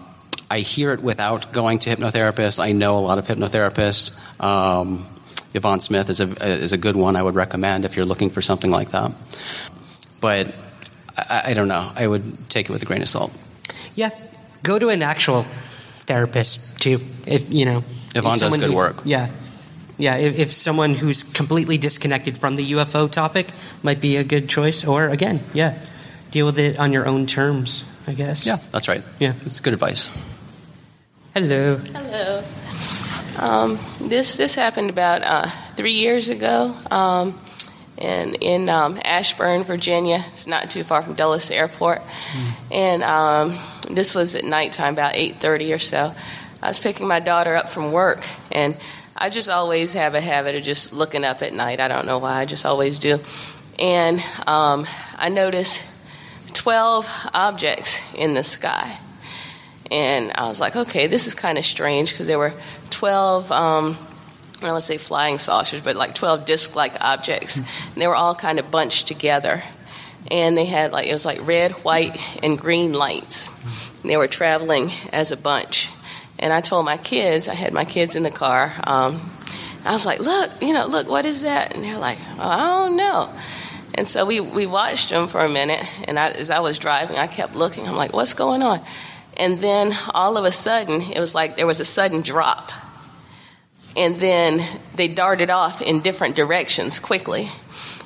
I 0.51 0.59
hear 0.59 0.91
it 0.91 1.01
without 1.01 1.53
going 1.53 1.79
to 1.79 1.89
hypnotherapists. 1.89 2.61
I 2.61 2.73
know 2.73 2.97
a 2.97 2.99
lot 2.99 3.17
of 3.17 3.25
hypnotherapists. 3.25 4.11
Um, 4.43 5.07
Yvonne 5.53 5.79
Smith 5.81 6.09
is 6.09 6.19
a, 6.19 6.27
is 6.45 6.71
a 6.71 6.77
good 6.77 6.95
one 6.95 7.15
I 7.15 7.23
would 7.23 7.35
recommend 7.35 7.85
if 7.85 7.95
you're 7.95 8.05
looking 8.05 8.29
for 8.29 8.41
something 8.41 8.71
like 8.71 8.91
that. 8.91 9.13
But 10.21 10.55
I, 11.17 11.43
I 11.47 11.53
don't 11.53 11.67
know. 11.67 11.91
I 11.95 12.07
would 12.07 12.49
take 12.49 12.69
it 12.69 12.73
with 12.73 12.83
a 12.83 12.85
grain 12.85 13.01
of 13.01 13.09
salt. 13.09 13.31
Yeah, 13.95 14.09
go 14.63 14.79
to 14.79 14.89
an 14.89 15.03
actual 15.03 15.43
therapist 16.07 16.81
too. 16.81 16.99
If 17.27 17.53
you 17.53 17.65
know, 17.65 17.83
Yvonne 18.15 18.33
if 18.35 18.39
does 18.39 18.57
good 18.57 18.69
who- 18.69 18.75
work. 18.75 19.01
Yeah, 19.03 19.29
yeah. 19.97 20.17
If, 20.17 20.39
if 20.39 20.53
someone 20.53 20.95
who's 20.95 21.23
completely 21.23 21.77
disconnected 21.77 22.37
from 22.37 22.55
the 22.55 22.71
UFO 22.73 23.11
topic 23.11 23.47
might 23.83 23.99
be 23.99 24.17
a 24.17 24.23
good 24.23 24.47
choice, 24.47 24.85
or 24.85 25.09
again, 25.09 25.41
yeah, 25.53 25.77
deal 26.31 26.45
with 26.45 26.59
it 26.59 26.79
on 26.79 26.93
your 26.93 27.07
own 27.07 27.27
terms. 27.27 27.83
I 28.07 28.13
guess. 28.13 28.47
Yeah, 28.47 28.57
that's 28.71 28.87
right. 28.87 29.03
Yeah, 29.19 29.33
it's 29.41 29.59
good 29.59 29.73
advice. 29.73 30.09
Hello. 31.33 31.77
Hello. 31.77 32.43
Um, 33.39 33.79
this 33.99 34.37
this 34.37 34.55
happened 34.55 34.89
about 34.89 35.21
uh, 35.23 35.47
three 35.75 35.93
years 35.93 36.29
ago, 36.29 36.75
um, 36.91 37.39
and 37.97 38.35
in 38.41 38.69
um, 38.69 38.99
Ashburn, 39.03 39.63
Virginia. 39.63 40.23
It's 40.27 40.47
not 40.47 40.69
too 40.69 40.83
far 40.83 41.01
from 41.01 41.15
Dulles 41.15 41.49
Airport, 41.49 42.01
and 42.71 43.03
um, 43.03 43.57
this 43.89 44.13
was 44.13 44.35
at 44.35 44.43
nighttime, 44.43 44.93
about 44.93 45.15
eight 45.15 45.37
thirty 45.37 45.73
or 45.73 45.79
so. 45.79 46.13
I 46.61 46.67
was 46.67 46.79
picking 46.79 47.07
my 47.07 47.19
daughter 47.19 47.55
up 47.55 47.69
from 47.69 47.91
work, 47.91 48.25
and 48.51 48.75
I 49.15 49.29
just 49.29 49.49
always 49.49 49.93
have 49.93 50.13
a 50.13 50.21
habit 50.21 50.55
of 50.55 50.63
just 50.63 50.93
looking 50.93 51.23
up 51.23 51.41
at 51.41 51.53
night. 51.53 51.79
I 51.79 51.87
don't 51.87 52.05
know 52.05 52.19
why, 52.19 52.41
I 52.41 52.45
just 52.45 52.65
always 52.65 52.99
do. 52.99 53.19
And 53.79 54.19
um, 54.45 54.85
I 55.17 55.29
noticed 55.29 55.85
twelve 56.53 57.07
objects 57.33 58.01
in 58.13 58.33
the 58.33 58.43
sky. 58.43 58.99
And 59.91 60.31
I 60.35 60.47
was 60.47 60.61
like, 60.61 60.75
okay, 60.75 61.07
this 61.07 61.27
is 61.27 61.35
kind 61.35 61.57
of 61.57 61.65
strange 61.65 62.11
because 62.11 62.27
there 62.27 62.39
were 62.39 62.53
12, 62.91 63.51
um, 63.51 63.97
I 64.57 64.61
don't 64.61 64.71
want 64.71 64.81
to 64.81 64.87
say 64.87 64.97
flying 64.97 65.37
saucers, 65.37 65.81
but 65.83 65.97
like 65.97 66.15
12 66.15 66.45
disc 66.45 66.75
like 66.75 66.93
objects. 67.01 67.57
And 67.57 67.65
they 67.97 68.07
were 68.07 68.15
all 68.15 68.33
kind 68.33 68.57
of 68.57 68.71
bunched 68.71 69.07
together. 69.07 69.61
And 70.29 70.57
they 70.57 70.65
had 70.65 70.93
like, 70.93 71.07
it 71.07 71.13
was 71.13 71.25
like 71.25 71.45
red, 71.45 71.73
white, 71.83 72.17
and 72.41 72.57
green 72.57 72.93
lights. 72.93 73.49
And 74.01 74.09
they 74.09 74.15
were 74.15 74.27
traveling 74.27 74.91
as 75.11 75.31
a 75.31 75.37
bunch. 75.37 75.89
And 76.39 76.53
I 76.53 76.61
told 76.61 76.85
my 76.85 76.97
kids, 76.97 77.49
I 77.49 77.53
had 77.53 77.73
my 77.73 77.85
kids 77.85 78.15
in 78.15 78.23
the 78.23 78.31
car, 78.31 78.73
um, 78.85 79.19
I 79.83 79.93
was 79.93 80.05
like, 80.05 80.19
look, 80.19 80.51
you 80.61 80.73
know, 80.73 80.85
look, 80.85 81.09
what 81.09 81.25
is 81.25 81.41
that? 81.41 81.73
And 81.73 81.83
they're 81.83 81.97
like, 81.97 82.19
oh, 82.37 82.47
I 82.47 82.85
don't 82.85 82.95
know. 82.95 83.33
And 83.95 84.07
so 84.07 84.25
we, 84.25 84.39
we 84.39 84.67
watched 84.67 85.09
them 85.09 85.27
for 85.27 85.41
a 85.41 85.49
minute, 85.49 85.83
and 86.07 86.17
I, 86.17 86.29
as 86.29 86.49
I 86.49 86.59
was 86.59 86.79
driving, 86.79 87.17
I 87.17 87.27
kept 87.27 87.55
looking. 87.55 87.87
I'm 87.87 87.95
like, 87.95 88.13
what's 88.13 88.33
going 88.33 88.61
on? 88.61 88.79
And 89.37 89.59
then 89.59 89.93
all 90.13 90.37
of 90.37 90.45
a 90.45 90.51
sudden, 90.51 91.01
it 91.01 91.19
was 91.19 91.33
like 91.33 91.55
there 91.55 91.67
was 91.67 91.79
a 91.79 91.85
sudden 91.85 92.21
drop. 92.21 92.71
And 93.95 94.17
then 94.17 94.61
they 94.95 95.07
darted 95.07 95.49
off 95.49 95.81
in 95.81 96.01
different 96.01 96.35
directions 96.35 96.99
quickly. 96.99 97.49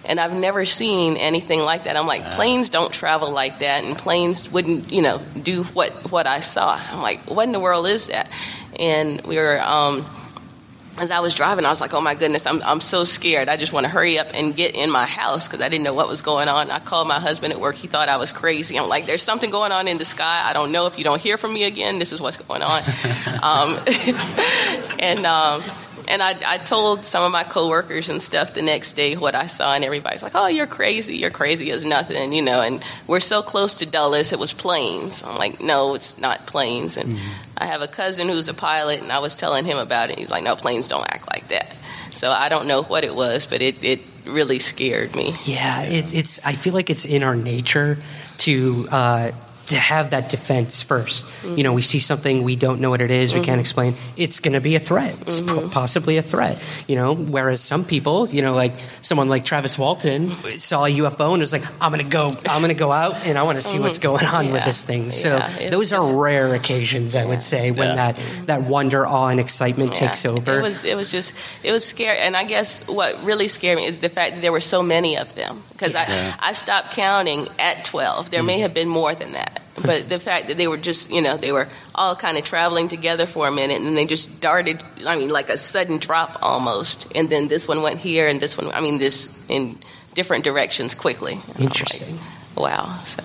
And 0.07 0.19
I've 0.19 0.33
never 0.33 0.65
seen 0.65 1.17
anything 1.17 1.61
like 1.61 1.85
that. 1.85 1.97
I'm 1.97 2.07
like, 2.07 2.23
planes 2.31 2.69
don't 2.69 2.93
travel 2.93 3.31
like 3.31 3.59
that, 3.59 3.83
and 3.83 3.95
planes 3.97 4.51
wouldn't, 4.51 4.91
you 4.91 5.01
know, 5.01 5.21
do 5.41 5.63
what, 5.63 5.91
what 6.11 6.27
I 6.27 6.41
saw. 6.41 6.79
I'm 6.91 7.01
like, 7.01 7.21
what 7.29 7.43
in 7.43 7.51
the 7.51 7.59
world 7.59 7.87
is 7.87 8.07
that? 8.07 8.29
And 8.79 9.25
we 9.25 9.37
were, 9.37 9.59
um, 9.61 10.05
as 10.97 11.11
I 11.11 11.19
was 11.19 11.35
driving, 11.35 11.65
I 11.65 11.69
was 11.69 11.81
like, 11.81 11.93
oh 11.93 12.01
my 12.01 12.15
goodness, 12.15 12.45
I'm, 12.45 12.61
I'm 12.63 12.79
so 12.79 13.03
scared. 13.03 13.49
I 13.49 13.57
just 13.57 13.73
want 13.73 13.85
to 13.85 13.89
hurry 13.91 14.17
up 14.17 14.27
and 14.33 14.55
get 14.55 14.75
in 14.75 14.91
my 14.91 15.05
house 15.05 15.47
because 15.47 15.61
I 15.61 15.69
didn't 15.69 15.83
know 15.83 15.93
what 15.93 16.07
was 16.07 16.21
going 16.21 16.47
on. 16.47 16.71
I 16.71 16.79
called 16.79 17.07
my 17.07 17.19
husband 17.19 17.53
at 17.53 17.59
work. 17.59 17.75
He 17.75 17.87
thought 17.87 18.07
I 18.07 18.17
was 18.17 18.31
crazy. 18.31 18.79
I'm 18.79 18.87
like, 18.87 19.05
there's 19.05 19.23
something 19.23 19.49
going 19.49 19.71
on 19.71 19.87
in 19.87 19.97
the 19.97 20.05
sky. 20.05 20.43
I 20.45 20.53
don't 20.53 20.71
know 20.71 20.87
if 20.87 20.97
you 20.97 21.03
don't 21.03 21.21
hear 21.21 21.37
from 21.37 21.53
me 21.53 21.65
again. 21.65 21.99
This 21.99 22.13
is 22.13 22.21
what's 22.21 22.37
going 22.37 22.61
on. 22.61 22.81
um, 23.43 23.79
and 24.99 25.25
um, 25.25 25.61
and 26.07 26.21
I, 26.21 26.35
I 26.45 26.57
told 26.57 27.05
some 27.05 27.23
of 27.23 27.31
my 27.31 27.43
coworkers 27.43 28.09
and 28.09 28.21
stuff 28.21 28.53
the 28.53 28.61
next 28.61 28.93
day 28.93 29.15
what 29.15 29.35
I 29.35 29.47
saw, 29.47 29.73
and 29.73 29.83
everybody's 29.83 30.23
like, 30.23 30.35
"Oh, 30.35 30.47
you're 30.47 30.67
crazy. 30.67 31.17
You're 31.17 31.31
crazy 31.31 31.71
as 31.71 31.85
nothing," 31.85 32.33
you 32.33 32.41
know. 32.41 32.61
And 32.61 32.83
we're 33.07 33.19
so 33.19 33.41
close 33.41 33.75
to 33.75 33.85
Dulles, 33.85 34.33
it 34.33 34.39
was 34.39 34.53
planes. 34.53 35.23
I'm 35.23 35.37
like, 35.37 35.61
"No, 35.61 35.95
it's 35.95 36.17
not 36.19 36.45
planes." 36.47 36.97
And 36.97 37.19
I 37.57 37.65
have 37.65 37.81
a 37.81 37.87
cousin 37.87 38.29
who's 38.29 38.47
a 38.47 38.53
pilot, 38.53 39.01
and 39.01 39.11
I 39.11 39.19
was 39.19 39.35
telling 39.35 39.65
him 39.65 39.77
about 39.77 40.09
it. 40.09 40.19
He's 40.19 40.31
like, 40.31 40.43
"No, 40.43 40.55
planes 40.55 40.87
don't 40.87 41.07
act 41.09 41.27
like 41.33 41.47
that." 41.49 41.75
So 42.15 42.31
I 42.31 42.49
don't 42.49 42.67
know 42.67 42.83
what 42.83 43.03
it 43.03 43.13
was, 43.13 43.45
but 43.45 43.61
it, 43.61 43.83
it 43.83 44.01
really 44.25 44.59
scared 44.59 45.15
me. 45.15 45.35
Yeah, 45.45 45.83
it's, 45.83 46.13
it's. 46.13 46.45
I 46.45 46.53
feel 46.53 46.73
like 46.73 46.89
it's 46.89 47.05
in 47.05 47.23
our 47.23 47.35
nature 47.35 47.97
to 48.39 48.87
uh, 48.89 49.31
to 49.67 49.77
have 49.77 50.11
that 50.11 50.29
defense 50.29 50.83
1st 50.83 51.23
You 51.57 51.63
know, 51.63 51.73
we 51.73 51.81
see 51.81 51.99
something 51.99 52.43
we 52.43 52.55
don't 52.55 52.79
know 52.81 52.89
what 52.89 53.01
it 53.01 53.11
is, 53.11 53.33
we 53.33 53.41
can't 53.41 53.57
Mhm. 53.57 53.61
explain. 53.61 53.95
It's 54.17 54.39
going 54.39 54.53
to 54.53 54.59
be 54.61 54.75
a 54.75 54.79
threat. 54.79 55.15
It's 55.25 55.41
po- 55.41 55.67
possibly 55.69 56.17
a 56.17 56.21
threat. 56.21 56.57
You 56.87 56.95
know, 56.95 57.13
whereas 57.15 57.61
some 57.61 57.83
people, 57.85 58.27
you 58.29 58.41
know, 58.41 58.53
like 58.53 58.73
someone 59.01 59.29
like 59.29 59.45
Travis 59.45 59.77
Walton 59.77 60.31
saw 60.59 60.85
a 60.85 60.89
UFO 60.89 61.33
and 61.33 61.39
was 61.41 61.51
like, 61.53 61.63
"I'm 61.81 61.91
going 61.91 62.03
to 62.03 62.09
go. 62.09 62.35
I'm 62.49 62.61
going 62.61 62.73
to 62.73 62.79
go 62.79 62.91
out 62.91 63.25
and 63.25 63.37
I 63.37 63.43
want 63.43 63.57
to 63.57 63.61
see 63.61 63.79
what's 63.79 63.99
Mhm. 63.99 64.03
going 64.09 64.25
on 64.25 64.51
with 64.51 64.63
this 64.65 64.81
thing." 64.81 65.11
So 65.11 65.37
Yeah, 65.59 65.69
those 65.69 65.93
are 65.93 66.03
rare 66.15 66.53
occasions, 66.53 67.15
I 67.15 67.25
would 67.25 67.41
say, 67.43 67.71
when 67.71 67.95
that 67.95 68.15
that 68.47 68.61
wonder, 68.63 69.05
awe, 69.05 69.27
and 69.27 69.39
excitement 69.39 69.91
Yeah. 69.93 70.07
takes 70.07 70.25
over. 70.25 70.59
It 70.59 70.61
was 70.61 70.83
it 70.85 70.95
was 70.95 71.09
just 71.11 71.33
it 71.63 71.71
was 71.71 71.85
scary, 71.85 72.19
and 72.19 72.35
I 72.35 72.43
guess 72.43 72.83
what 72.87 73.23
really 73.23 73.47
scared 73.47 73.77
me 73.77 73.85
is 73.85 73.99
the 73.99 74.09
fact 74.09 74.35
that 74.35 74.41
there 74.41 74.51
were 74.51 74.61
so 74.61 74.81
many 74.83 75.17
of 75.17 75.33
them. 75.35 75.63
Because 75.73 75.93
Yeah. 75.93 76.33
I 76.39 76.49
I 76.49 76.53
stopped 76.53 76.91
counting 76.93 77.47
at 77.59 77.85
twelve. 77.85 78.29
There 78.31 78.43
may 78.43 78.59
have 78.59 78.73
been 78.73 78.87
more 78.89 79.13
than 79.15 79.33
that, 79.33 79.59
but 79.81 80.07
the 80.09 80.19
fact 80.19 80.47
that 80.47 80.57
they 80.57 80.67
were 80.67 80.77
just 80.77 81.11
you 81.11 81.21
know 81.21 81.37
they 81.37 81.51
were 81.51 81.67
all 81.93 82.15
kind 82.15 82.37
of 82.37 82.45
traveling 82.45 82.87
together 82.87 83.25
for 83.25 83.47
a 83.47 83.51
minute, 83.51 83.77
and 83.77 83.85
then 83.85 83.95
they 83.95 84.05
just 84.05 84.41
darted. 84.41 84.81
I 85.05 85.17
mean, 85.17 85.29
like 85.29 85.49
a 85.49 85.57
sudden 85.57 85.97
drop 85.97 86.39
almost, 86.41 87.11
and 87.15 87.29
then 87.29 87.47
this 87.47 87.67
one 87.67 87.81
went 87.81 87.99
here, 87.99 88.27
and 88.27 88.39
this 88.39 88.57
one. 88.57 88.71
I 88.71 88.81
mean, 88.81 88.97
this 88.97 89.43
in 89.49 89.77
different 90.13 90.43
directions 90.43 90.95
quickly. 90.95 91.33
And 91.33 91.41
I'm 91.43 91.47
like, 91.47 91.63
Interesting. 91.65 92.17
wow. 92.55 92.99
So 93.03 93.23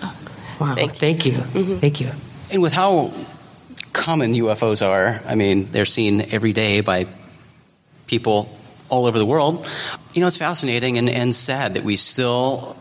wow. 0.59 0.75
thank 0.75 0.95
Thank 0.95 1.25
you. 1.25 1.33
Mm-hmm. 1.33 1.75
Thank 1.77 2.01
you. 2.01 2.11
And 2.51 2.61
with 2.61 2.73
how 2.73 3.13
common 3.93 4.33
UFOs 4.33 4.85
are, 4.85 5.21
I 5.25 5.35
mean, 5.35 5.71
they're 5.71 5.85
seen 5.85 6.21
every 6.31 6.53
day 6.53 6.81
by 6.81 7.07
people 8.07 8.53
all 8.89 9.05
over 9.05 9.17
the 9.17 9.25
world. 9.25 9.65
You 10.13 10.21
know, 10.21 10.27
it's 10.27 10.37
fascinating 10.37 10.97
and, 10.97 11.09
and 11.09 11.33
sad 11.33 11.73
that 11.73 11.83
we 11.83 11.95
still 11.95 12.77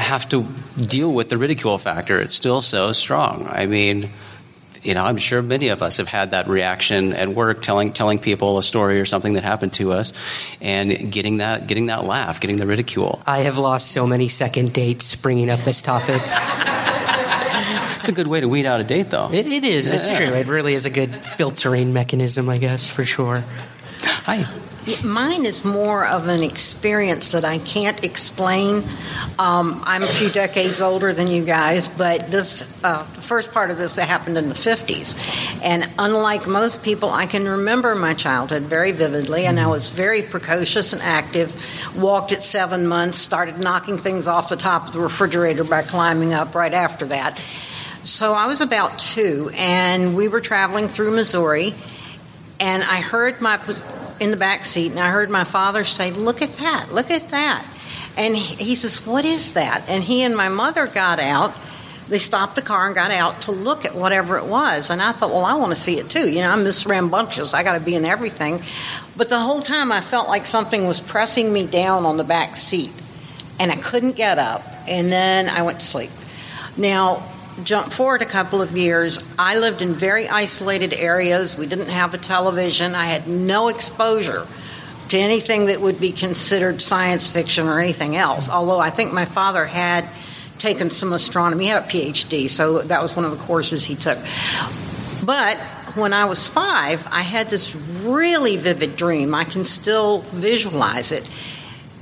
have 0.00 0.28
to 0.30 0.46
deal 0.76 1.12
with 1.12 1.28
the 1.28 1.36
ridicule 1.38 1.76
factor. 1.78 2.18
It's 2.20 2.34
still 2.34 2.62
so 2.62 2.92
strong. 2.92 3.46
I 3.50 3.66
mean, 3.66 4.10
you 4.82 4.94
know, 4.94 5.04
I'm 5.04 5.16
sure 5.16 5.42
many 5.42 5.68
of 5.68 5.82
us 5.82 5.96
have 5.96 6.06
had 6.06 6.30
that 6.30 6.46
reaction 6.46 7.12
at 7.14 7.28
work, 7.28 7.62
telling 7.62 7.92
telling 7.92 8.18
people 8.18 8.58
a 8.58 8.62
story 8.62 9.00
or 9.00 9.04
something 9.04 9.34
that 9.34 9.42
happened 9.44 9.72
to 9.74 9.92
us, 9.92 10.12
and 10.60 11.10
getting 11.12 11.38
that 11.38 11.66
getting 11.66 11.86
that 11.86 12.04
laugh, 12.04 12.40
getting 12.40 12.58
the 12.58 12.66
ridicule. 12.66 13.20
I 13.26 13.40
have 13.40 13.58
lost 13.58 13.90
so 13.90 14.06
many 14.06 14.28
second 14.28 14.72
dates 14.72 15.16
bringing 15.16 15.50
up 15.50 15.60
this 15.60 15.82
topic. 15.82 16.22
It's 18.00 18.08
a 18.08 18.12
good 18.12 18.28
way 18.28 18.40
to 18.40 18.48
weed 18.48 18.64
out 18.64 18.80
a 18.80 18.84
date, 18.84 19.10
though. 19.10 19.30
It, 19.30 19.46
it 19.46 19.64
is. 19.64 19.90
It's 19.92 20.10
Yeah. 20.10 20.16
true. 20.28 20.36
It 20.36 20.46
really 20.46 20.72
is 20.74 20.86
a 20.86 20.90
good 20.90 21.14
filtering 21.14 21.92
mechanism, 21.92 22.48
I 22.48 22.56
guess, 22.56 22.88
for 22.88 23.04
sure. 23.04 23.44
Hi. 24.24 24.46
Mine 25.04 25.44
is 25.44 25.66
more 25.66 26.06
of 26.06 26.28
an 26.28 26.42
experience 26.42 27.32
that 27.32 27.44
I 27.44 27.58
can't 27.58 28.02
explain. 28.04 28.82
Um, 29.38 29.82
I'm 29.84 30.02
a 30.02 30.06
few 30.06 30.30
decades 30.30 30.80
older 30.80 31.12
than 31.12 31.26
you 31.26 31.44
guys, 31.44 31.88
but 31.88 32.30
this 32.30 32.82
uh, 32.82 33.02
the 33.14 33.20
first 33.20 33.52
part 33.52 33.70
of 33.70 33.76
this 33.76 33.96
happened 33.96 34.38
in 34.38 34.48
the 34.48 34.54
50s, 34.54 35.62
and 35.62 35.84
unlike 35.98 36.46
most 36.46 36.82
people, 36.82 37.10
I 37.10 37.26
can 37.26 37.46
remember 37.46 37.94
my 37.94 38.14
childhood 38.14 38.62
very 38.62 38.92
vividly, 38.92 39.44
and 39.44 39.60
I 39.60 39.66
was 39.66 39.90
very 39.90 40.22
precocious 40.22 40.94
and 40.94 41.02
active. 41.02 41.54
Walked 41.96 42.32
at 42.32 42.42
seven 42.42 42.86
months, 42.86 43.18
started 43.18 43.58
knocking 43.58 43.98
things 43.98 44.26
off 44.26 44.48
the 44.48 44.56
top 44.56 44.86
of 44.86 44.94
the 44.94 45.00
refrigerator 45.00 45.64
by 45.64 45.82
climbing 45.82 46.32
up 46.32 46.54
right 46.54 46.72
after 46.72 47.04
that. 47.06 47.38
So 48.04 48.32
I 48.32 48.46
was 48.46 48.62
about 48.62 48.98
two, 48.98 49.50
and 49.54 50.16
we 50.16 50.28
were 50.28 50.40
traveling 50.40 50.88
through 50.88 51.10
Missouri, 51.10 51.74
and 52.58 52.82
I 52.82 53.02
heard 53.02 53.42
my 53.42 53.58
in 54.20 54.30
the 54.30 54.36
back 54.36 54.64
seat, 54.64 54.90
and 54.90 55.00
I 55.00 55.10
heard 55.10 55.30
my 55.30 55.44
father 55.44 55.84
say, 55.84 56.10
"Look 56.10 56.42
at 56.42 56.54
that! 56.54 56.92
Look 56.92 57.10
at 57.10 57.30
that!" 57.30 57.66
And 58.16 58.36
he, 58.36 58.64
he 58.64 58.74
says, 58.74 59.06
"What 59.06 59.24
is 59.24 59.54
that?" 59.54 59.84
And 59.88 60.02
he 60.02 60.22
and 60.22 60.36
my 60.36 60.48
mother 60.48 60.86
got 60.86 61.20
out 61.20 61.54
they 62.08 62.18
stopped 62.18 62.54
the 62.54 62.62
car 62.62 62.86
and 62.86 62.94
got 62.94 63.10
out 63.10 63.42
to 63.42 63.52
look 63.52 63.84
at 63.84 63.94
whatever 63.94 64.38
it 64.38 64.46
was. 64.46 64.88
And 64.90 65.02
I 65.02 65.12
thought, 65.12 65.30
well, 65.30 65.44
I 65.44 65.54
want 65.54 65.72
to 65.72 65.78
see 65.78 65.98
it 65.98 66.08
too. 66.08 66.30
You 66.30 66.40
know, 66.40 66.50
I'm 66.50 66.64
Miss 66.64 66.86
Rambunctious. 66.86 67.52
I 67.52 67.62
got 67.62 67.74
to 67.74 67.80
be 67.80 67.94
in 67.94 68.04
everything. 68.04 68.62
But 69.16 69.28
the 69.28 69.38
whole 69.38 69.60
time 69.60 69.92
I 69.92 70.00
felt 70.00 70.28
like 70.28 70.46
something 70.46 70.86
was 70.86 71.00
pressing 71.00 71.52
me 71.52 71.66
down 71.66 72.06
on 72.06 72.16
the 72.16 72.24
back 72.24 72.56
seat. 72.56 72.92
And 73.60 73.70
I 73.70 73.76
couldn't 73.76 74.16
get 74.16 74.38
up. 74.38 74.62
And 74.88 75.12
then 75.12 75.50
I 75.50 75.62
went 75.62 75.80
to 75.80 75.86
sleep. 75.86 76.10
Now, 76.76 77.22
jump 77.64 77.92
forward 77.92 78.22
a 78.22 78.26
couple 78.26 78.62
of 78.62 78.76
years, 78.76 79.22
I 79.38 79.58
lived 79.58 79.82
in 79.82 79.92
very 79.92 80.28
isolated 80.28 80.92
areas. 80.92 81.56
We 81.56 81.66
didn't 81.66 81.90
have 81.90 82.14
a 82.14 82.18
television. 82.18 82.94
I 82.94 83.06
had 83.06 83.26
no 83.26 83.68
exposure 83.68 84.46
to 85.08 85.18
anything 85.18 85.66
that 85.66 85.80
would 85.80 86.00
be 86.00 86.12
considered 86.12 86.82
science 86.82 87.30
fiction 87.30 87.66
or 87.66 87.80
anything 87.80 88.16
else. 88.16 88.48
Although 88.50 88.78
I 88.78 88.90
think 88.90 89.12
my 89.12 89.24
father 89.24 89.64
had 89.64 90.08
taken 90.58 90.90
some 90.90 91.12
astronomy, 91.12 91.64
he 91.64 91.70
had 91.70 91.82
a 91.82 91.86
PhD, 91.86 92.48
so 92.48 92.82
that 92.82 93.00
was 93.00 93.16
one 93.16 93.24
of 93.24 93.30
the 93.30 93.42
courses 93.44 93.84
he 93.84 93.94
took. 93.94 94.18
But 95.24 95.56
when 95.94 96.12
I 96.12 96.26
was 96.26 96.46
five, 96.46 97.06
I 97.10 97.22
had 97.22 97.48
this 97.48 97.74
really 98.02 98.56
vivid 98.56 98.96
dream. 98.96 99.34
I 99.34 99.44
can 99.44 99.64
still 99.64 100.20
visualize 100.20 101.12
it. 101.12 101.28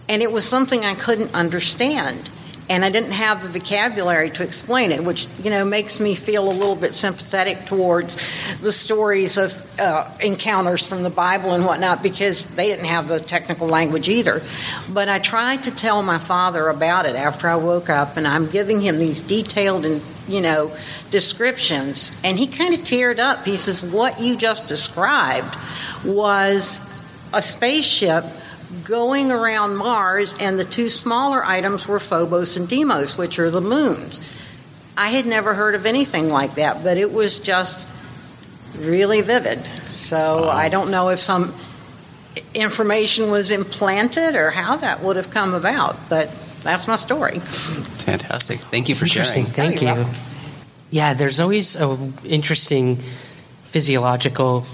And 0.08 0.22
it 0.22 0.30
was 0.30 0.44
something 0.44 0.84
I 0.84 0.94
couldn't 0.94 1.34
understand 1.34 2.30
and 2.68 2.84
I 2.84 2.90
didn't 2.90 3.12
have 3.12 3.42
the 3.42 3.48
vocabulary 3.48 4.30
to 4.30 4.42
explain 4.42 4.90
it, 4.90 5.04
which 5.04 5.28
you 5.42 5.50
know 5.50 5.64
makes 5.64 6.00
me 6.00 6.14
feel 6.14 6.50
a 6.50 6.52
little 6.52 6.76
bit 6.76 6.94
sympathetic 6.94 7.64
towards 7.66 8.16
the 8.58 8.72
stories 8.72 9.38
of 9.38 9.80
uh, 9.80 10.10
encounters 10.20 10.86
from 10.86 11.02
the 11.02 11.10
Bible 11.10 11.52
and 11.52 11.64
whatnot 11.64 12.02
because 12.02 12.56
they 12.56 12.68
didn't 12.68 12.86
have 12.86 13.08
the 13.08 13.20
technical 13.20 13.68
language 13.68 14.08
either. 14.08 14.42
But 14.88 15.08
I 15.08 15.18
tried 15.18 15.64
to 15.64 15.74
tell 15.74 16.02
my 16.02 16.18
father 16.18 16.68
about 16.68 17.06
it 17.06 17.14
after 17.14 17.48
I 17.48 17.56
woke 17.56 17.88
up, 17.88 18.16
and 18.16 18.26
I'm 18.26 18.46
giving 18.46 18.80
him 18.80 18.98
these 18.98 19.22
detailed 19.22 19.84
and 19.84 20.02
you 20.26 20.40
know 20.40 20.76
descriptions, 21.10 22.20
and 22.24 22.38
he 22.38 22.46
kind 22.46 22.74
of 22.74 22.80
teared 22.80 23.18
up. 23.18 23.44
He 23.44 23.56
says, 23.56 23.82
"What 23.82 24.20
you 24.20 24.36
just 24.36 24.66
described 24.66 25.56
was 26.04 26.80
a 27.32 27.42
spaceship." 27.42 28.24
Going 28.84 29.30
around 29.32 29.76
Mars, 29.76 30.36
and 30.40 30.58
the 30.58 30.64
two 30.64 30.88
smaller 30.88 31.44
items 31.44 31.86
were 31.86 32.00
Phobos 32.00 32.56
and 32.56 32.68
Deimos, 32.68 33.16
which 33.16 33.38
are 33.38 33.50
the 33.50 33.60
moons. 33.60 34.20
I 34.96 35.10
had 35.10 35.26
never 35.26 35.54
heard 35.54 35.74
of 35.74 35.86
anything 35.86 36.28
like 36.28 36.54
that, 36.54 36.82
but 36.82 36.96
it 36.96 37.12
was 37.12 37.38
just 37.38 37.86
really 38.78 39.20
vivid. 39.20 39.64
So 39.90 40.48
I 40.48 40.68
don't 40.68 40.90
know 40.90 41.08
if 41.10 41.20
some 41.20 41.54
information 42.54 43.30
was 43.30 43.50
implanted 43.50 44.36
or 44.36 44.50
how 44.50 44.76
that 44.76 45.02
would 45.02 45.16
have 45.16 45.30
come 45.30 45.54
about, 45.54 45.96
but 46.08 46.30
that's 46.62 46.88
my 46.88 46.96
story. 46.96 47.38
Fantastic. 47.38 48.58
Thank 48.60 48.88
you 48.88 48.94
for 48.94 49.06
sharing. 49.06 49.44
Thank 49.44 49.82
you. 49.82 50.06
Yeah, 50.90 51.14
there's 51.14 51.40
always 51.40 51.76
an 51.76 52.14
interesting 52.24 52.96
physiological 53.64 54.64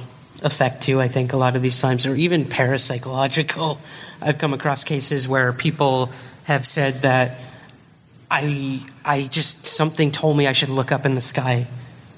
effect 0.42 0.82
too. 0.82 1.00
I 1.00 1.08
think 1.08 1.32
a 1.32 1.36
lot 1.36 1.56
of 1.56 1.62
these 1.62 1.80
times, 1.80 2.06
or 2.06 2.14
even 2.14 2.44
parapsychological. 2.44 3.78
I've 4.22 4.38
come 4.38 4.54
across 4.54 4.84
cases 4.84 5.26
where 5.26 5.52
people 5.52 6.10
have 6.44 6.66
said 6.66 7.02
that 7.02 7.38
I 8.30 8.80
I 9.04 9.24
just 9.24 9.66
something 9.66 10.10
told 10.10 10.36
me 10.36 10.46
I 10.46 10.52
should 10.52 10.68
look 10.70 10.92
up 10.92 11.04
in 11.04 11.14
the 11.14 11.22
sky 11.22 11.66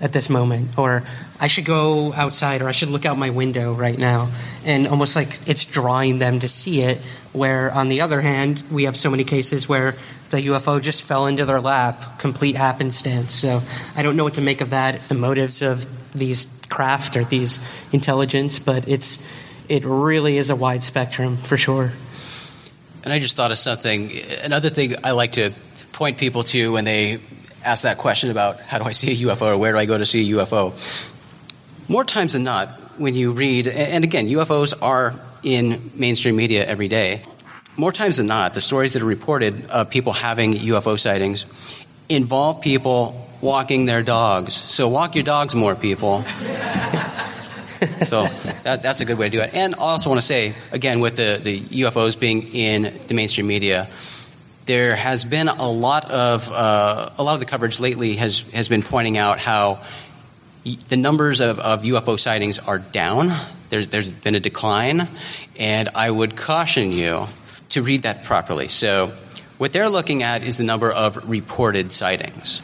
at 0.01 0.13
this 0.13 0.29
moment, 0.29 0.79
or 0.79 1.03
I 1.41 1.47
should 1.47 1.65
go 1.65 2.13
outside, 2.13 2.63
or 2.63 2.69
I 2.69 2.73
should 2.73 2.91
look 2.91 3.07
out 3.07 3.17
my 3.17 3.31
window 3.31 3.73
right 3.73 3.99
now, 3.99 4.29
and 4.65 4.87
almost 4.87 5.17
like 5.17 5.29
it's 5.49 5.65
drawing 5.65 6.19
them 6.19 6.41
to 6.41 6.49
see 6.49 6.83
it. 6.83 6.99
Where 7.33 7.73
on 7.73 7.89
the 7.89 8.01
other 8.01 8.21
hand, 8.21 8.63
we 8.71 8.85
have 8.85 8.97
so 8.97 9.11
many 9.11 9.25
cases 9.25 9.69
where 9.69 9.97
the 10.31 10.39
UFO 10.39 10.81
just 10.81 11.03
fell 11.03 11.27
into 11.27 11.45
their 11.45 11.61
lap, 11.61 12.19
complete 12.19 12.57
happenstance. 12.57 13.35
So 13.35 13.61
I 13.97 14.03
don't 14.03 14.17
know 14.17 14.25
what 14.25 14.35
to 14.35 14.41
make 14.41 14.61
of 14.61 14.71
that. 14.71 15.01
The 15.09 15.15
motives 15.15 15.63
of 15.63 15.85
these 16.15 16.61
craft 16.69 17.17
or 17.17 17.25
these 17.25 17.61
intelligence, 17.93 18.59
but 18.59 18.89
it's 18.89 19.29
it 19.69 19.85
really 19.85 20.39
is 20.39 20.51
a 20.51 20.57
wide 20.57 20.85
spectrum 20.85 21.37
for 21.37 21.57
sure. 21.57 21.93
And 23.05 23.13
I 23.13 23.19
just 23.19 23.37
thought 23.37 23.51
of 23.51 23.59
something. 23.59 24.11
Another 24.43 24.71
thing 24.71 24.95
I 25.05 25.13
like 25.13 25.33
to 25.33 25.53
point 25.93 26.19
people 26.19 26.43
to 26.45 26.73
when 26.73 26.85
they 26.85 27.19
ask 27.65 27.85
that 27.85 27.99
question 27.99 28.31
about 28.31 28.61
how 28.61 28.79
do 28.79 28.85
I 28.85 28.93
see 28.93 29.13
a 29.13 29.29
UFO 29.29 29.55
or 29.55 29.59
where 29.59 29.73
do 29.73 29.79
I 29.79 29.87
go 29.87 29.97
to 29.97 30.07
see 30.07 30.31
a 30.31 30.37
UFO. 30.37 30.73
More 31.89 32.05
times 32.05 32.33
than 32.33 32.45
not, 32.45 32.69
when 32.99 33.15
you 33.15 33.33
read, 33.33 33.67
and 33.67 34.05
again, 34.05 34.27
UFOs 34.29 34.75
are 34.81 35.15
in 35.43 35.91
mainstream 35.95 36.37
media 36.37 36.65
every 36.65 36.89
day. 36.89 37.23
More 37.77 37.93
times 37.93 38.19
than 38.19 38.27
not, 38.27 38.55
the 38.55 38.61
stories 38.61 38.93
that 38.93 39.03
are 39.03 39.07
reported 39.07 39.67
of 39.67 39.91
people 39.91 40.13
having 40.13 40.55
UFO 40.55 40.99
sightings 40.99 41.47
involve 42.09 42.61
people 42.61 43.29
walking 43.45 43.85
their 43.85 44.03
dogs. 44.03 44.55
So 44.55 44.89
walk 44.89 45.15
your 45.15 45.23
dogs 45.23 45.55
more, 45.55 45.75
people. 45.75 46.23
so 48.07 48.27
that, 48.63 48.81
that's 48.83 49.03
a 49.03 49.05
good 49.05 49.19
way 49.19 49.29
to 49.29 49.37
do 49.37 49.43
it. 49.43 49.55
And 49.55 49.75
I 49.75 49.79
also 49.79 50.09
want 50.09 50.21
to 50.21 50.27
say, 50.27 50.55
again, 50.73 51.01
with 51.01 51.17
the, 51.17 51.39
the 51.43 51.61
UFOs 51.61 52.19
being 52.19 52.43
in 52.55 52.91
the 53.07 53.13
mainstream 53.13 53.47
media, 53.47 53.89
there 54.65 54.97
has 54.97 55.27
been 55.27 55.49
a 55.49 55.71
lot 55.71 56.11
of 56.11 56.51
uh, 56.51 57.11
a 57.19 57.23
lot 57.23 57.35
of 57.35 57.41
the 57.41 57.47
coverage 57.47 57.79
lately 57.79 58.15
has 58.15 58.51
has 58.53 58.71
been 58.71 58.83
pointing 58.83 59.19
out 59.19 59.39
how 59.39 59.79
the 60.89 60.97
numbers 60.97 61.43
of, 61.43 61.59
of 61.59 61.83
UFO 61.83 62.19
sightings 62.19 62.59
are 62.59 62.79
down. 62.79 63.29
There's 63.69 63.91
there's 63.91 64.11
been 64.11 64.37
a 64.37 64.41
decline, 64.41 65.07
and 65.59 65.91
I 65.95 66.11
would 66.11 66.35
caution 66.35 66.93
you 66.93 67.27
to 67.71 67.83
read 67.83 68.05
that 68.05 68.25
properly. 68.25 68.69
So, 68.69 69.13
what 69.59 69.75
they're 69.75 69.91
looking 69.91 70.23
at 70.23 70.43
is 70.43 70.57
the 70.57 70.65
number 70.65 70.91
of 70.91 71.29
reported 71.29 71.93
sightings. 71.93 72.63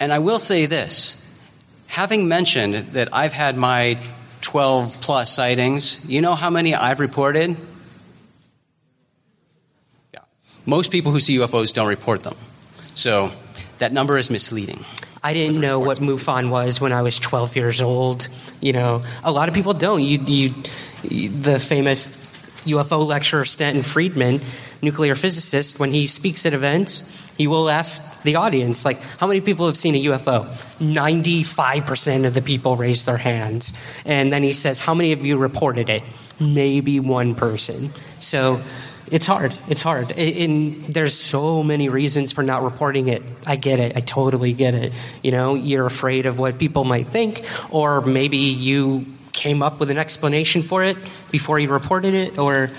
And 0.00 0.12
I 0.12 0.18
will 0.18 0.38
say 0.38 0.66
this 0.66 1.20
having 1.86 2.26
mentioned 2.26 2.74
that 2.74 3.08
I've 3.12 3.32
had 3.32 3.56
my 3.56 3.96
12 4.40 5.00
plus 5.00 5.32
sightings, 5.32 6.04
you 6.08 6.20
know 6.20 6.34
how 6.34 6.50
many 6.50 6.74
I've 6.74 6.98
reported? 6.98 7.56
Yeah. 10.12 10.20
Most 10.66 10.90
people 10.90 11.12
who 11.12 11.20
see 11.20 11.38
UFOs 11.38 11.72
don't 11.72 11.88
report 11.88 12.24
them. 12.24 12.34
So 12.94 13.30
that 13.78 13.92
number 13.92 14.18
is 14.18 14.30
misleading. 14.30 14.84
I 15.22 15.32
didn't 15.32 15.60
know 15.60 15.80
what 15.80 15.98
MUFON 15.98 16.50
was 16.50 16.80
when 16.80 16.92
I 16.92 17.02
was 17.02 17.18
12 17.18 17.56
years 17.56 17.80
old. 17.80 18.28
You 18.60 18.72
know, 18.74 19.04
a 19.22 19.32
lot 19.32 19.48
of 19.48 19.54
people 19.54 19.72
don't. 19.72 20.02
You, 20.02 20.18
you, 20.18 21.28
the 21.30 21.58
famous 21.58 22.08
UFO 22.66 23.06
lecturer 23.06 23.44
Stanton 23.44 23.82
Friedman, 23.82 24.40
nuclear 24.82 25.14
physicist, 25.14 25.78
when 25.78 25.92
he 25.92 26.06
speaks 26.06 26.44
at 26.44 26.52
events, 26.52 27.23
he 27.36 27.46
will 27.46 27.68
ask 27.68 28.22
the 28.22 28.36
audience, 28.36 28.84
like, 28.84 29.00
how 29.18 29.26
many 29.26 29.40
people 29.40 29.66
have 29.66 29.76
seen 29.76 29.94
a 29.94 30.04
UFO? 30.04 30.46
95% 30.78 32.26
of 32.26 32.34
the 32.34 32.42
people 32.42 32.76
raise 32.76 33.04
their 33.04 33.16
hands. 33.16 33.72
And 34.04 34.32
then 34.32 34.42
he 34.42 34.52
says, 34.52 34.80
how 34.80 34.94
many 34.94 35.12
of 35.12 35.24
you 35.24 35.36
reported 35.36 35.88
it? 35.88 36.02
Maybe 36.40 37.00
one 37.00 37.34
person. 37.34 37.90
So 38.20 38.60
it's 39.10 39.26
hard. 39.26 39.54
It's 39.68 39.82
hard. 39.82 40.12
And 40.12 40.84
there's 40.86 41.14
so 41.14 41.62
many 41.62 41.88
reasons 41.88 42.32
for 42.32 42.42
not 42.42 42.62
reporting 42.62 43.08
it. 43.08 43.22
I 43.46 43.56
get 43.56 43.78
it. 43.78 43.96
I 43.96 44.00
totally 44.00 44.52
get 44.52 44.74
it. 44.74 44.92
You 45.22 45.32
know, 45.32 45.54
you're 45.54 45.86
afraid 45.86 46.26
of 46.26 46.38
what 46.38 46.58
people 46.58 46.84
might 46.84 47.08
think, 47.08 47.44
or 47.70 48.00
maybe 48.00 48.38
you 48.38 49.06
came 49.32 49.62
up 49.62 49.80
with 49.80 49.90
an 49.90 49.98
explanation 49.98 50.62
for 50.62 50.84
it 50.84 50.96
before 51.32 51.58
you 51.58 51.68
reported 51.68 52.14
it, 52.14 52.38
or 52.38 52.70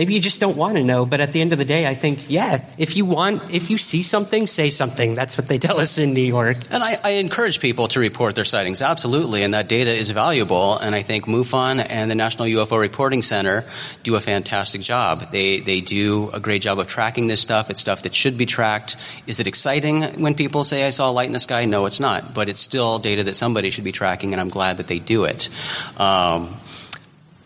maybe 0.00 0.14
you 0.14 0.20
just 0.20 0.40
don't 0.40 0.56
want 0.56 0.78
to 0.78 0.82
know. 0.82 1.04
But 1.04 1.20
at 1.20 1.34
the 1.34 1.42
end 1.42 1.52
of 1.52 1.58
the 1.58 1.64
day, 1.66 1.86
I 1.86 1.92
think, 1.92 2.30
yeah, 2.30 2.64
if 2.78 2.96
you 2.96 3.04
want, 3.04 3.52
if 3.52 3.68
you 3.68 3.76
see 3.76 4.02
something, 4.02 4.46
say 4.46 4.70
something. 4.70 5.14
That's 5.14 5.36
what 5.36 5.46
they 5.46 5.58
tell 5.58 5.78
us 5.78 5.98
in 5.98 6.14
New 6.14 6.22
York. 6.22 6.56
And 6.70 6.82
I, 6.82 6.96
I 7.04 7.10
encourage 7.24 7.60
people 7.60 7.86
to 7.88 8.00
report 8.00 8.34
their 8.34 8.46
sightings, 8.46 8.80
absolutely. 8.80 9.42
And 9.42 9.52
that 9.52 9.68
data 9.68 9.90
is 9.90 10.10
valuable. 10.10 10.78
And 10.78 10.94
I 10.94 11.02
think 11.02 11.26
MUFON 11.26 11.86
and 11.86 12.10
the 12.10 12.14
National 12.14 12.48
UFO 12.48 12.80
Reporting 12.80 13.20
Center 13.20 13.66
do 14.02 14.16
a 14.16 14.22
fantastic 14.22 14.80
job. 14.80 15.32
They, 15.32 15.58
they 15.58 15.82
do 15.82 16.30
a 16.30 16.40
great 16.40 16.62
job 16.62 16.78
of 16.78 16.88
tracking 16.88 17.26
this 17.26 17.42
stuff. 17.42 17.68
It's 17.68 17.82
stuff 17.82 18.04
that 18.04 18.14
should 18.14 18.38
be 18.38 18.46
tracked. 18.46 18.96
Is 19.26 19.38
it 19.38 19.46
exciting 19.46 20.00
when 20.22 20.34
people 20.34 20.64
say, 20.64 20.86
I 20.86 20.90
saw 20.90 21.10
a 21.10 21.12
light 21.12 21.26
in 21.26 21.34
the 21.34 21.40
sky? 21.40 21.66
No, 21.66 21.84
it's 21.84 22.00
not. 22.00 22.32
But 22.32 22.48
it's 22.48 22.60
still 22.60 22.98
data 22.98 23.22
that 23.24 23.34
somebody 23.34 23.68
should 23.68 23.84
be 23.84 23.92
tracking, 23.92 24.32
and 24.32 24.40
I'm 24.40 24.48
glad 24.48 24.78
that 24.78 24.86
they 24.86 24.98
do 24.98 25.24
it. 25.24 25.50
Um, 25.98 26.56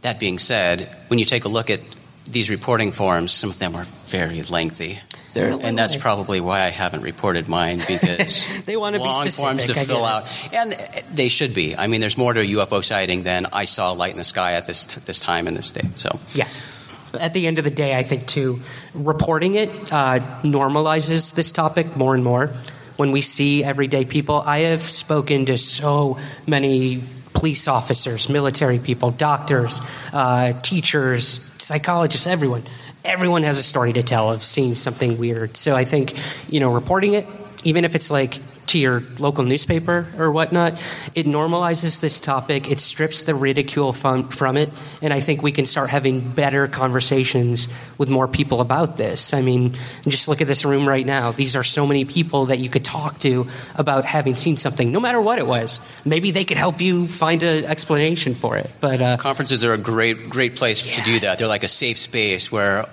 that 0.03 0.21
being 0.21 0.39
said, 0.39 0.89
when 1.09 1.19
you 1.19 1.25
take 1.25 1.47
a 1.47 1.49
look 1.49 1.69
at 1.69 1.81
these 2.25 2.51
reporting 2.51 2.93
forms, 2.93 3.33
some 3.33 3.51
of 3.51 3.59
them 3.59 3.77
are 3.77 3.85
very 4.07 4.43
lengthy. 4.43 4.99
and 5.37 5.77
that's 5.77 5.97
probably 5.97 6.41
why 6.41 6.63
I 6.63 6.69
haven't 6.69 7.03
reported 7.03 7.49
mine 7.49 7.79
because 7.89 8.47
they 8.65 8.77
want 8.77 8.95
to 8.95 9.01
be 9.01 9.05
long 9.05 9.23
specific, 9.23 9.45
forms 9.45 9.65
to 9.65 9.81
I 9.81 9.85
fill 9.85 10.05
out, 10.05 10.25
and 10.55 10.73
they 11.13 11.29
should 11.29 11.55
be. 11.55 11.77
I 11.77 11.87
mean, 11.89 12.01
there's 12.01 12.17
more 12.17 12.33
to 12.33 12.41
a 12.41 12.45
UFO 12.45 12.85
sighting 12.85 13.25
than 13.25 13.47
I 13.53 13.65
saw 13.65 13.93
a 13.93 13.95
light 13.95 14.13
in 14.13 14.19
the 14.19 14.25
sky 14.25 14.53
at 14.53 14.67
this 14.67 14.87
this 14.87 15.21
time 15.21 15.49
in 15.49 15.55
this 15.55 15.67
state. 15.67 15.99
So 15.99 16.19
Yeah. 16.35 16.49
At 17.21 17.33
the 17.33 17.47
end 17.47 17.59
of 17.59 17.65
the 17.65 17.71
day, 17.71 17.97
I 17.97 18.03
think 18.03 18.27
too, 18.27 18.61
reporting 18.93 19.55
it 19.55 19.71
uh, 19.93 20.19
normalizes 20.43 21.35
this 21.35 21.53
topic 21.53 21.97
more 21.97 22.15
and 22.15 22.25
more. 22.25 22.51
When 22.97 23.13
we 23.13 23.21
see 23.21 23.63
everyday 23.63 24.05
people, 24.05 24.43
I 24.45 24.59
have 24.71 24.83
spoken 24.83 25.47
to 25.47 25.59
so 25.59 26.19
many 26.47 27.03
police 27.45 27.69
officers, 27.69 28.31
military 28.31 28.79
people, 28.79 29.11
doctors, 29.11 29.83
uh, 30.15 30.55
teachers, 30.63 31.53
psychologists, 31.59 32.27
everyone. 32.27 32.63
Everyone 33.05 33.43
has 33.43 33.61
a 33.61 33.63
story 33.63 33.93
to 33.93 34.03
tell 34.03 34.33
of 34.33 34.43
seeing 34.43 34.75
something 34.75 35.19
weird. 35.19 35.59
So 35.59 35.75
I 35.75 35.85
think, 35.85 36.19
you 36.49 36.59
know, 36.59 36.73
reporting 36.73 37.13
it, 37.13 37.27
even 37.63 37.85
if 37.85 37.95
it's 37.95 38.11
like 38.11 38.39
to 38.75 38.79
your 38.79 39.03
local 39.19 39.45
newspaper 39.45 40.07
or 40.19 40.31
whatnot, 40.31 40.75
it 41.15 41.27
normalizes 41.27 42.01
this 42.01 42.19
topic. 42.19 42.71
It 42.71 42.81
strips 42.81 43.23
the 43.23 43.35
ridicule 43.35 43.93
from, 43.93 44.29
from 44.29 44.57
it, 44.57 44.71
and 45.01 45.13
I 45.13 45.21
think 45.21 45.43
we 45.43 45.53
can 45.53 45.67
start 45.67 45.91
having 45.91 46.21
better 46.21 46.67
conversations 46.67 47.69
with 47.99 48.11
more 48.11 48.27
people 48.27 48.61
about 48.61 48.97
this. 48.97 49.33
I 49.33 49.43
mean, 49.43 49.75
just 50.03 50.27
look 50.27 50.41
at 50.41 50.49
this 50.49 50.65
room 50.65 50.89
right 50.89 51.07
now. 51.07 51.31
These 51.31 51.55
are 51.55 51.65
so 51.65 51.87
many 51.87 52.05
people 52.05 52.47
that 52.47 52.59
you 52.59 52.69
could 52.69 52.85
talk 52.85 53.21
to 53.21 53.47
about 53.77 54.05
having 54.05 54.35
seen 54.35 54.57
something, 54.57 54.91
no 54.91 54.99
matter 54.99 55.21
what 55.21 55.39
it 55.39 55.47
was. 55.47 55.81
Maybe 56.05 56.33
they 56.33 56.45
could 56.45 56.59
help 56.59 56.81
you 56.81 57.07
find 57.07 57.43
an 57.45 57.65
explanation 57.65 58.35
for 58.35 58.57
it. 58.57 58.71
But 58.81 59.01
uh, 59.01 59.17
conferences 59.19 59.65
are 59.65 59.73
a 59.73 59.79
great 59.79 60.29
great 60.29 60.57
place 60.57 60.85
yeah. 60.85 60.95
to 60.95 61.03
do 61.03 61.21
that. 61.21 61.39
They're 61.39 61.49
like 61.49 61.65
a 61.65 61.69
safe 61.69 61.99
space 61.99 62.51
where 62.51 62.87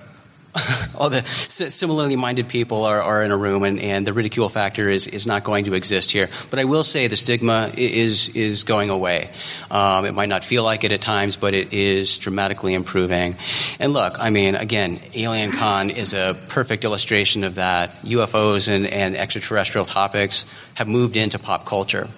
all 0.98 1.10
the 1.10 1.24
similarly 1.24 2.16
minded 2.16 2.50
people 2.50 2.84
are, 2.84 3.02
are 3.02 3.24
in 3.24 3.32
a 3.32 3.38
room, 3.38 3.64
and, 3.64 3.80
and 3.80 4.06
the 4.06 4.14
ridicule 4.14 4.50
factor 4.50 4.90
is, 4.90 5.08
is 5.08 5.26
not 5.26 5.44
going 5.44 5.66
to 5.66 5.74
exist 5.74 6.12
here. 6.12 6.30
But 6.50 6.60
I 6.60 6.66
will 6.66 6.84
say 6.84 7.08
the 7.08 7.16
stigma 7.16 7.72
is 7.76 8.30
is 8.36 8.64
going 8.64 8.90
away. 8.90 9.30
Um, 9.70 10.06
it 10.06 10.14
might 10.14 10.30
not 10.30 10.44
feel 10.44 10.64
like 10.64 10.84
it 10.84 10.92
at 10.92 11.02
times, 11.02 11.38
but 11.38 11.54
it 11.54 11.74
is 11.74 12.18
dramatically 12.18 12.74
improving. 12.74 13.36
And 13.80 13.94
look, 13.94 14.16
I 14.20 14.30
mean, 14.30 14.56
again, 14.56 15.00
Alien 15.16 15.52
Con 15.52 15.90
is 15.90 16.14
a 16.14 16.38
perfect 16.50 16.84
illustration 16.84 17.44
of 17.44 17.56
that. 17.56 17.92
UFOs 18.02 18.68
and, 18.74 18.86
and 18.86 19.16
extraterrestrial 19.16 19.86
topics 19.86 20.46
have 20.74 20.88
moved 20.88 21.16
into 21.16 21.40
pop 21.40 21.66
culture. 21.66 22.10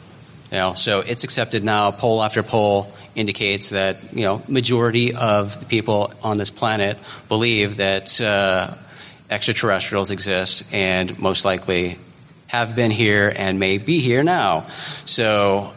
You 0.51 0.57
know, 0.57 0.73
so 0.75 0.99
it's 0.99 1.23
accepted 1.23 1.63
now, 1.63 1.91
poll 1.91 2.21
after 2.23 2.43
poll 2.43 2.93
indicates 3.15 3.69
that 3.69 3.97
you 4.13 4.23
know 4.23 4.41
majority 4.47 5.13
of 5.13 5.59
the 5.59 5.65
people 5.65 6.13
on 6.23 6.37
this 6.37 6.49
planet 6.49 6.97
believe 7.27 7.77
that 7.77 8.19
uh, 8.21 8.73
extraterrestrials 9.29 10.11
exist 10.11 10.73
and 10.73 11.17
most 11.19 11.45
likely 11.45 11.97
have 12.47 12.75
been 12.75 12.91
here 12.91 13.33
and 13.35 13.59
may 13.59 13.77
be 13.77 13.99
here 13.99 14.23
now. 14.23 14.61
So 15.05 15.73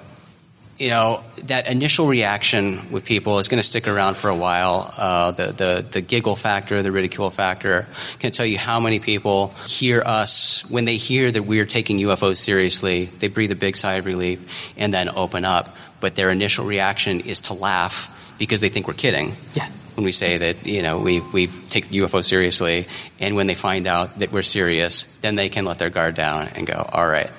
you 0.78 0.90
know 0.90 1.22
that 1.44 1.70
initial 1.70 2.06
reaction 2.06 2.90
with 2.90 3.04
people 3.04 3.38
is 3.38 3.48
going 3.48 3.60
to 3.60 3.66
stick 3.66 3.88
around 3.88 4.16
for 4.16 4.28
a 4.28 4.34
while. 4.34 4.92
Uh, 4.96 5.30
the, 5.30 5.46
the 5.46 5.86
the 5.90 6.00
giggle 6.00 6.36
factor, 6.36 6.82
the 6.82 6.92
ridicule 6.92 7.30
factor, 7.30 7.86
can 8.18 8.32
tell 8.32 8.46
you 8.46 8.58
how 8.58 8.80
many 8.80 8.98
people 8.98 9.54
hear 9.66 10.02
us 10.02 10.70
when 10.70 10.84
they 10.84 10.96
hear 10.96 11.30
that 11.30 11.42
we're 11.42 11.66
taking 11.66 11.98
UFOs 11.98 12.38
seriously. 12.38 13.06
They 13.06 13.28
breathe 13.28 13.52
a 13.52 13.56
big 13.56 13.76
sigh 13.76 13.94
of 13.94 14.06
relief 14.06 14.74
and 14.76 14.92
then 14.92 15.08
open 15.08 15.44
up 15.44 15.74
but 16.00 16.16
their 16.16 16.30
initial 16.30 16.64
reaction 16.64 17.20
is 17.20 17.40
to 17.42 17.54
laugh 17.54 18.12
because 18.38 18.60
they 18.60 18.68
think 18.68 18.86
we're 18.86 18.94
kidding. 18.94 19.34
Yeah. 19.54 19.68
When 19.94 20.04
we 20.04 20.12
say 20.12 20.36
that, 20.36 20.66
you 20.66 20.82
know, 20.82 20.98
we, 20.98 21.20
we 21.32 21.46
take 21.70 21.86
UFO 21.86 22.22
seriously, 22.22 22.86
and 23.18 23.34
when 23.34 23.46
they 23.46 23.54
find 23.54 23.86
out 23.86 24.18
that 24.18 24.30
we're 24.30 24.42
serious, 24.42 25.04
then 25.20 25.36
they 25.36 25.48
can 25.48 25.64
let 25.64 25.78
their 25.78 25.88
guard 25.88 26.14
down 26.14 26.48
and 26.54 26.66
go, 26.66 26.86
all 26.92 27.06
right, 27.06 27.30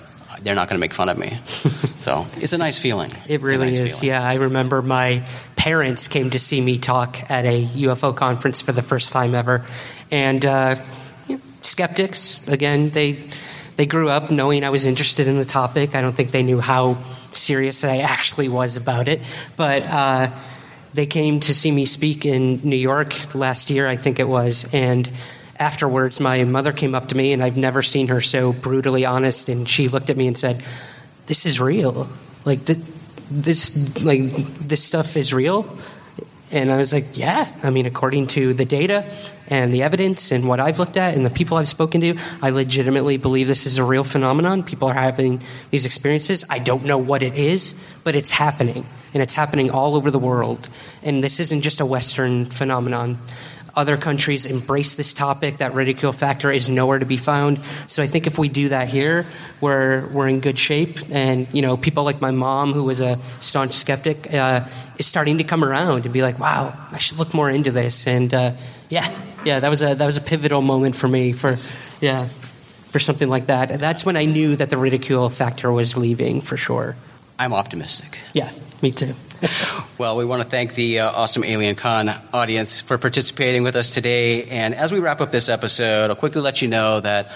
they're 0.42 0.56
not 0.56 0.68
going 0.68 0.78
to 0.78 0.80
make 0.80 0.94
fun 0.94 1.10
of 1.10 1.18
me. 1.18 1.38
so 2.00 2.26
it's 2.38 2.54
a 2.54 2.58
nice 2.58 2.80
feeling. 2.80 3.12
It 3.28 3.42
really 3.42 3.68
nice 3.68 3.78
is. 3.78 4.00
Feeling. 4.00 4.16
Yeah, 4.16 4.28
I 4.28 4.36
remember 4.36 4.82
my 4.82 5.24
parents 5.56 6.08
came 6.08 6.32
to 6.32 6.40
see 6.40 6.62
me 6.62 6.78
talk 6.78 7.30
at 7.30 7.46
a 7.46 7.66
UFO 7.66 8.16
conference 8.16 8.62
for 8.62 8.72
the 8.72 8.82
first 8.82 9.12
time 9.12 9.36
ever, 9.36 9.66
and 10.12 10.46
uh, 10.46 10.76
skeptics. 11.62 12.48
Again, 12.48 12.90
they 12.90 13.24
they 13.76 13.86
grew 13.86 14.10
up 14.10 14.32
knowing 14.32 14.64
I 14.64 14.70
was 14.70 14.86
interested 14.86 15.28
in 15.28 15.38
the 15.38 15.46
topic. 15.46 15.96
I 15.96 16.02
don't 16.02 16.16
think 16.16 16.32
they 16.32 16.44
knew 16.44 16.60
how 16.60 16.98
serious 17.38 17.82
that 17.82 17.92
I 17.92 18.00
actually 18.00 18.50
was 18.50 18.78
about 18.78 19.08
it. 19.08 19.22
But 19.56 19.84
uh, 19.84 20.30
they 20.94 21.06
came 21.06 21.40
to 21.42 21.54
see 21.54 21.72
me 21.72 21.86
speak 21.86 22.26
in 22.26 22.62
New 22.64 22.76
York 22.78 23.36
last 23.36 23.70
year, 23.70 23.88
I 23.88 23.96
think 23.96 24.20
it 24.20 24.28
was, 24.28 24.72
and 24.74 25.10
afterwards, 25.60 26.20
my 26.20 26.44
mother 26.44 26.72
came 26.72 26.96
up 26.96 27.10
to 27.10 27.18
me, 27.18 27.34
and 27.34 27.44
I've 27.44 27.58
never 27.58 27.84
seen 27.84 28.08
her 28.08 28.22
so 28.22 28.54
brutally 28.54 29.06
honest. 29.06 29.50
And 29.50 29.68
she 29.68 29.88
looked 29.88 30.10
at 30.10 30.18
me 30.18 30.28
and 30.28 30.38
said, 30.38 30.64
"This 31.26 31.46
is 31.46 31.60
real. 31.60 32.08
Like 32.46 32.66
th- 32.66 32.80
this, 33.30 34.04
like 34.04 34.34
this 34.60 34.84
stuff 34.84 35.18
is 35.18 35.34
real." 35.34 35.66
And 36.52 36.72
I 36.72 36.78
was 36.78 36.94
like, 36.94 37.18
"Yeah. 37.18 37.46
I 37.62 37.70
mean, 37.70 37.86
according 37.86 38.28
to 38.28 38.54
the 38.54 38.64
data 38.64 39.06
and 39.48 39.74
the 39.74 39.84
evidence 39.84 40.32
and 40.32 40.48
what 40.48 40.60
I've 40.60 40.80
looked 40.80 40.96
at 40.96 41.14
and 41.14 41.26
the 41.26 41.30
people 41.30 41.58
I've 41.58 41.68
spoken 41.68 42.02
to, 42.02 42.16
I 42.42 42.52
legitimately 42.52 43.18
believe 43.18 43.48
this 43.48 43.66
is 43.66 43.78
a 43.78 43.84
real 43.84 44.04
phenomenon. 44.04 44.64
People 44.64 44.88
are 44.88 44.94
having 44.94 45.42
these 45.72 45.86
experiences. 45.86 46.46
I 46.50 46.60
don't 46.60 46.86
know 46.86 46.98
what 46.98 47.22
it 47.22 47.36
is, 47.36 47.74
but 48.04 48.16
it's 48.16 48.30
happening. 48.30 48.86
And 49.14 49.24
it's 49.24 49.34
happening 49.34 49.72
all 49.72 49.96
over 49.96 50.12
the 50.12 50.20
world. 50.20 50.70
And 51.04 51.24
this 51.24 51.40
isn't 51.40 51.62
just 51.62 51.80
a 51.80 51.86
Western 51.86 52.46
phenomenon. 52.46 53.20
Other 53.78 53.96
countries 53.96 54.46
embrace 54.46 54.96
this 54.96 55.14
topic. 55.14 55.60
That 55.60 55.74
ridicule 55.74 56.12
factor 56.12 56.52
is 56.52 56.68
nowhere 56.68 57.00
to 57.00 57.06
be 57.06 57.18
found. 57.18 57.62
So 57.88 58.02
I 58.02 58.08
think 58.08 58.26
if 58.26 58.38
we 58.38 58.50
do 58.50 58.70
that 58.70 58.90
here, 58.90 59.26
we're, 59.62 60.08
we're 60.08 60.28
in 60.28 60.40
good 60.40 60.58
shape. 60.58 60.98
And, 61.12 61.48
you 61.54 61.62
know, 61.62 61.78
people 61.78 62.04
like 62.04 62.20
my 62.20 62.32
mom, 62.32 62.74
who 62.74 62.84
was 62.84 63.00
a 63.02 63.20
staunch 63.40 63.74
skeptic, 63.74 64.34
uh, 64.34 64.68
is 64.98 65.06
starting 65.06 65.38
to 65.38 65.44
come 65.44 65.64
around 65.64 66.06
and 66.06 66.14
be 66.14 66.24
like, 66.24 66.40
wow, 66.40 66.74
I 66.92 66.98
should 66.98 67.20
look 67.20 67.34
more 67.34 67.50
into 67.50 67.72
this. 67.72 68.08
And, 68.08 68.34
uh, 68.34 68.54
yeah, 68.90 69.08
yeah, 69.46 69.60
that 69.60 69.70
was 69.70 69.82
a 69.82 69.96
that 69.96 70.06
was 70.06 70.18
a 70.18 70.22
pivotal 70.22 70.62
moment 70.62 70.96
for 70.96 71.08
me 71.08 71.32
for 71.32 71.56
yeah 72.02 72.26
for 72.90 73.00
something 73.00 73.30
like 73.30 73.46
that. 73.48 73.72
And 73.72 73.80
that's 73.80 74.06
when 74.06 74.18
I 74.18 74.26
knew 74.26 74.56
that 74.56 74.70
the 74.70 74.78
ridicule 74.78 75.30
factor 75.30 75.72
was 75.72 75.96
leaving 75.96 76.42
for 76.42 76.58
sure. 76.58 76.96
I'm 77.40 77.54
optimistic. 77.54 78.20
Yeah, 78.34 78.52
me 78.82 78.92
too. 78.92 79.14
well, 79.98 80.18
we 80.18 80.26
want 80.26 80.42
to 80.42 80.48
thank 80.48 80.74
the 80.74 81.00
uh, 81.00 81.12
awesome 81.12 81.44
Alien 81.44 81.76
Con 81.76 82.10
audience 82.34 82.82
for 82.82 82.98
participating 82.98 83.64
with 83.64 83.76
us 83.76 83.94
today. 83.94 84.44
And 84.46 84.74
as 84.76 84.92
we 84.92 85.00
wrap 85.00 85.22
up 85.22 85.32
this 85.32 85.50
episode, 85.50 86.10
I'll 86.10 86.16
quickly 86.16 86.42
let 86.42 86.62
you 86.62 86.68
know 86.68 87.00
that 87.00 87.32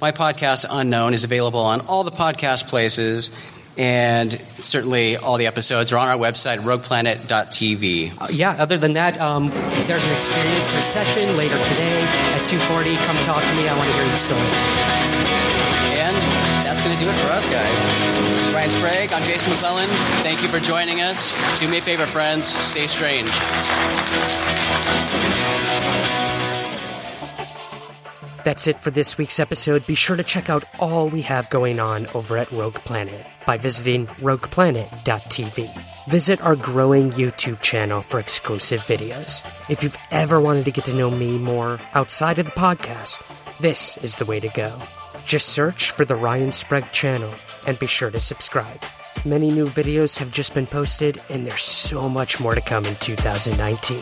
my 0.00 0.12
podcast, 0.12 0.66
Unknown, 0.68 1.14
is 1.14 1.24
available 1.24 1.60
on 1.60 1.80
all 1.82 2.04
the 2.04 2.10
podcast 2.10 2.68
places. 2.68 3.30
And 3.78 4.32
certainly 4.58 5.16
all 5.16 5.36
the 5.36 5.46
episodes 5.46 5.92
are 5.92 5.98
on 5.98 6.08
our 6.08 6.16
website, 6.16 6.58
rogueplanet.tv. 6.58 8.12
Uh, 8.20 8.26
yeah, 8.30 8.56
other 8.58 8.78
than 8.78 8.94
that, 8.94 9.20
um, 9.20 9.50
there's 9.86 10.04
an 10.06 10.12
experience 10.12 10.70
session 10.84 11.36
later 11.36 11.58
today 11.62 12.00
at 12.00 12.46
2.40. 12.46 12.96
Come 13.06 13.16
talk 13.18 13.42
to 13.42 13.54
me. 13.54 13.68
I 13.68 13.76
want 13.76 13.90
to 13.90 13.96
hear 13.96 14.06
your 14.06 14.16
stories. 14.16 15.65
That's 16.76 16.88
going 16.88 16.98
to 16.98 17.04
do 17.06 17.10
it 17.10 17.14
for 17.24 17.30
us, 17.32 17.46
guys. 17.46 18.52
Ryan 18.52 18.68
Sprague. 18.68 19.12
I'm 19.14 19.22
Jason 19.22 19.48
McClellan. 19.48 19.88
Thank 20.20 20.42
you 20.42 20.48
for 20.48 20.60
joining 20.60 21.00
us. 21.00 21.32
Do 21.58 21.68
me 21.68 21.78
a 21.78 21.80
favor, 21.80 22.04
friends. 22.04 22.44
Stay 22.44 22.86
strange. 22.86 23.30
That's 28.44 28.66
it 28.66 28.78
for 28.78 28.90
this 28.90 29.16
week's 29.16 29.40
episode. 29.40 29.86
Be 29.86 29.94
sure 29.94 30.16
to 30.16 30.22
check 30.22 30.50
out 30.50 30.64
all 30.78 31.08
we 31.08 31.22
have 31.22 31.48
going 31.48 31.80
on 31.80 32.08
over 32.08 32.36
at 32.36 32.52
Rogue 32.52 32.76
Planet 32.84 33.24
by 33.46 33.56
visiting 33.56 34.06
rogueplanet.tv. 34.06 35.84
Visit 36.08 36.42
our 36.42 36.56
growing 36.56 37.10
YouTube 37.12 37.62
channel 37.62 38.02
for 38.02 38.20
exclusive 38.20 38.82
videos. 38.82 39.42
If 39.70 39.82
you've 39.82 39.96
ever 40.10 40.42
wanted 40.42 40.66
to 40.66 40.72
get 40.72 40.84
to 40.84 40.94
know 40.94 41.10
me 41.10 41.38
more 41.38 41.80
outside 41.94 42.38
of 42.38 42.44
the 42.44 42.52
podcast, 42.52 43.22
this 43.60 43.96
is 44.02 44.16
the 44.16 44.26
way 44.26 44.40
to 44.40 44.48
go. 44.48 44.78
Just 45.26 45.48
search 45.48 45.90
for 45.90 46.04
the 46.04 46.14
Ryan 46.14 46.52
Sprague 46.52 46.92
channel 46.92 47.34
and 47.66 47.78
be 47.78 47.86
sure 47.86 48.12
to 48.12 48.20
subscribe. 48.20 48.80
Many 49.24 49.50
new 49.50 49.66
videos 49.66 50.16
have 50.18 50.30
just 50.30 50.54
been 50.54 50.68
posted, 50.68 51.20
and 51.28 51.44
there's 51.44 51.64
so 51.64 52.08
much 52.08 52.38
more 52.38 52.54
to 52.54 52.60
come 52.60 52.86
in 52.86 52.94
2019 52.94 54.00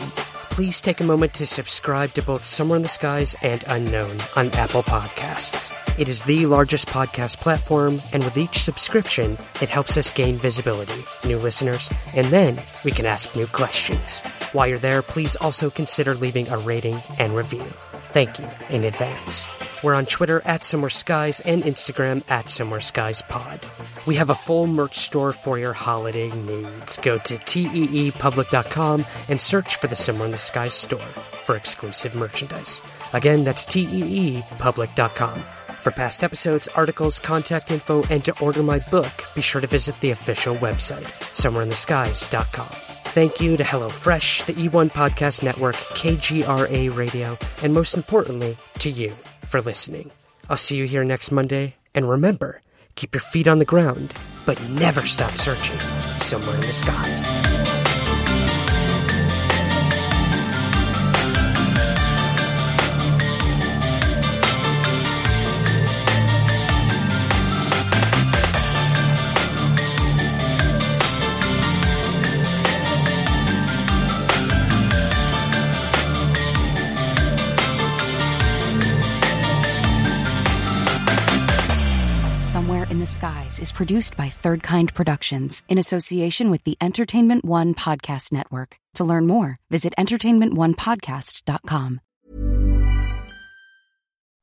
please 0.55 0.79
take 0.79 1.01
a 1.01 1.03
moment 1.03 1.33
to 1.33 1.45
subscribe 1.45 2.13
to 2.13 2.21
both 2.21 2.45
Somewhere 2.45 2.77
in 2.77 2.81
the 2.81 2.87
Skies 2.87 3.35
and 3.41 3.61
Unknown 3.67 4.17
on 4.37 4.49
Apple 4.51 4.83
Podcasts. 4.83 5.69
It 5.99 6.07
is 6.07 6.23
the 6.23 6.45
largest 6.45 6.87
podcast 6.87 7.39
platform, 7.39 8.01
and 8.13 8.23
with 8.23 8.37
each 8.37 8.59
subscription, 8.59 9.37
it 9.61 9.67
helps 9.67 9.97
us 9.97 10.09
gain 10.09 10.35
visibility, 10.35 11.03
new 11.25 11.39
listeners, 11.39 11.91
and 12.15 12.27
then 12.27 12.61
we 12.85 12.91
can 12.91 13.05
ask 13.05 13.35
new 13.35 13.47
questions. 13.47 14.21
While 14.53 14.67
you're 14.67 14.77
there, 14.77 15.01
please 15.01 15.35
also 15.35 15.69
consider 15.69 16.15
leaving 16.15 16.47
a 16.47 16.57
rating 16.57 17.03
and 17.17 17.35
review. 17.35 17.65
Thank 18.15 18.39
you 18.39 18.49
in 18.69 18.85
advance. 18.85 19.45
We're 19.83 19.93
on 19.93 20.05
Twitter 20.05 20.41
at 20.45 20.63
Somewhere 20.63 20.89
Skies 20.89 21.41
and 21.41 21.63
Instagram 21.63 22.23
at 22.29 22.47
Somewhere 22.47 22.79
Skies 22.79 23.21
Pod. 23.27 23.65
We 24.05 24.15
have 24.15 24.29
a 24.29 24.35
full 24.35 24.67
merch 24.67 24.95
store 24.95 25.33
for 25.33 25.59
your 25.59 25.73
holiday 25.73 26.31
needs. 26.31 26.97
Go 26.99 27.17
to 27.17 27.35
teepublic.com 27.35 29.05
and 29.27 29.41
search 29.41 29.75
for 29.75 29.87
the 29.87 29.97
Somewhere 29.97 30.27
in 30.27 30.31
the 30.31 30.37
Skies 30.37 30.75
store 30.75 31.05
for 31.43 31.57
exclusive 31.57 32.15
merchandise. 32.15 32.81
Again, 33.11 33.43
that's 33.43 33.65
teepublic.com. 33.65 35.43
For 35.81 35.91
past 35.91 36.23
episodes, 36.23 36.69
articles, 36.69 37.19
contact 37.19 37.69
info, 37.69 38.03
and 38.03 38.23
to 38.23 38.39
order 38.39 38.63
my 38.63 38.79
book, 38.91 39.25
be 39.35 39.41
sure 39.41 39.59
to 39.59 39.67
visit 39.67 39.99
the 39.99 40.11
official 40.11 40.55
website, 40.55 41.03
somewhereintheskies.com. 41.33 42.84
Thank 43.15 43.39
you 43.39 43.55
to 43.55 43.63
HelloFresh, 43.63 44.45
the 44.45 44.51
E1 44.55 44.91
Podcast 44.91 45.41
Network, 45.41 45.75
KGRA 45.95 46.93
Radio, 46.93 47.37
and 47.63 47.73
most 47.73 47.95
importantly, 47.95 48.57
to 48.79 48.89
you 48.89 49.15
for 49.39 49.61
listening. 49.61 50.11
I'll 50.49 50.57
see 50.57 50.75
you 50.75 50.83
here 50.83 51.05
next 51.05 51.31
Monday, 51.31 51.77
and 51.93 52.09
remember, 52.09 52.59
keep 52.95 53.15
your 53.15 53.21
feet 53.21 53.47
on 53.47 53.59
the 53.59 53.63
ground, 53.63 54.13
but 54.45 54.61
never 54.67 54.99
stop 55.03 55.31
searching 55.31 55.79
somewhere 56.19 56.55
in 56.55 56.61
the 56.63 56.73
skies. 56.73 57.84
Produced 83.75 84.17
by 84.17 84.29
Third 84.29 84.63
Kind 84.63 84.95
Productions 84.95 85.61
in 85.69 85.77
association 85.77 86.49
with 86.49 86.63
the 86.63 86.77
Entertainment 86.81 87.45
One 87.45 87.75
Podcast 87.75 88.31
Network. 88.31 88.79
To 88.95 89.03
learn 89.03 89.27
more, 89.27 89.59
visit 89.69 89.93
entertainmentonepodcast.com. 89.97 91.99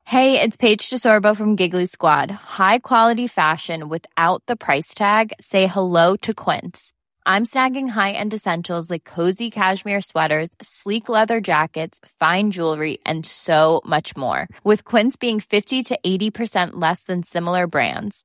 Hey, 0.05 0.41
it's 0.41 0.57
Paige 0.57 0.91
DeSorbo 0.91 1.35
from 1.35 1.57
Giggly 1.57 1.87
Squad. 1.87 2.31
High 2.31 2.81
quality 2.81 3.27
fashion 3.27 3.89
without 3.89 4.43
the 4.47 4.57
price 4.57 4.95
tag? 4.95 5.33
Say 5.41 5.67
hello 5.67 6.17
to 6.17 6.35
Quince. 6.35 6.93
I'm 7.25 7.47
snagging 7.47 7.89
high 7.89 8.13
end 8.13 8.35
essentials 8.35 8.91
like 8.91 9.05
cozy 9.05 9.51
cashmere 9.51 10.03
sweaters, 10.03 10.51
sleek 10.61 11.09
leather 11.09 11.41
jackets, 11.41 12.01
fine 12.21 12.51
jewelry, 12.51 12.99
and 13.07 13.25
so 13.25 13.81
much 13.87 14.15
more. 14.17 14.49
With 14.65 14.85
Quince 14.85 15.17
being 15.17 15.41
50 15.41 15.85
to 15.85 15.99
80% 16.05 16.73
less 16.75 17.05
than 17.05 17.23
similar 17.23 17.67
brands. 17.67 18.25